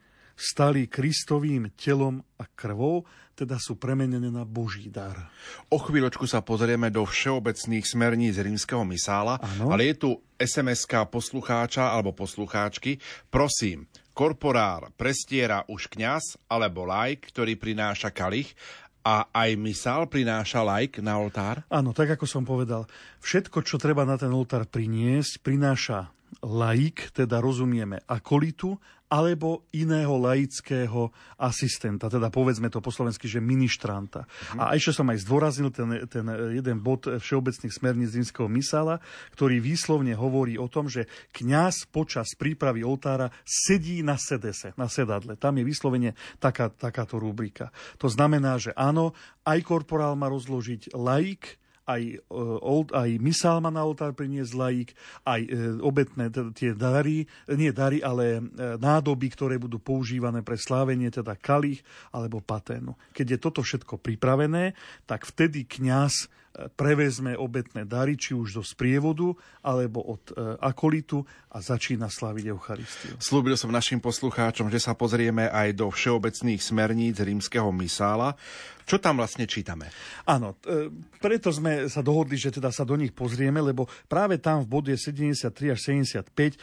stali 0.41 0.87
Kristovým 0.87 1.75
telom 1.75 2.23
a 2.39 2.47
krvou, 2.47 3.05
teda 3.37 3.57
sú 3.61 3.77
premenené 3.77 4.29
na 4.33 4.41
Boží 4.41 4.89
dar. 4.89 5.29
O 5.69 5.77
chvíľočku 5.77 6.25
sa 6.25 6.41
pozrieme 6.41 6.89
do 6.89 7.05
všeobecných 7.05 7.85
smerníc 7.85 8.37
rímskeho 8.41 8.81
misála, 8.85 9.37
ano. 9.37 9.71
ale 9.73 9.93
je 9.93 9.95
tu 9.97 10.09
sms 10.37 10.89
poslucháča 11.09 11.93
alebo 11.93 12.13
poslucháčky. 12.13 12.97
Prosím, 13.29 13.85
korporár 14.11 14.93
prestiera 14.97 15.65
už 15.69 15.89
kňaz 15.89 16.49
alebo 16.49 16.85
lajk, 16.89 17.31
ktorý 17.33 17.57
prináša 17.57 18.09
kalich 18.13 18.53
a 19.01 19.29
aj 19.33 19.57
misál 19.57 20.05
prináša 20.05 20.61
lajk 20.61 21.01
na 21.01 21.17
oltár? 21.17 21.65
Áno, 21.73 21.91
tak 21.91 22.13
ako 22.13 22.25
som 22.29 22.45
povedal. 22.45 22.85
Všetko, 23.21 23.65
čo 23.65 23.81
treba 23.81 24.05
na 24.05 24.17
ten 24.17 24.29
oltár 24.29 24.69
priniesť, 24.69 25.41
prináša 25.41 26.13
laik, 26.45 27.11
teda 27.11 27.43
rozumieme 27.43 27.99
akolitu, 28.07 28.77
alebo 29.11 29.67
iného 29.75 30.15
laického 30.15 31.11
asistenta, 31.35 32.07
teda 32.07 32.31
povedzme 32.31 32.71
to 32.71 32.79
po 32.79 32.95
slovensky, 32.95 33.27
že 33.27 33.43
ministranta. 33.43 34.23
Mhm. 34.55 34.59
A 34.63 34.63
ešte 34.79 34.95
som 34.95 35.11
aj 35.11 35.27
zdôraznil 35.27 35.69
ten, 35.75 36.07
ten 36.07 36.23
jeden 36.55 36.79
bod 36.79 37.11
všeobecných 37.11 37.75
smerníc 37.75 38.15
rímskeho 38.15 38.47
misála, 38.47 39.03
ktorý 39.35 39.59
výslovne 39.59 40.15
hovorí 40.15 40.55
o 40.55 40.71
tom, 40.71 40.87
že 40.87 41.11
kňaz 41.35 41.91
počas 41.91 42.31
prípravy 42.39 42.87
oltára 42.87 43.27
sedí 43.43 43.99
na 43.99 44.15
sedese, 44.15 44.71
na 44.79 44.87
sedadle. 44.87 45.35
Tam 45.35 45.59
je 45.59 45.67
vyslovene 45.67 46.15
taká, 46.39 46.71
takáto 46.71 47.19
rubrika. 47.19 47.75
To 47.99 48.07
znamená, 48.07 48.55
že 48.55 48.71
áno, 48.79 49.11
aj 49.43 49.59
korporál 49.67 50.15
má 50.15 50.31
rozložiť 50.31 50.95
laik, 50.95 51.60
aj, 51.87 52.01
e, 52.17 52.83
aj 52.93 53.09
misál 53.17 53.57
má 53.63 53.73
na 53.73 53.81
oltár 53.81 54.13
priniesť 54.13 54.53
laik, 54.53 54.89
aj 55.25 55.41
e, 55.45 55.49
obetné 55.81 56.29
tie 56.53 56.77
dary, 56.77 57.25
nie 57.49 57.71
dary, 57.73 57.99
ale 58.05 58.37
e, 58.37 58.41
nádoby, 58.77 59.27
ktoré 59.33 59.55
budú 59.57 59.81
používané 59.81 60.45
pre 60.45 60.57
slávenie, 60.57 61.09
teda 61.09 61.33
kalich 61.37 61.81
alebo 62.13 62.43
paténu. 62.43 62.93
Keď 63.15 63.27
je 63.35 63.39
toto 63.39 63.61
všetko 63.65 63.97
pripravené, 63.97 64.77
tak 65.09 65.25
vtedy 65.25 65.65
kňaz 65.65 66.29
prevezme 66.75 67.39
obetné 67.39 67.87
dary, 67.87 68.19
či 68.19 68.35
už 68.35 68.59
do 68.59 68.63
sprievodu, 68.63 69.31
alebo 69.63 70.03
od 70.03 70.23
e, 70.31 70.59
akolitu 70.59 71.23
a 71.47 71.63
začína 71.63 72.11
slaviť 72.11 72.45
Eucharistiu. 72.51 73.13
Slúbil 73.23 73.55
som 73.55 73.71
našim 73.71 74.03
poslucháčom, 74.03 74.67
že 74.67 74.83
sa 74.83 74.91
pozrieme 74.91 75.47
aj 75.47 75.79
do 75.79 75.87
všeobecných 75.87 76.59
smerníc 76.59 77.23
rímskeho 77.23 77.71
misála. 77.71 78.35
Čo 78.83 78.99
tam 78.99 79.23
vlastne 79.23 79.47
čítame? 79.47 79.87
Áno, 80.27 80.59
e, 80.67 80.91
preto 81.23 81.55
sme 81.55 81.87
sa 81.87 82.03
dohodli, 82.03 82.35
že 82.35 82.51
teda 82.51 82.67
sa 82.67 82.83
do 82.83 82.99
nich 82.99 83.15
pozrieme, 83.15 83.63
lebo 83.63 83.87
práve 84.11 84.35
tam 84.35 84.67
v 84.67 84.67
bode 84.67 84.93
73 84.99 85.71
až 85.71 85.79
75 85.79 86.35
e, 86.35 86.57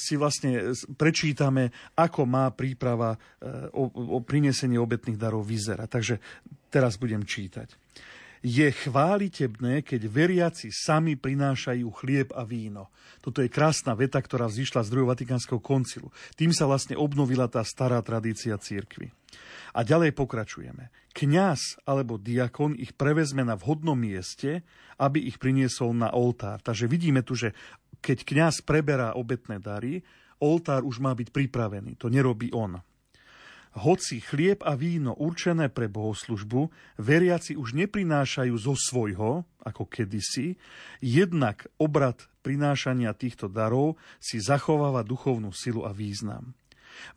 si 0.00 0.16
vlastne 0.16 0.72
prečítame, 0.96 1.68
ako 1.92 2.24
má 2.24 2.48
príprava 2.56 3.16
o, 3.76 3.92
o 3.92 4.18
prinesenie 4.24 4.80
obetných 4.80 5.20
darov 5.20 5.44
vyzerať. 5.44 5.88
Takže 5.90 6.14
teraz 6.72 6.96
budem 6.96 7.20
čítať. 7.20 7.83
Je 8.44 8.68
chválitebné, 8.68 9.80
keď 9.80 10.04
veriaci 10.04 10.68
sami 10.68 11.16
prinášajú 11.16 11.88
chlieb 11.96 12.28
a 12.36 12.44
víno. 12.44 12.92
Toto 13.24 13.40
je 13.40 13.48
krásna 13.48 13.96
veta, 13.96 14.20
ktorá 14.20 14.52
vzýšla 14.52 14.84
z 14.84 14.92
druhého 14.92 15.08
Vatikánskeho 15.08 15.64
koncilu. 15.64 16.12
Tým 16.36 16.52
sa 16.52 16.68
vlastne 16.68 16.92
obnovila 16.92 17.48
tá 17.48 17.64
stará 17.64 18.04
tradícia 18.04 18.52
církvy. 18.60 19.08
A 19.72 19.80
ďalej 19.80 20.12
pokračujeme. 20.12 20.92
Kňaz 21.16 21.88
alebo 21.88 22.20
diakon 22.20 22.76
ich 22.76 22.92
prevezme 22.92 23.48
na 23.48 23.56
vhodnom 23.56 23.96
mieste, 23.96 24.60
aby 25.00 25.24
ich 25.24 25.40
priniesol 25.40 25.96
na 25.96 26.12
oltár. 26.12 26.60
Takže 26.60 26.84
vidíme 26.84 27.24
tu, 27.24 27.32
že 27.32 27.56
keď 28.04 28.28
kňaz 28.28 28.60
preberá 28.60 29.16
obetné 29.16 29.56
dary, 29.56 30.04
oltár 30.36 30.84
už 30.84 31.00
má 31.00 31.16
byť 31.16 31.32
pripravený. 31.32 31.96
To 31.96 32.12
nerobí 32.12 32.52
on. 32.52 32.76
Hoci 33.74 34.22
chlieb 34.22 34.62
a 34.62 34.78
víno 34.78 35.18
určené 35.18 35.66
pre 35.66 35.90
bohoslužbu 35.90 36.70
veriaci 37.02 37.58
už 37.58 37.74
neprinášajú 37.74 38.54
zo 38.54 38.78
svojho, 38.78 39.42
ako 39.66 39.90
kedysi, 39.90 40.54
jednak 41.02 41.66
obrad 41.82 42.22
prinášania 42.46 43.10
týchto 43.18 43.50
darov 43.50 43.98
si 44.22 44.38
zachováva 44.38 45.02
duchovnú 45.02 45.50
silu 45.50 45.82
a 45.82 45.90
význam. 45.90 46.54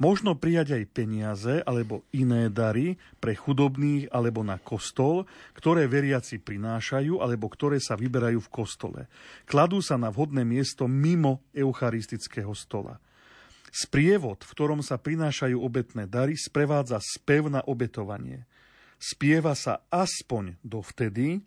Možno 0.02 0.34
prijať 0.34 0.82
aj 0.82 0.84
peniaze 0.90 1.56
alebo 1.62 2.02
iné 2.10 2.50
dary 2.50 2.98
pre 3.22 3.38
chudobných 3.38 4.10
alebo 4.10 4.42
na 4.42 4.58
kostol, 4.58 5.30
ktoré 5.54 5.86
veriaci 5.86 6.42
prinášajú 6.42 7.22
alebo 7.22 7.46
ktoré 7.46 7.78
sa 7.78 7.94
vyberajú 7.94 8.42
v 8.42 8.50
kostole. 8.50 9.02
Kladú 9.46 9.78
sa 9.86 9.94
na 10.02 10.10
vhodné 10.10 10.42
miesto 10.42 10.90
mimo 10.90 11.46
eucharistického 11.54 12.58
stola. 12.58 12.98
Sprievod, 13.68 14.42
v 14.44 14.52
ktorom 14.52 14.82
sa 14.82 14.96
prinášajú 14.98 15.60
obetné 15.60 16.08
dary, 16.08 16.40
sprevádza 16.40 16.98
spev 17.04 17.52
na 17.52 17.62
obetovanie. 17.64 18.48
Spieva 18.98 19.54
sa 19.54 19.86
aspoň 19.94 20.58
dovtedy, 20.66 21.46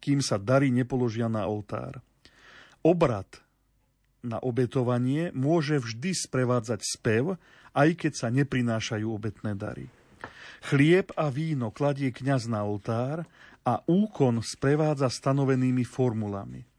kým 0.00 0.20
sa 0.20 0.36
dary 0.36 0.68
nepoložia 0.68 1.28
na 1.28 1.48
oltár. 1.48 2.04
Obrad 2.80 3.28
na 4.20 4.36
obetovanie 4.40 5.32
môže 5.32 5.80
vždy 5.80 6.12
sprevádzať 6.12 6.80
spev, 6.84 7.40
aj 7.72 7.88
keď 7.96 8.12
sa 8.12 8.28
neprinášajú 8.28 9.06
obetné 9.08 9.56
dary. 9.56 9.88
Chlieb 10.60 11.08
a 11.16 11.32
víno 11.32 11.72
kladie 11.72 12.12
kňaz 12.12 12.44
na 12.52 12.60
oltár 12.68 13.24
a 13.64 13.80
úkon 13.88 14.44
sprevádza 14.44 15.08
stanovenými 15.08 15.84
formulami. 15.88 16.69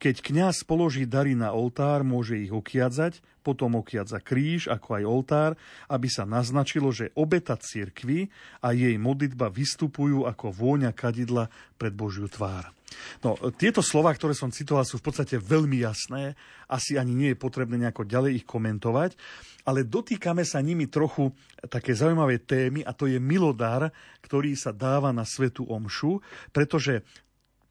Keď 0.00 0.24
kňaz 0.24 0.64
položí 0.64 1.04
dary 1.04 1.36
na 1.36 1.52
oltár, 1.52 2.00
môže 2.00 2.40
ich 2.40 2.48
okiadzať, 2.48 3.20
potom 3.44 3.76
okiadza 3.76 4.16
kríž, 4.16 4.64
ako 4.72 4.96
aj 4.96 5.04
oltár, 5.04 5.50
aby 5.92 6.08
sa 6.08 6.24
naznačilo, 6.24 6.88
že 6.88 7.12
obeta 7.12 7.52
cirkvy 7.60 8.32
a 8.64 8.72
jej 8.72 8.96
modlitba 8.96 9.52
vystupujú 9.52 10.24
ako 10.24 10.56
vôňa 10.56 10.96
kadidla 10.96 11.52
pred 11.76 11.92
Božiu 11.92 12.32
tvár. 12.32 12.72
No, 13.20 13.36
tieto 13.60 13.84
slova, 13.84 14.16
ktoré 14.16 14.32
som 14.32 14.48
citoval, 14.48 14.88
sú 14.88 14.96
v 14.96 15.12
podstate 15.12 15.36
veľmi 15.36 15.84
jasné. 15.84 16.32
Asi 16.64 16.96
ani 16.96 17.12
nie 17.12 17.36
je 17.36 17.38
potrebné 17.38 17.76
nejako 17.76 18.08
ďalej 18.08 18.40
ich 18.40 18.46
komentovať, 18.48 19.20
ale 19.68 19.84
dotýkame 19.84 20.48
sa 20.48 20.64
nimi 20.64 20.88
trochu 20.88 21.28
také 21.68 21.92
zaujímavé 21.92 22.40
témy 22.40 22.88
a 22.88 22.96
to 22.96 23.04
je 23.04 23.20
milodár, 23.20 23.92
ktorý 24.24 24.56
sa 24.56 24.72
dáva 24.72 25.12
na 25.12 25.28
svetu 25.28 25.68
omšu, 25.68 26.24
pretože 26.56 27.04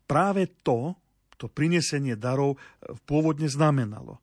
práve 0.06 0.46
to, 0.62 0.94
to 1.40 1.48
prinesenie 1.48 2.20
darov 2.20 2.60
e, 2.60 2.92
pôvodne 3.08 3.48
znamenalo. 3.48 4.20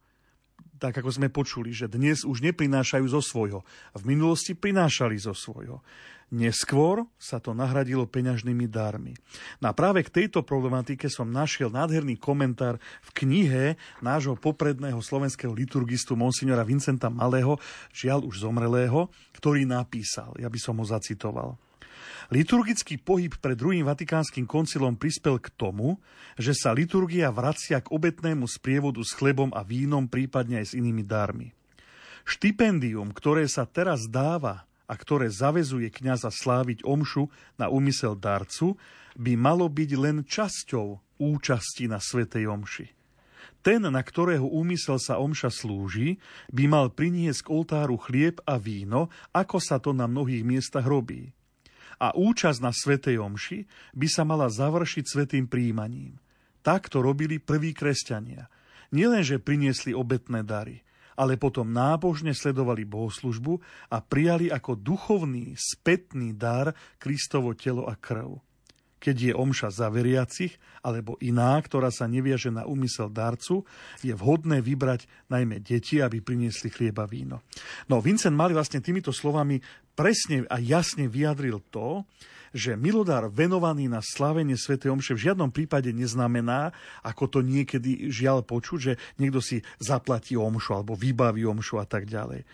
Tak 0.76 1.00
ako 1.00 1.08
sme 1.08 1.32
počuli, 1.32 1.72
že 1.72 1.88
dnes 1.88 2.20
už 2.28 2.44
neprinášajú 2.44 3.08
zo 3.08 3.24
svojho. 3.24 3.64
V 3.96 4.02
minulosti 4.04 4.52
prinášali 4.52 5.16
zo 5.16 5.32
svojho. 5.32 5.80
Neskôr 6.26 7.06
sa 7.16 7.38
to 7.38 7.54
nahradilo 7.54 8.02
peňažnými 8.04 8.66
darmi. 8.66 9.14
No 9.62 9.70
a 9.70 9.72
práve 9.72 10.02
k 10.02 10.10
tejto 10.10 10.42
problematike 10.42 11.06
som 11.06 11.30
našiel 11.30 11.70
nádherný 11.70 12.18
komentár 12.18 12.82
v 12.82 13.10
knihe 13.24 13.64
nášho 14.02 14.34
popredného 14.34 14.98
slovenského 14.98 15.54
liturgistu 15.54 16.18
monsignora 16.18 16.66
Vincenta 16.66 17.06
Malého, 17.08 17.62
žiaľ 17.94 18.26
už 18.26 18.42
zomrelého, 18.42 19.06
ktorý 19.38 19.64
napísal. 19.70 20.34
Ja 20.36 20.50
by 20.50 20.58
som 20.58 20.82
ho 20.82 20.84
zacitoval. 20.84 21.54
Liturgický 22.26 22.98
pohyb 22.98 23.38
pred 23.38 23.54
druhým 23.54 23.86
vatikánskym 23.86 24.50
koncilom 24.50 24.98
prispel 24.98 25.38
k 25.38 25.46
tomu, 25.54 26.02
že 26.34 26.58
sa 26.58 26.74
liturgia 26.74 27.30
vracia 27.30 27.78
k 27.78 27.86
obetnému 27.94 28.50
sprievodu 28.50 28.98
s 29.06 29.14
chlebom 29.14 29.54
a 29.54 29.62
vínom, 29.62 30.10
prípadne 30.10 30.58
aj 30.58 30.74
s 30.74 30.76
inými 30.78 31.06
darmi. 31.06 31.54
Štipendium, 32.26 33.14
ktoré 33.14 33.46
sa 33.46 33.62
teraz 33.62 34.10
dáva 34.10 34.66
a 34.90 34.94
ktoré 34.98 35.30
zavezuje 35.30 35.86
kňaza 35.86 36.34
sláviť 36.34 36.82
omšu 36.82 37.30
na 37.62 37.70
úmysel 37.70 38.18
darcu, 38.18 38.74
by 39.14 39.38
malo 39.38 39.70
byť 39.70 39.90
len 39.94 40.26
časťou 40.26 41.18
účasti 41.22 41.86
na 41.86 42.02
Svetej 42.02 42.50
omši. 42.50 42.86
Ten, 43.62 43.86
na 43.86 44.02
ktorého 44.02 44.46
úmysel 44.46 44.98
sa 44.98 45.22
omša 45.22 45.54
slúži, 45.54 46.18
by 46.50 46.66
mal 46.66 46.86
priniesť 46.90 47.46
k 47.46 47.52
oltáru 47.54 47.98
chlieb 47.98 48.42
a 48.46 48.58
víno, 48.58 49.10
ako 49.30 49.62
sa 49.62 49.78
to 49.78 49.94
na 49.94 50.10
mnohých 50.10 50.42
miestach 50.42 50.86
robí 50.86 51.35
a 51.96 52.12
účasť 52.14 52.58
na 52.62 52.72
Svetej 52.72 53.18
Omši 53.18 53.58
by 53.96 54.06
sa 54.08 54.22
mala 54.22 54.48
završiť 54.52 55.04
svetým 55.04 55.44
príjmaním. 55.48 56.20
Tak 56.60 56.92
to 56.92 57.02
robili 57.02 57.40
prví 57.40 57.72
kresťania. 57.72 58.48
Nielenže 58.94 59.42
priniesli 59.42 59.96
obetné 59.96 60.46
dary, 60.46 60.84
ale 61.18 61.40
potom 61.40 61.72
nábožne 61.72 62.36
sledovali 62.36 62.86
bohoslužbu 62.86 63.58
a 63.90 63.98
prijali 64.04 64.52
ako 64.52 64.78
duchovný, 64.78 65.56
spätný 65.58 66.36
dar 66.36 66.76
Kristovo 67.00 67.56
telo 67.56 67.88
a 67.88 67.98
krv 67.98 68.45
keď 68.96 69.16
je 69.30 69.32
omša 69.36 69.68
za 69.70 69.88
veriacich, 69.92 70.56
alebo 70.80 71.20
iná, 71.20 71.58
ktorá 71.60 71.92
sa 71.92 72.08
neviaže 72.08 72.48
na 72.48 72.64
úmysel 72.64 73.12
darcu, 73.12 73.66
je 74.00 74.16
vhodné 74.16 74.64
vybrať 74.64 75.04
najmä 75.28 75.60
deti, 75.60 76.00
aby 76.00 76.24
priniesli 76.24 76.72
chlieba 76.72 77.04
víno. 77.04 77.44
No, 77.90 78.00
Vincent 78.00 78.34
Mali 78.34 78.56
vlastne 78.56 78.80
týmito 78.80 79.12
slovami 79.12 79.60
presne 79.92 80.48
a 80.48 80.56
jasne 80.60 81.08
vyjadril 81.10 81.60
to, 81.68 82.08
že 82.56 82.72
milodár 82.72 83.28
venovaný 83.28 83.84
na 83.90 84.00
slavenie 84.00 84.56
Sv. 84.56 84.80
Omše 84.80 85.12
v 85.12 85.24
žiadnom 85.28 85.52
prípade 85.52 85.92
neznamená, 85.92 86.72
ako 87.04 87.28
to 87.28 87.38
niekedy 87.44 88.08
žiaľ 88.08 88.40
počuť, 88.48 88.78
že 88.80 88.92
niekto 89.20 89.44
si 89.44 89.60
zaplatí 89.76 90.40
omšu 90.40 90.72
alebo 90.72 90.96
vybaví 90.96 91.44
omšu 91.44 91.76
a 91.76 91.84
tak 91.84 92.08
ďalej. 92.08 92.48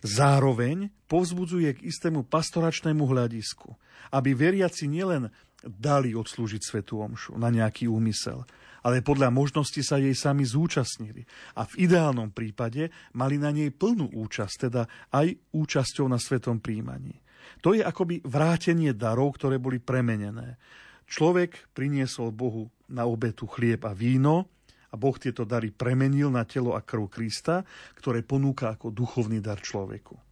Zároveň 0.00 0.88
povzbudzuje 1.10 1.76
k 1.76 1.84
istému 1.84 2.24
pastoračnému 2.24 3.04
hľadisku, 3.04 3.76
aby 4.14 4.32
veriaci 4.32 4.88
nielen 4.88 5.28
dali 5.64 6.16
odslúžiť 6.16 6.62
Svetu 6.64 7.00
Omšu 7.04 7.36
na 7.36 7.52
nejaký 7.52 7.88
úmysel, 7.88 8.44
ale 8.80 9.04
podľa 9.04 9.28
možnosti 9.28 9.80
sa 9.84 10.00
jej 10.00 10.16
sami 10.16 10.48
zúčastnili. 10.48 11.28
A 11.56 11.68
v 11.68 11.84
ideálnom 11.84 12.32
prípade 12.32 12.88
mali 13.12 13.36
na 13.36 13.52
nej 13.52 13.68
plnú 13.68 14.08
účasť, 14.08 14.54
teda 14.68 14.82
aj 15.12 15.36
účasťou 15.52 16.08
na 16.08 16.16
svetom 16.16 16.64
príjmaní. 16.64 17.20
To 17.60 17.76
je 17.76 17.84
akoby 17.84 18.24
vrátenie 18.24 18.96
darov, 18.96 19.36
ktoré 19.36 19.60
boli 19.60 19.82
premenené. 19.82 20.56
Človek 21.10 21.74
priniesol 21.74 22.30
Bohu 22.30 22.70
na 22.88 23.04
obetu 23.04 23.44
chlieb 23.50 23.82
a 23.84 23.92
víno 23.92 24.48
a 24.90 24.94
Boh 24.94 25.16
tieto 25.18 25.42
dary 25.44 25.74
premenil 25.74 26.30
na 26.30 26.46
telo 26.46 26.72
a 26.72 26.80
krv 26.80 27.10
Krista, 27.10 27.66
ktoré 27.98 28.22
ponúka 28.22 28.72
ako 28.74 28.94
duchovný 28.94 29.42
dar 29.42 29.58
človeku. 29.58 30.29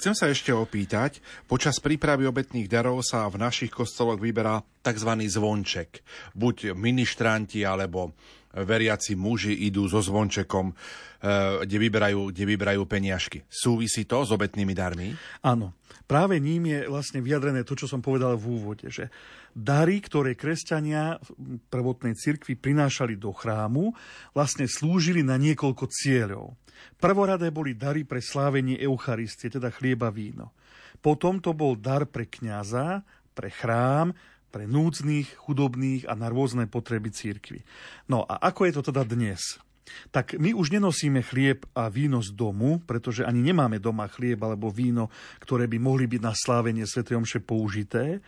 Chcem 0.00 0.16
sa 0.16 0.32
ešte 0.32 0.48
opýtať, 0.48 1.20
počas 1.44 1.76
prípravy 1.76 2.24
obetných 2.24 2.72
darov 2.72 3.04
sa 3.04 3.28
v 3.28 3.36
našich 3.36 3.68
kostoloch 3.68 4.16
vyberá 4.16 4.64
tzv. 4.80 5.12
zvonček. 5.28 6.00
Buď 6.32 6.72
ministranti 6.72 7.68
alebo 7.68 8.16
veriaci 8.54 9.14
muži 9.14 9.54
idú 9.54 9.86
so 9.86 10.02
zvončekom, 10.02 10.70
eh, 10.70 11.64
kde 11.66 11.76
vyberajú, 11.78 12.34
kde 12.34 12.44
vyberajú 12.46 12.82
peniažky. 12.86 13.46
Súvisí 13.46 14.06
to 14.06 14.26
s 14.26 14.30
obetnými 14.34 14.74
darmi? 14.74 15.14
Áno. 15.46 15.74
Práve 16.10 16.42
ním 16.42 16.66
je 16.66 16.90
vlastne 16.90 17.22
vyjadrené 17.22 17.62
to, 17.62 17.78
čo 17.78 17.86
som 17.86 18.02
povedal 18.02 18.34
v 18.34 18.58
úvode, 18.58 18.90
že 18.90 19.14
dary, 19.54 20.02
ktoré 20.02 20.34
kresťania 20.34 21.22
v 21.22 21.62
prvotnej 21.70 22.18
cirkvi 22.18 22.58
prinášali 22.58 23.14
do 23.14 23.30
chrámu, 23.30 23.94
vlastne 24.34 24.66
slúžili 24.66 25.22
na 25.22 25.38
niekoľko 25.38 25.86
cieľov. 25.86 26.58
Prvoradé 26.98 27.54
boli 27.54 27.78
dary 27.78 28.02
pre 28.02 28.18
slávenie 28.18 28.82
Eucharistie, 28.82 29.54
teda 29.54 29.70
chlieba 29.70 30.10
víno. 30.10 30.50
Potom 30.98 31.38
to 31.38 31.54
bol 31.54 31.78
dar 31.78 32.10
pre 32.10 32.26
kňaza, 32.26 33.06
pre 33.30 33.54
chrám, 33.54 34.10
pre 34.50 34.66
núdznych, 34.66 35.38
chudobných 35.38 36.10
a 36.10 36.18
na 36.18 36.26
rôzne 36.26 36.66
potreby 36.66 37.14
církvy. 37.14 37.62
No 38.10 38.26
a 38.26 38.36
ako 38.50 38.66
je 38.66 38.72
to 38.74 38.82
teda 38.90 39.06
dnes? 39.06 39.62
Tak 40.10 40.38
my 40.38 40.54
už 40.54 40.70
nenosíme 40.70 41.22
chlieb 41.22 41.66
a 41.74 41.90
víno 41.90 42.22
z 42.22 42.30
domu, 42.34 42.78
pretože 42.86 43.26
ani 43.26 43.42
nemáme 43.42 43.82
doma 43.82 44.06
chlieb 44.06 44.38
alebo 44.38 44.70
víno, 44.70 45.10
ktoré 45.42 45.66
by 45.66 45.78
mohli 45.82 46.06
byť 46.06 46.20
na 46.22 46.34
slávenie 46.34 46.86
Sv. 46.86 47.06
Omše 47.10 47.42
použité. 47.42 48.18
E, 48.18 48.20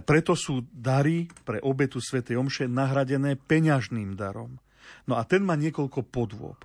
preto 0.00 0.32
sú 0.32 0.64
dary 0.72 1.28
pre 1.44 1.60
obetu 1.60 2.00
Sv. 2.00 2.24
Omše 2.24 2.68
nahradené 2.68 3.36
peňažným 3.36 4.16
darom. 4.16 4.56
No 5.04 5.20
a 5.20 5.24
ten 5.28 5.44
má 5.44 5.56
niekoľko 5.56 6.08
podôb 6.08 6.64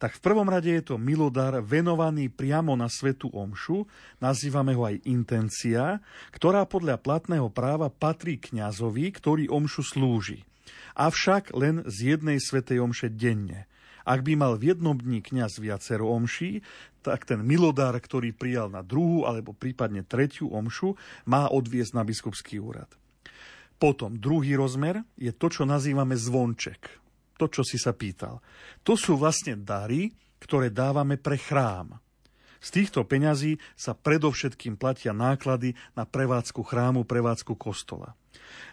tak 0.00 0.16
v 0.16 0.24
prvom 0.24 0.48
rade 0.48 0.72
je 0.72 0.80
to 0.80 0.96
milodar 0.96 1.60
venovaný 1.60 2.32
priamo 2.32 2.72
na 2.72 2.88
svetu 2.88 3.28
omšu, 3.28 3.84
nazývame 4.16 4.72
ho 4.72 4.88
aj 4.88 5.04
intencia, 5.04 6.00
ktorá 6.32 6.64
podľa 6.64 6.96
platného 6.96 7.52
práva 7.52 7.92
patrí 7.92 8.40
kňazovi, 8.40 9.12
ktorý 9.12 9.52
omšu 9.52 9.84
slúži. 9.84 10.48
Avšak 10.96 11.52
len 11.52 11.84
z 11.84 12.16
jednej 12.16 12.40
svetej 12.40 12.80
omše 12.80 13.12
denne. 13.12 13.68
Ak 14.08 14.24
by 14.24 14.32
mal 14.40 14.56
v 14.56 14.72
jednom 14.72 14.96
dni 14.96 15.20
kňaz 15.20 15.60
viacero 15.60 16.08
omší, 16.08 16.64
tak 17.04 17.28
ten 17.28 17.44
milodár, 17.44 17.92
ktorý 18.00 18.32
prijal 18.32 18.72
na 18.72 18.80
druhú 18.80 19.28
alebo 19.28 19.52
prípadne 19.52 20.00
tretiu 20.00 20.48
omšu, 20.48 20.96
má 21.28 21.52
odviesť 21.52 21.92
na 21.92 22.02
biskupský 22.08 22.56
úrad. 22.56 22.88
Potom 23.80 24.16
druhý 24.16 24.56
rozmer 24.56 25.04
je 25.16 25.32
to, 25.32 25.48
čo 25.48 25.68
nazývame 25.68 26.16
zvonček 26.16 26.99
to, 27.40 27.48
čo 27.48 27.64
si 27.64 27.80
sa 27.80 27.96
pýtal. 27.96 28.44
To 28.84 28.92
sú 29.00 29.16
vlastne 29.16 29.56
dary, 29.56 30.12
ktoré 30.36 30.68
dávame 30.68 31.16
pre 31.16 31.40
chrám. 31.40 31.96
Z 32.60 32.76
týchto 32.76 33.08
peňazí 33.08 33.56
sa 33.72 33.96
predovšetkým 33.96 34.76
platia 34.76 35.16
náklady 35.16 35.72
na 35.96 36.04
prevádzku 36.04 36.60
chrámu, 36.60 37.08
prevádzku 37.08 37.56
kostola. 37.56 38.12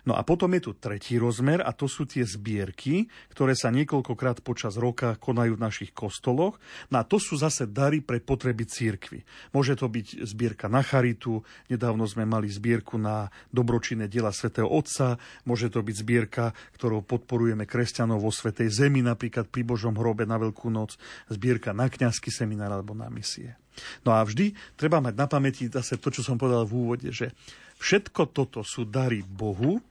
No 0.08 0.16
a 0.16 0.24
potom 0.24 0.56
je 0.56 0.64
tu 0.64 0.72
tretí 0.72 1.20
rozmer 1.20 1.60
a 1.60 1.76
to 1.76 1.92
sú 1.92 2.08
tie 2.08 2.24
zbierky, 2.24 3.12
ktoré 3.28 3.60
sa 3.60 3.68
niekoľkokrát 3.76 4.40
počas 4.40 4.80
roka 4.80 5.20
konajú 5.20 5.60
v 5.60 5.64
našich 5.68 5.92
kostoloch. 5.92 6.56
No 6.88 7.02
a 7.02 7.04
to 7.04 7.20
sú 7.20 7.36
zase 7.36 7.68
dary 7.68 8.00
pre 8.00 8.24
potreby 8.24 8.64
církvy. 8.64 9.28
Môže 9.52 9.76
to 9.76 9.92
byť 9.92 10.24
zbierka 10.24 10.72
na 10.72 10.80
charitu, 10.80 11.44
nedávno 11.68 12.08
sme 12.08 12.24
mali 12.24 12.48
zbierku 12.48 12.96
na 12.96 13.28
dobročinné 13.52 14.08
diela 14.08 14.32
svätého 14.32 14.72
Otca, 14.72 15.20
môže 15.44 15.68
to 15.68 15.84
byť 15.84 15.96
zbierka, 16.00 16.56
ktorou 16.80 17.04
podporujeme 17.04 17.68
kresťanov 17.68 18.24
vo 18.24 18.32
Svetej 18.32 18.72
Zemi, 18.72 19.04
napríklad 19.04 19.52
pri 19.52 19.68
Božom 19.68 19.92
hrobe 20.00 20.24
na 20.24 20.40
Veľkú 20.40 20.72
noc, 20.72 20.96
zbierka 21.28 21.76
na 21.76 21.92
kňazský 21.92 22.32
seminár 22.32 22.72
alebo 22.72 22.96
na 22.96 23.12
misie. 23.12 23.60
No 24.02 24.16
a 24.16 24.26
vždy 24.26 24.58
treba 24.74 24.98
mať 24.98 25.14
na 25.14 25.28
pamäti 25.30 25.70
zase 25.70 26.02
to, 26.02 26.10
čo 26.10 26.26
som 26.26 26.40
povedal 26.40 26.66
v 26.66 26.74
úvode, 26.74 27.10
že 27.14 27.30
všetko 27.78 28.34
toto 28.34 28.62
sú 28.62 28.86
dary 28.86 29.22
Bohu, 29.24 29.82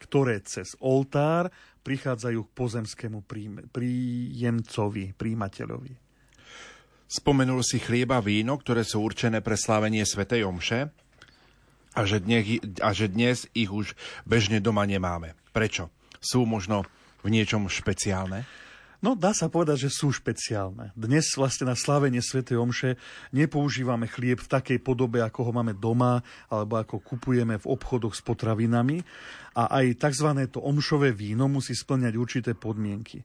ktoré 0.00 0.40
cez 0.44 0.74
oltár 0.80 1.50
prichádzajú 1.84 2.40
k 2.48 2.54
pozemskému 2.56 3.24
príjemcovi, 3.72 5.12
príjimateľovi. 5.16 5.92
Spomenul 7.04 7.60
si 7.60 7.78
chlieba 7.78 8.18
víno, 8.24 8.56
ktoré 8.56 8.82
sú 8.82 9.04
určené 9.04 9.44
pre 9.44 9.54
slávenie 9.54 10.02
Svetej 10.02 10.48
Omše 10.48 10.80
a 11.94 12.00
že, 12.02 12.18
dnes, 12.18 12.58
a 12.82 12.90
že 12.90 13.06
dnes 13.06 13.46
ich 13.54 13.70
už 13.70 13.94
bežne 14.26 14.58
doma 14.58 14.82
nemáme. 14.88 15.36
Prečo? 15.54 15.92
Sú 16.18 16.48
možno 16.48 16.82
v 17.22 17.30
niečom 17.30 17.68
špeciálne? 17.68 18.48
No, 19.04 19.12
dá 19.12 19.36
sa 19.36 19.52
povedať, 19.52 19.84
že 19.84 19.90
sú 19.92 20.16
špeciálne. 20.16 20.88
Dnes 20.96 21.28
vlastne 21.36 21.68
na 21.68 21.76
slávenie 21.76 22.24
Sv. 22.24 22.40
Omše 22.40 22.96
nepoužívame 23.36 24.08
chlieb 24.08 24.40
v 24.40 24.48
takej 24.48 24.80
podobe, 24.80 25.20
ako 25.20 25.44
ho 25.44 25.52
máme 25.52 25.76
doma, 25.76 26.24
alebo 26.48 26.80
ako 26.80 27.04
kupujeme 27.04 27.60
v 27.60 27.68
obchodoch 27.68 28.16
s 28.16 28.24
potravinami, 28.24 29.04
a 29.54 29.70
aj 29.80 30.02
tzv. 30.02 30.28
to 30.50 30.58
omšové 30.58 31.14
víno 31.14 31.46
musí 31.46 31.78
splňať 31.78 32.12
určité 32.18 32.50
podmienky. 32.58 33.22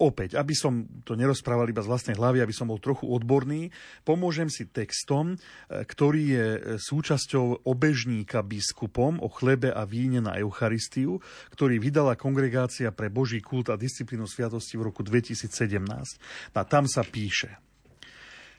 Opäť, 0.00 0.40
aby 0.40 0.56
som 0.56 0.88
to 1.04 1.12
nerozprával 1.12 1.68
iba 1.68 1.84
z 1.84 1.92
vlastnej 1.92 2.16
hlavy, 2.16 2.40
aby 2.40 2.54
som 2.56 2.68
bol 2.68 2.80
trochu 2.80 3.04
odborný, 3.04 3.68
pomôžem 4.04 4.48
si 4.48 4.68
textom, 4.72 5.36
e, 5.36 5.84
ktorý 5.84 6.22
je 6.32 6.46
e, 6.56 6.60
súčasťou 6.80 7.68
obežníka 7.68 8.40
biskupom 8.40 9.20
o 9.20 9.28
chlebe 9.28 9.68
a 9.68 9.84
víne 9.84 10.24
na 10.24 10.40
Eucharistiu, 10.40 11.20
ktorý 11.52 11.76
vydala 11.76 12.16
Kongregácia 12.16 12.88
pre 12.88 13.12
Boží 13.12 13.44
kult 13.44 13.68
a 13.68 13.76
disciplínu 13.76 14.24
sviatosti 14.24 14.80
v 14.80 14.88
roku 14.88 15.04
2017. 15.16 16.52
A 16.52 16.60
tam 16.68 16.84
sa 16.84 17.00
píše. 17.00 17.56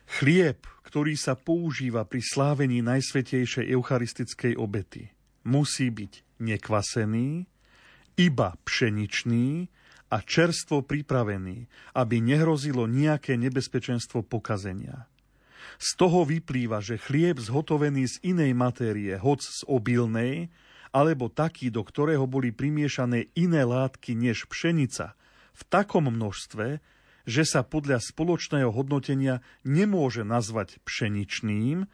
Chlieb, 0.08 0.66
ktorý 0.88 1.20
sa 1.20 1.36
používa 1.36 2.08
pri 2.08 2.24
slávení 2.24 2.80
Najsvetejšej 2.82 3.68
eucharistickej 3.76 4.56
obety, 4.56 5.12
musí 5.44 5.92
byť 5.92 6.42
nekvasený, 6.42 7.46
iba 8.18 8.50
pšeničný 8.66 9.68
a 10.10 10.18
čerstvo 10.24 10.82
pripravený, 10.88 11.68
aby 11.94 12.24
nehrozilo 12.24 12.88
nejaké 12.88 13.36
nebezpečenstvo 13.36 14.24
pokazenia. 14.24 15.06
Z 15.78 16.00
toho 16.00 16.24
vyplýva, 16.24 16.80
že 16.80 16.98
chlieb 16.98 17.38
zhotovený 17.38 18.08
z 18.08 18.16
inej 18.34 18.56
matérie, 18.56 19.14
hoc 19.20 19.44
z 19.44 19.62
obilnej, 19.68 20.50
alebo 20.96 21.28
taký, 21.28 21.68
do 21.70 21.84
ktorého 21.84 22.26
boli 22.26 22.56
primiešané 22.56 23.30
iné 23.36 23.62
látky 23.68 24.16
než 24.16 24.48
pšenica, 24.48 25.14
v 25.58 25.62
takom 25.66 26.06
množstve, 26.14 26.78
že 27.28 27.44
sa 27.44 27.66
podľa 27.66 28.00
spoločného 28.00 28.70
hodnotenia 28.70 29.42
nemôže 29.66 30.22
nazvať 30.22 30.78
pšeničným, 30.86 31.90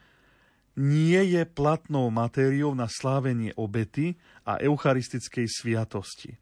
nie 0.74 1.22
je 1.30 1.46
platnou 1.46 2.10
matériou 2.10 2.74
na 2.74 2.90
slávenie 2.90 3.54
obety 3.56 4.18
a 4.44 4.58
eucharistickej 4.58 5.46
sviatosti. 5.46 6.38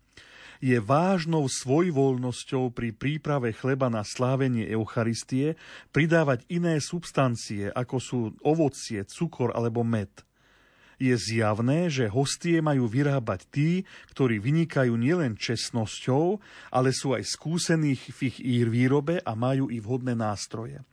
Je 0.62 0.78
vážnou 0.78 1.50
svojvoľnosťou 1.50 2.70
pri 2.72 2.94
príprave 2.94 3.50
chleba 3.50 3.90
na 3.90 4.06
slávenie 4.06 4.70
Eucharistie 4.70 5.58
pridávať 5.90 6.46
iné 6.54 6.78
substancie, 6.78 7.74
ako 7.74 7.98
sú 7.98 8.20
ovocie, 8.46 9.02
cukor 9.10 9.58
alebo 9.58 9.82
med. 9.82 10.14
Je 11.02 11.18
zjavné, 11.18 11.90
že 11.90 12.06
hostie 12.06 12.62
majú 12.62 12.86
vyrábať 12.86 13.50
tí, 13.50 13.70
ktorí 14.14 14.38
vynikajú 14.38 14.94
nielen 14.94 15.34
čestnosťou, 15.34 16.38
ale 16.70 16.94
sú 16.94 17.18
aj 17.18 17.26
skúsení 17.26 17.98
v 17.98 18.30
ich 18.30 18.38
výrobe 18.70 19.18
a 19.26 19.34
majú 19.34 19.74
i 19.74 19.82
vhodné 19.82 20.14
nástroje. 20.14 20.86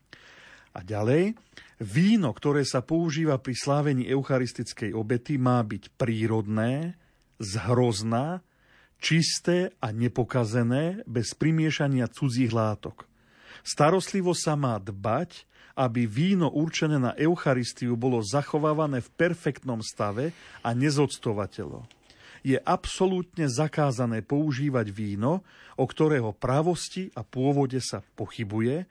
A 0.72 0.80
ďalej, 0.80 1.36
víno, 1.76 2.32
ktoré 2.32 2.64
sa 2.64 2.80
používa 2.80 3.36
pri 3.36 3.52
slávení 3.52 4.08
eucharistickej 4.08 4.96
obety, 4.96 5.36
má 5.36 5.60
byť 5.60 5.92
prírodné, 6.00 6.96
zhrozná, 7.36 8.40
čisté 8.96 9.76
a 9.76 9.92
nepokazené, 9.92 11.04
bez 11.04 11.36
primiešania 11.36 12.08
cudzích 12.08 12.50
látok. 12.56 13.04
Starostlivo 13.62 14.32
sa 14.34 14.54
má 14.54 14.78
dbať, 14.78 15.46
aby 15.78 16.10
víno 16.10 16.50
určené 16.50 16.98
na 16.98 17.14
Eucharistiu 17.14 17.94
bolo 17.94 18.18
zachovávané 18.18 18.98
v 18.98 19.12
perfektnom 19.14 19.78
stave 19.78 20.34
a 20.66 20.74
nezodstovateľo. 20.74 21.86
Je 22.42 22.58
absolútne 22.58 23.46
zakázané 23.46 24.22
používať 24.22 24.90
víno, 24.90 25.46
o 25.78 25.84
ktorého 25.86 26.34
pravosti 26.34 27.10
a 27.14 27.22
pôvode 27.22 27.78
sa 27.78 28.02
pochybuje, 28.14 28.86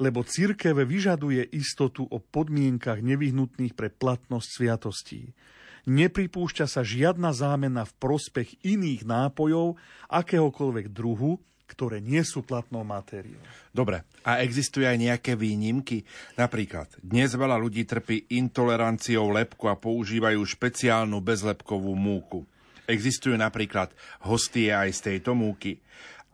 lebo 0.00 0.24
církev 0.24 0.74
vyžaduje 0.84 1.44
istotu 1.54 2.08
o 2.08 2.18
podmienkach 2.18 3.04
nevyhnutných 3.04 3.76
pre 3.76 3.92
platnosť 3.92 4.48
sviatostí. 4.48 5.22
Nepripúšťa 5.84 6.64
sa 6.64 6.80
žiadna 6.80 7.36
zámena 7.36 7.84
v 7.84 7.92
prospech 8.00 8.64
iných 8.64 9.04
nápojov 9.04 9.76
akéhokoľvek 10.08 10.88
druhu, 10.88 11.36
ktoré 11.64 11.98
nie 11.98 12.20
sú 12.22 12.44
platnou 12.44 12.84
matériou. 12.84 13.40
Dobre, 13.72 14.04
a 14.22 14.44
existujú 14.44 14.84
aj 14.84 15.00
nejaké 15.00 15.32
výnimky? 15.34 16.04
Napríklad, 16.36 16.92
dnes 17.00 17.32
veľa 17.32 17.56
ľudí 17.56 17.88
trpí 17.88 18.28
intoleranciou 18.36 19.32
lepku 19.32 19.66
a 19.66 19.74
používajú 19.74 20.40
špeciálnu 20.44 21.18
bezlepkovú 21.24 21.96
múku. 21.96 22.44
Existujú 22.84 23.34
napríklad 23.40 23.96
hostie 24.22 24.68
aj 24.68 24.92
z 24.92 25.00
tejto 25.12 25.32
múky. 25.32 25.80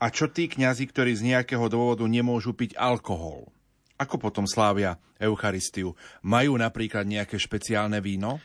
A 0.02 0.10
čo 0.10 0.26
tí 0.32 0.50
kňazi, 0.50 0.88
ktorí 0.90 1.14
z 1.14 1.30
nejakého 1.30 1.70
dôvodu 1.70 2.02
nemôžu 2.08 2.56
piť 2.56 2.74
alkohol? 2.74 3.52
Ako 4.00 4.16
potom 4.16 4.48
slávia 4.48 4.96
Eucharistiu? 5.20 5.92
Majú 6.24 6.56
napríklad 6.56 7.04
nejaké 7.04 7.36
špeciálne 7.36 8.00
víno? 8.00 8.40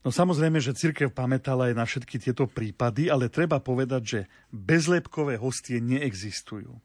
No 0.00 0.08
samozrejme, 0.08 0.56
že 0.64 0.72
církev 0.72 1.12
pamätala 1.12 1.68
aj 1.68 1.74
na 1.76 1.84
všetky 1.84 2.16
tieto 2.16 2.48
prípady, 2.48 3.12
ale 3.12 3.28
treba 3.28 3.60
povedať, 3.60 4.02
že 4.02 4.20
bezlepkové 4.48 5.36
hostie 5.36 5.76
neexistujú. 5.76 6.80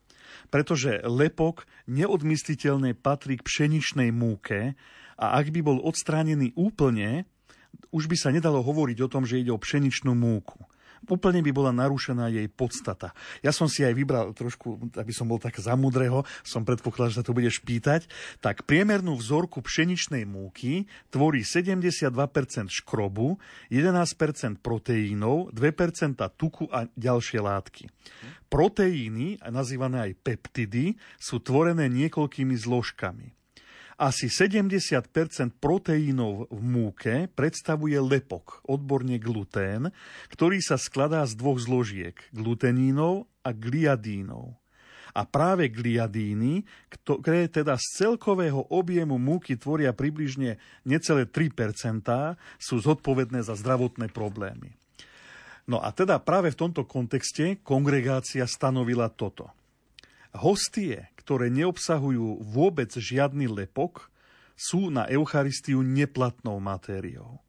Pretože 0.52 1.00
lepok 1.06 1.64
neodmysliteľne 1.88 2.92
patrí 2.92 3.40
k 3.40 3.46
pšeničnej 3.46 4.12
múke 4.12 4.76
a 5.16 5.26
ak 5.40 5.48
by 5.48 5.60
bol 5.64 5.80
odstránený 5.80 6.52
úplne, 6.60 7.24
už 7.88 8.04
by 8.04 8.16
sa 8.20 8.28
nedalo 8.28 8.60
hovoriť 8.60 8.98
o 9.00 9.08
tom, 9.08 9.24
že 9.24 9.40
ide 9.40 9.48
o 9.48 9.60
pšeničnú 9.60 10.12
múku 10.12 10.60
úplne 11.08 11.40
by 11.42 11.50
bola 11.54 11.72
narušená 11.74 12.30
jej 12.30 12.46
podstata. 12.50 13.14
Ja 13.40 13.50
som 13.54 13.70
si 13.70 13.82
aj 13.86 13.94
vybral 13.94 14.34
trošku, 14.34 14.92
aby 14.98 15.12
som 15.14 15.30
bol 15.30 15.38
tak 15.38 15.58
zamudrého, 15.58 16.26
som 16.42 16.66
predpokladal, 16.66 17.12
že 17.14 17.18
sa 17.22 17.26
to 17.26 17.36
budeš 17.36 17.62
pýtať, 17.62 18.06
tak 18.42 18.66
priemernú 18.66 19.14
vzorku 19.16 19.62
pšeničnej 19.62 20.26
múky 20.26 20.86
tvorí 21.10 21.42
72% 21.46 22.12
škrobu, 22.70 23.38
11% 23.70 24.62
proteínov, 24.62 25.54
2% 25.54 26.18
tuku 26.36 26.66
a 26.70 26.86
ďalšie 26.94 27.38
látky. 27.40 27.84
Proteíny, 28.46 29.42
nazývané 29.50 30.10
aj 30.10 30.12
peptidy, 30.22 30.94
sú 31.18 31.42
tvorené 31.42 31.90
niekoľkými 31.90 32.54
zložkami. 32.54 33.36
Asi 33.96 34.28
70% 34.28 35.56
proteínov 35.56 36.52
v 36.52 36.60
múke 36.60 37.14
predstavuje 37.32 37.96
lepok, 37.96 38.60
odborne 38.68 39.16
glutén, 39.16 39.88
ktorý 40.28 40.60
sa 40.60 40.76
skladá 40.76 41.24
z 41.24 41.32
dvoch 41.32 41.56
zložiek, 41.56 42.12
glutenínov 42.36 43.24
a 43.40 43.56
gliadínov. 43.56 44.52
A 45.16 45.24
práve 45.24 45.72
gliadíny, 45.72 46.68
ktoré 46.92 47.48
teda 47.48 47.80
z 47.80 48.04
celkového 48.04 48.68
objemu 48.68 49.16
múky 49.16 49.56
tvoria 49.56 49.96
približne 49.96 50.60
necelé 50.84 51.24
3% 51.24 52.36
sú 52.60 52.76
zodpovedné 52.84 53.40
za 53.40 53.56
zdravotné 53.56 54.12
problémy. 54.12 54.76
No 55.64 55.80
a 55.80 55.88
teda 55.88 56.20
práve 56.20 56.52
v 56.52 56.68
tomto 56.68 56.84
kontexte 56.84 57.64
kongregácia 57.64 58.44
stanovila 58.44 59.08
toto. 59.08 59.48
Hostie, 60.36 61.15
ktoré 61.26 61.50
neobsahujú 61.50 62.46
vôbec 62.54 62.86
žiadny 62.94 63.50
lepok, 63.50 64.14
sú 64.54 64.94
na 64.94 65.10
Eucharistiu 65.10 65.82
neplatnou 65.82 66.62
matériou. 66.62 67.42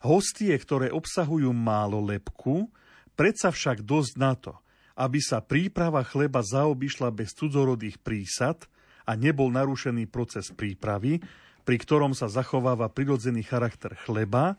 Hostie, 0.00 0.56
ktoré 0.56 0.88
obsahujú 0.88 1.52
málo 1.52 2.00
lepku, 2.00 2.72
predsa 3.12 3.52
však 3.52 3.84
dosť 3.84 4.12
na 4.16 4.32
to, 4.32 4.56
aby 4.96 5.20
sa 5.20 5.44
príprava 5.44 6.00
chleba 6.08 6.40
zaobišla 6.40 7.12
bez 7.12 7.36
cudzorodých 7.36 8.00
prísad 8.00 8.64
a 9.04 9.12
nebol 9.12 9.52
narušený 9.52 10.08
proces 10.08 10.48
prípravy, 10.48 11.20
pri 11.68 11.76
ktorom 11.76 12.16
sa 12.16 12.32
zachováva 12.32 12.88
prirodzený 12.88 13.44
charakter 13.44 13.92
chleba, 14.08 14.56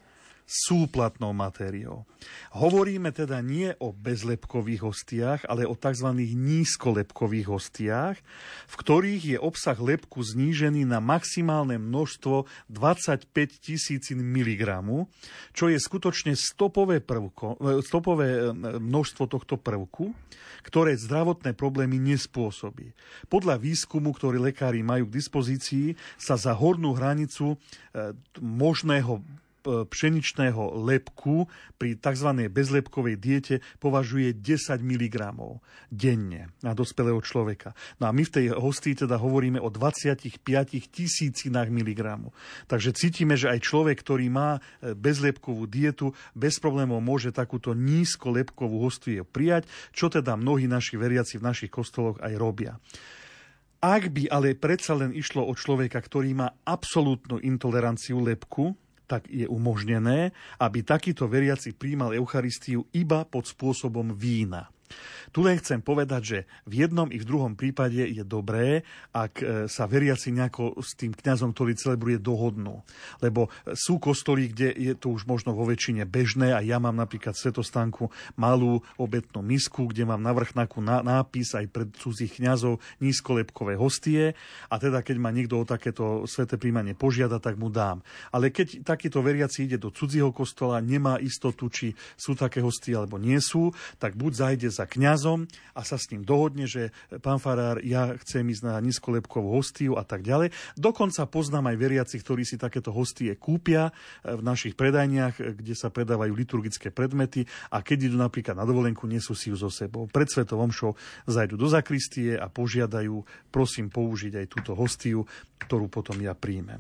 sú 0.50 0.90
platnou 0.90 1.30
matériou. 1.30 2.10
Hovoríme 2.58 3.14
teda 3.14 3.38
nie 3.46 3.70
o 3.78 3.94
bezlepkových 3.94 4.82
hostiách, 4.82 5.42
ale 5.46 5.70
o 5.70 5.78
tzv. 5.78 6.10
nízkolepkových 6.34 7.48
hostiách, 7.54 8.18
v 8.66 8.76
ktorých 8.82 9.24
je 9.30 9.38
obsah 9.38 9.78
lepku 9.78 10.26
znížený 10.26 10.90
na 10.90 10.98
maximálne 10.98 11.78
množstvo 11.78 12.50
25 12.66 13.30
tisíc 13.62 14.10
mg, 14.10 14.64
čo 15.54 15.70
je 15.70 15.78
skutočne 15.78 16.34
stopové, 16.34 16.98
prvko, 16.98 17.62
e, 17.62 17.86
stopové 17.86 18.42
e, 18.42 18.50
množstvo 18.82 19.30
tohto 19.30 19.62
prvku, 19.62 20.18
ktoré 20.66 20.98
zdravotné 20.98 21.54
problémy 21.54 22.02
nespôsobí. 22.02 22.98
Podľa 23.30 23.62
výskumu, 23.62 24.18
ktorý 24.18 24.42
lekári 24.42 24.82
majú 24.82 25.06
k 25.08 25.16
dispozícii, 25.22 25.94
sa 26.18 26.42
za 26.42 26.58
hornú 26.58 26.98
hranicu 26.98 27.54
e, 27.54 27.58
možného 28.42 29.22
pšeničného 29.64 30.80
lepku 30.86 31.48
pri 31.76 32.00
tzv. 32.00 32.30
bezlepkovej 32.50 33.16
diete 33.20 33.56
považuje 33.78 34.36
10 34.36 34.80
mg 34.80 35.16
denne 35.92 36.52
na 36.64 36.72
dospelého 36.72 37.20
človeka. 37.20 37.76
No 38.00 38.08
a 38.08 38.12
my 38.16 38.24
v 38.26 38.34
tej 38.34 38.46
hostii 38.56 39.06
teda 39.06 39.20
hovoríme 39.20 39.60
o 39.60 39.70
25 39.72 40.40
tisícinách 40.90 41.70
miligramu. 41.70 42.32
Takže 42.68 42.96
cítime, 42.96 43.36
že 43.36 43.52
aj 43.52 43.64
človek, 43.64 44.00
ktorý 44.00 44.28
má 44.32 44.58
e, 44.58 44.94
bezlepkovú 44.94 45.66
dietu, 45.68 46.16
bez 46.34 46.58
problémov 46.58 47.04
môže 47.04 47.32
takúto 47.36 47.76
nízkolepkovú 47.76 48.82
hostiu 48.84 49.24
prijať, 49.24 49.68
čo 49.92 50.08
teda 50.10 50.36
mnohí 50.36 50.66
naši 50.66 50.96
veriaci 50.98 51.38
v 51.40 51.46
našich 51.46 51.72
kostoloch 51.72 52.20
aj 52.20 52.34
robia. 52.38 52.78
Ak 53.80 54.12
by 54.12 54.28
ale 54.28 54.60
predsa 54.60 54.92
len 54.92 55.16
išlo 55.16 55.48
o 55.48 55.56
človeka, 55.56 56.04
ktorý 56.04 56.36
má 56.36 56.52
absolútnu 56.68 57.40
intoleranciu 57.40 58.20
lepku, 58.20 58.76
tak 59.10 59.26
je 59.26 59.50
umožnené, 59.50 60.30
aby 60.62 60.86
takýto 60.86 61.26
veriaci 61.26 61.74
príjmal 61.74 62.14
Eucharistiu 62.14 62.86
iba 62.94 63.26
pod 63.26 63.50
spôsobom 63.50 64.14
vína. 64.14 64.70
Tu 65.30 65.46
len 65.46 65.62
chcem 65.62 65.80
povedať, 65.80 66.22
že 66.26 66.40
v 66.66 66.86
jednom 66.86 67.06
i 67.14 67.22
v 67.22 67.28
druhom 67.28 67.54
prípade 67.54 68.02
je 68.02 68.26
dobré, 68.26 68.82
ak 69.14 69.34
e, 69.40 69.46
sa 69.70 69.86
veriaci 69.86 70.34
nejako 70.34 70.82
s 70.82 70.98
tým 70.98 71.14
kňazom, 71.14 71.54
ktorý 71.54 71.78
celebruje, 71.78 72.18
dohodnú. 72.18 72.82
Lebo 73.22 73.54
sú 73.78 74.02
kostoly, 74.02 74.50
kde 74.50 74.74
je 74.74 74.94
to 74.98 75.14
už 75.14 75.30
možno 75.30 75.54
vo 75.54 75.70
väčšine 75.70 76.10
bežné 76.10 76.54
a 76.54 76.66
ja 76.66 76.82
mám 76.82 76.98
napríklad 76.98 77.38
v 77.38 77.44
Svetostánku 77.46 78.10
malú 78.36 78.82
obetnú 78.98 79.46
misku, 79.46 79.86
kde 79.90 80.10
mám 80.10 80.22
na 80.22 80.34
vrchnaku 80.34 80.82
nápis 80.82 81.54
aj 81.54 81.66
pred 81.70 81.90
cudzích 81.94 82.42
kňazov 82.42 82.82
nízkolepkové 82.98 83.78
hostie 83.78 84.34
a 84.68 84.76
teda 84.82 85.06
keď 85.06 85.18
ma 85.22 85.30
niekto 85.30 85.62
o 85.62 85.70
takéto 85.70 86.26
sveté 86.26 86.58
príjmanie 86.58 86.98
požiada, 86.98 87.38
tak 87.38 87.56
mu 87.56 87.70
dám. 87.70 88.02
Ale 88.34 88.50
keď 88.50 88.82
takýto 88.82 89.22
veriaci 89.22 89.70
ide 89.70 89.78
do 89.78 89.94
cudzieho 89.94 90.34
kostola, 90.34 90.82
nemá 90.82 91.22
istotu, 91.22 91.70
či 91.70 91.94
sú 92.18 92.34
také 92.34 92.66
hostie 92.66 92.98
alebo 92.98 93.22
nie 93.22 93.38
sú, 93.38 93.70
tak 94.02 94.18
buď 94.18 94.32
zajde 94.34 94.70
za 94.80 94.88
kňazom 94.88 95.44
a 95.76 95.84
sa 95.84 96.00
s 96.00 96.08
ním 96.16 96.24
dohodne, 96.24 96.64
že 96.64 96.96
pán 97.20 97.44
farár, 97.44 97.84
ja 97.84 98.16
chcem 98.24 98.48
ísť 98.48 98.64
na 98.64 98.80
nízkolepkovú 98.80 99.52
hostiu 99.52 100.00
a 100.00 100.08
tak 100.08 100.24
ďalej. 100.24 100.56
Dokonca 100.80 101.28
poznám 101.28 101.76
aj 101.76 101.78
veriaci, 101.84 102.16
ktorí 102.24 102.48
si 102.48 102.56
takéto 102.56 102.96
hostie 102.96 103.36
kúpia 103.36 103.92
eh, 103.92 104.40
v 104.40 104.42
našich 104.42 104.80
predajniach, 104.80 105.36
eh, 105.44 105.52
kde 105.52 105.76
sa 105.76 105.92
predávajú 105.92 106.32
liturgické 106.32 106.96
predmety 106.96 107.44
a 107.76 107.84
keď 107.84 108.08
idú 108.08 108.16
napríklad 108.16 108.56
na 108.56 108.64
dovolenku, 108.64 109.04
nesú 109.04 109.36
si 109.36 109.52
ju 109.52 109.60
so 109.60 109.68
sebou. 109.68 110.08
Pred 110.08 110.32
Svetovom 110.32 110.72
šou 110.72 110.96
zajdu 111.28 111.60
do 111.60 111.68
zakristie 111.68 112.40
a 112.40 112.48
požiadajú, 112.48 113.20
prosím, 113.52 113.92
použiť 113.92 114.40
aj 114.40 114.46
túto 114.48 114.72
hostiu, 114.80 115.28
ktorú 115.60 115.92
potom 115.92 116.16
ja 116.24 116.32
príjmem. 116.32 116.80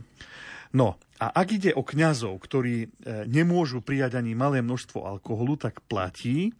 No 0.69 1.01
a 1.17 1.33
ak 1.33 1.57
ide 1.57 1.71
o 1.73 1.81
kňazov, 1.81 2.37
ktorí 2.45 2.93
nemôžu 3.25 3.81
prijať 3.81 4.21
ani 4.21 4.37
malé 4.37 4.61
množstvo 4.61 5.01
alkoholu, 5.01 5.57
tak 5.57 5.81
platí, 5.89 6.53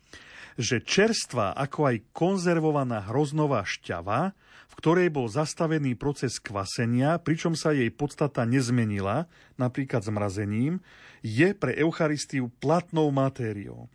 že 0.59 0.83
čerstvá 0.83 1.55
ako 1.55 1.93
aj 1.93 1.97
konzervovaná 2.11 3.05
hroznová 3.07 3.65
šťava, 3.65 4.35
v 4.69 4.73
ktorej 4.77 5.09
bol 5.09 5.25
zastavený 5.27 5.97
proces 5.97 6.37
kvasenia, 6.37 7.17
pričom 7.17 7.57
sa 7.57 7.73
jej 7.73 7.89
podstata 7.89 8.45
nezmenila, 8.45 9.25
napríklad 9.57 10.05
zmrazením, 10.05 10.79
je 11.25 11.51
pre 11.57 11.75
Eucharistiu 11.75 12.53
platnou 12.61 13.09
matériou. 13.09 13.91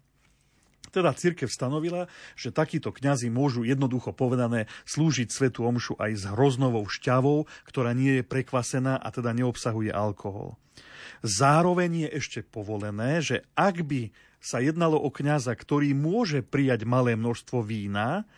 Teda 0.95 1.11
církev 1.11 1.51
stanovila, 1.51 2.07
že 2.39 2.55
takíto 2.55 2.95
kňazi 2.95 3.27
môžu 3.27 3.67
jednoducho 3.67 4.15
povedané 4.15 4.71
slúžiť 4.87 5.27
svetu 5.27 5.67
omšu 5.67 5.99
aj 5.99 6.13
s 6.15 6.25
hroznovou 6.31 6.87
šťavou, 6.87 7.51
ktorá 7.67 7.91
nie 7.99 8.23
je 8.23 8.25
prekvasená 8.25 8.95
a 9.03 9.09
teda 9.11 9.35
neobsahuje 9.35 9.91
alkohol. 9.91 10.55
Zároveň 11.27 12.07
je 12.07 12.09
ešte 12.23 12.41
povolené, 12.47 13.19
že 13.19 13.43
ak 13.59 13.83
by 13.83 14.15
sa 14.45 14.61
jednalo 14.61 15.01
o 15.01 15.09
kňaza, 15.09 15.57
ktorý 15.57 15.97
môže 15.97 16.45
prijať 16.45 16.85
malé 16.85 17.17
množstvo 17.17 17.65
vína, 17.65 18.29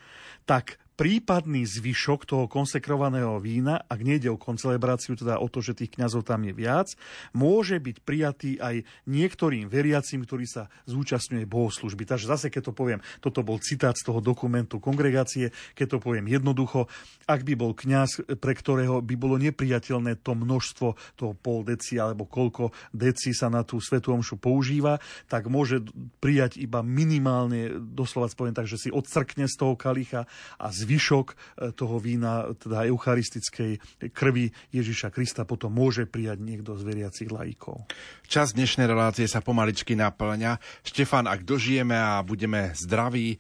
tak 0.47 0.79
prípadný 0.97 1.69
zvyšok 1.69 2.25
toho 2.25 2.45
konsekrovaného 2.49 3.37
vína, 3.37 3.85
ak 3.85 4.01
nejde 4.01 4.33
o 4.33 4.41
koncelebráciu, 4.41 5.13
teda 5.13 5.37
o 5.37 5.47
to, 5.53 5.61
že 5.61 5.77
tých 5.77 6.01
kňazov 6.01 6.25
tam 6.25 6.49
je 6.49 6.57
viac, 6.57 6.89
môže 7.37 7.77
byť 7.77 7.97
prijatý 8.01 8.57
aj 8.57 8.89
niektorým 9.05 9.69
veriacim, 9.69 10.25
ktorí 10.25 10.49
sa 10.49 10.73
zúčastňuje 10.89 11.45
bohoslužby. 11.45 12.09
Takže 12.09 12.33
zase, 12.33 12.49
keď 12.49 12.73
to 12.73 12.73
poviem, 12.73 13.05
toto 13.21 13.45
bol 13.45 13.61
citát 13.61 13.93
z 13.93 14.09
toho 14.09 14.25
dokumentu 14.25 14.81
kongregácie, 14.81 15.53
keď 15.77 15.97
to 15.97 15.99
poviem 16.01 16.33
jednoducho, 16.33 16.89
ak 17.29 17.45
by 17.45 17.55
bol 17.55 17.77
kňaz, 17.77 18.41
pre 18.41 18.57
ktorého 18.57 19.05
by 19.05 19.15
bolo 19.21 19.37
nepriateľné 19.37 20.25
to 20.25 20.33
množstvo, 20.33 20.97
toho 21.21 21.37
pol 21.37 21.61
deci 21.61 22.01
alebo 22.01 22.25
koľko 22.25 22.73
deci 22.97 23.37
sa 23.37 23.53
na 23.53 23.69
tú 23.69 23.79
svetú 23.85 24.17
omšu 24.17 24.41
používa, 24.41 24.97
tak 25.29 25.53
môže 25.53 25.85
prijať 26.25 26.57
iba 26.57 26.81
minimálne, 26.81 27.77
doslova 27.77 28.33
poviem 28.33 28.57
tak, 28.57 28.71
že 28.71 28.81
si 28.81 28.89
odcrkne 28.89 29.45
z 29.45 29.57
toho 29.57 29.75
kalicha 29.75 30.25
a 30.57 30.67
z 30.71 30.86
zvyšok 30.87 31.27
e, 31.27 31.35
toho 31.75 31.99
vína, 31.99 32.55
teda 32.55 32.87
eucharistickej 32.87 33.83
krvi 34.15 34.55
Ježiša 34.71 35.11
Krista 35.11 35.43
potom 35.43 35.75
môže 35.75 36.07
prijať 36.07 36.39
niekto 36.39 36.79
z 36.79 36.87
veriacich 36.87 37.27
laikov. 37.35 37.91
Čas 38.31 38.55
dnešnej 38.55 38.87
relácie 38.87 39.27
sa 39.27 39.43
pomaličky 39.43 39.99
naplňa. 39.99 40.63
Štefan, 40.87 41.27
ak 41.27 41.43
dožijeme 41.43 41.99
a 41.99 42.23
budeme 42.23 42.71
zdraví, 42.79 43.35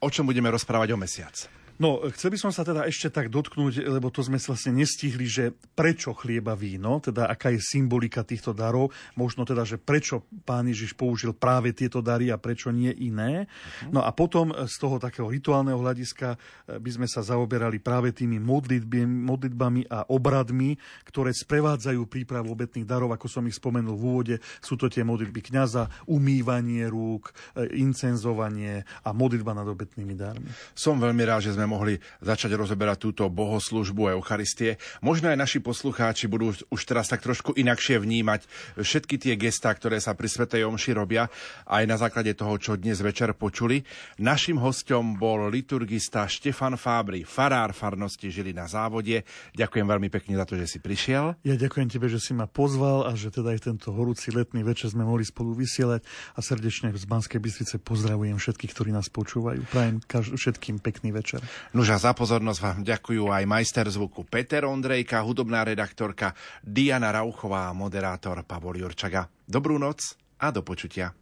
o 0.00 0.08
čom 0.08 0.24
budeme 0.24 0.48
rozprávať 0.48 0.96
o 0.96 0.98
mesiac? 0.98 1.59
No, 1.80 2.04
chcel 2.12 2.36
by 2.36 2.38
som 2.38 2.52
sa 2.52 2.60
teda 2.60 2.84
ešte 2.84 3.08
tak 3.08 3.32
dotknúť, 3.32 3.88
lebo 3.88 4.12
to 4.12 4.20
sme 4.20 4.36
vlastne 4.36 4.76
nestihli, 4.76 5.24
že 5.24 5.56
prečo 5.72 6.12
chlieba 6.12 6.52
víno, 6.52 7.00
teda 7.00 7.24
aká 7.24 7.56
je 7.56 7.64
symbolika 7.64 8.20
týchto 8.20 8.52
darov, 8.52 8.92
možno 9.16 9.48
teda, 9.48 9.64
že 9.64 9.80
prečo 9.80 10.28
pán 10.44 10.68
Ježiš 10.68 10.92
použil 10.92 11.32
práve 11.32 11.72
tieto 11.72 12.04
dary 12.04 12.28
a 12.28 12.36
prečo 12.36 12.68
nie 12.68 12.92
iné. 12.92 13.48
Uh-huh. 13.48 13.96
No 13.96 14.00
a 14.04 14.12
potom 14.12 14.52
z 14.68 14.76
toho 14.76 15.00
takého 15.00 15.32
rituálneho 15.32 15.80
hľadiska 15.80 16.36
eh, 16.36 16.76
by 16.76 16.90
sme 17.00 17.08
sa 17.08 17.24
zaoberali 17.24 17.80
práve 17.80 18.12
tými 18.12 18.36
modlitbami, 18.36 19.08
modlitbami 19.32 19.88
a 19.88 20.04
obradmi, 20.12 20.76
ktoré 21.08 21.32
sprevádzajú 21.32 22.04
prípravu 22.04 22.52
obetných 22.52 22.84
darov, 22.84 23.16
ako 23.16 23.24
som 23.24 23.48
ich 23.48 23.56
spomenul 23.56 23.96
v 23.96 24.04
úvode. 24.04 24.36
Sú 24.60 24.76
to 24.76 24.92
tie 24.92 25.00
modlitby 25.00 25.48
kňaza, 25.48 26.12
umývanie 26.12 26.84
rúk, 26.92 27.32
eh, 27.56 27.72
incenzovanie 27.80 28.84
a 29.00 29.16
modlitba 29.16 29.56
nad 29.56 29.64
obetnými 29.64 30.12
darmi. 30.12 30.52
Som 30.76 31.00
veľmi 31.00 31.24
rád, 31.24 31.48
že 31.48 31.56
sme 31.56 31.69
mohli 31.70 32.02
začať 32.18 32.58
rozoberať 32.58 32.98
túto 32.98 33.30
bohoslužbu 33.30 34.10
a 34.10 34.14
Eucharistie. 34.18 34.82
Možno 34.98 35.30
aj 35.30 35.38
naši 35.38 35.62
poslucháči 35.62 36.26
budú 36.26 36.50
už 36.50 36.82
teraz 36.82 37.06
tak 37.06 37.22
trošku 37.22 37.54
inakšie 37.54 38.02
vnímať 38.02 38.50
všetky 38.82 39.22
tie 39.22 39.38
gestá, 39.38 39.70
ktoré 39.70 40.02
sa 40.02 40.18
pri 40.18 40.26
Svetej 40.26 40.66
Omši 40.66 40.98
robia, 40.98 41.30
aj 41.70 41.86
na 41.86 41.94
základe 41.94 42.34
toho, 42.34 42.58
čo 42.58 42.74
dnes 42.74 42.98
večer 42.98 43.30
počuli. 43.38 43.86
Našim 44.18 44.58
hostom 44.58 45.14
bol 45.14 45.46
liturgista 45.46 46.26
Štefan 46.26 46.74
Fábry, 46.74 47.22
farár 47.22 47.70
farnosti 47.70 48.26
žili 48.34 48.50
na 48.50 48.66
závode. 48.66 49.22
Ďakujem 49.54 49.86
veľmi 49.86 50.08
pekne 50.10 50.34
za 50.34 50.44
to, 50.48 50.58
že 50.58 50.66
si 50.66 50.78
prišiel. 50.82 51.38
Ja 51.46 51.54
ďakujem 51.54 51.86
tebe, 51.86 52.10
že 52.10 52.18
si 52.18 52.34
ma 52.34 52.50
pozval 52.50 53.06
a 53.06 53.14
že 53.14 53.30
teda 53.30 53.54
aj 53.54 53.70
tento 53.70 53.94
horúci 53.94 54.32
letný 54.34 54.66
večer 54.66 54.90
sme 54.90 55.06
mohli 55.06 55.22
spolu 55.22 55.54
vysielať 55.54 56.02
a 56.34 56.40
srdečne 56.40 56.90
z 56.96 57.04
Banskej 57.06 57.38
Bystrice 57.38 57.76
pozdravujem 57.78 58.40
všetkých, 58.40 58.72
ktorí 58.72 58.90
nás 58.90 59.12
počúvajú. 59.12 59.60
Prajem 59.68 60.00
všetkým 60.10 60.80
pekný 60.80 61.12
večer. 61.12 61.44
Nuža, 61.76 62.00
za 62.00 62.16
pozornosť 62.16 62.60
vám 62.64 62.80
ďakujú 62.82 63.30
aj 63.30 63.44
majster 63.46 63.86
zvuku 63.86 64.26
Peter 64.26 64.64
Ondrejka, 64.66 65.22
hudobná 65.22 65.62
redaktorka 65.62 66.32
Diana 66.64 67.12
Rauchová 67.14 67.70
a 67.70 67.76
moderátor 67.76 68.42
Pavol 68.42 68.80
Jurčaga. 68.80 69.28
Dobrú 69.44 69.76
noc 69.76 70.16
a 70.40 70.48
do 70.48 70.64
počutia. 70.64 71.19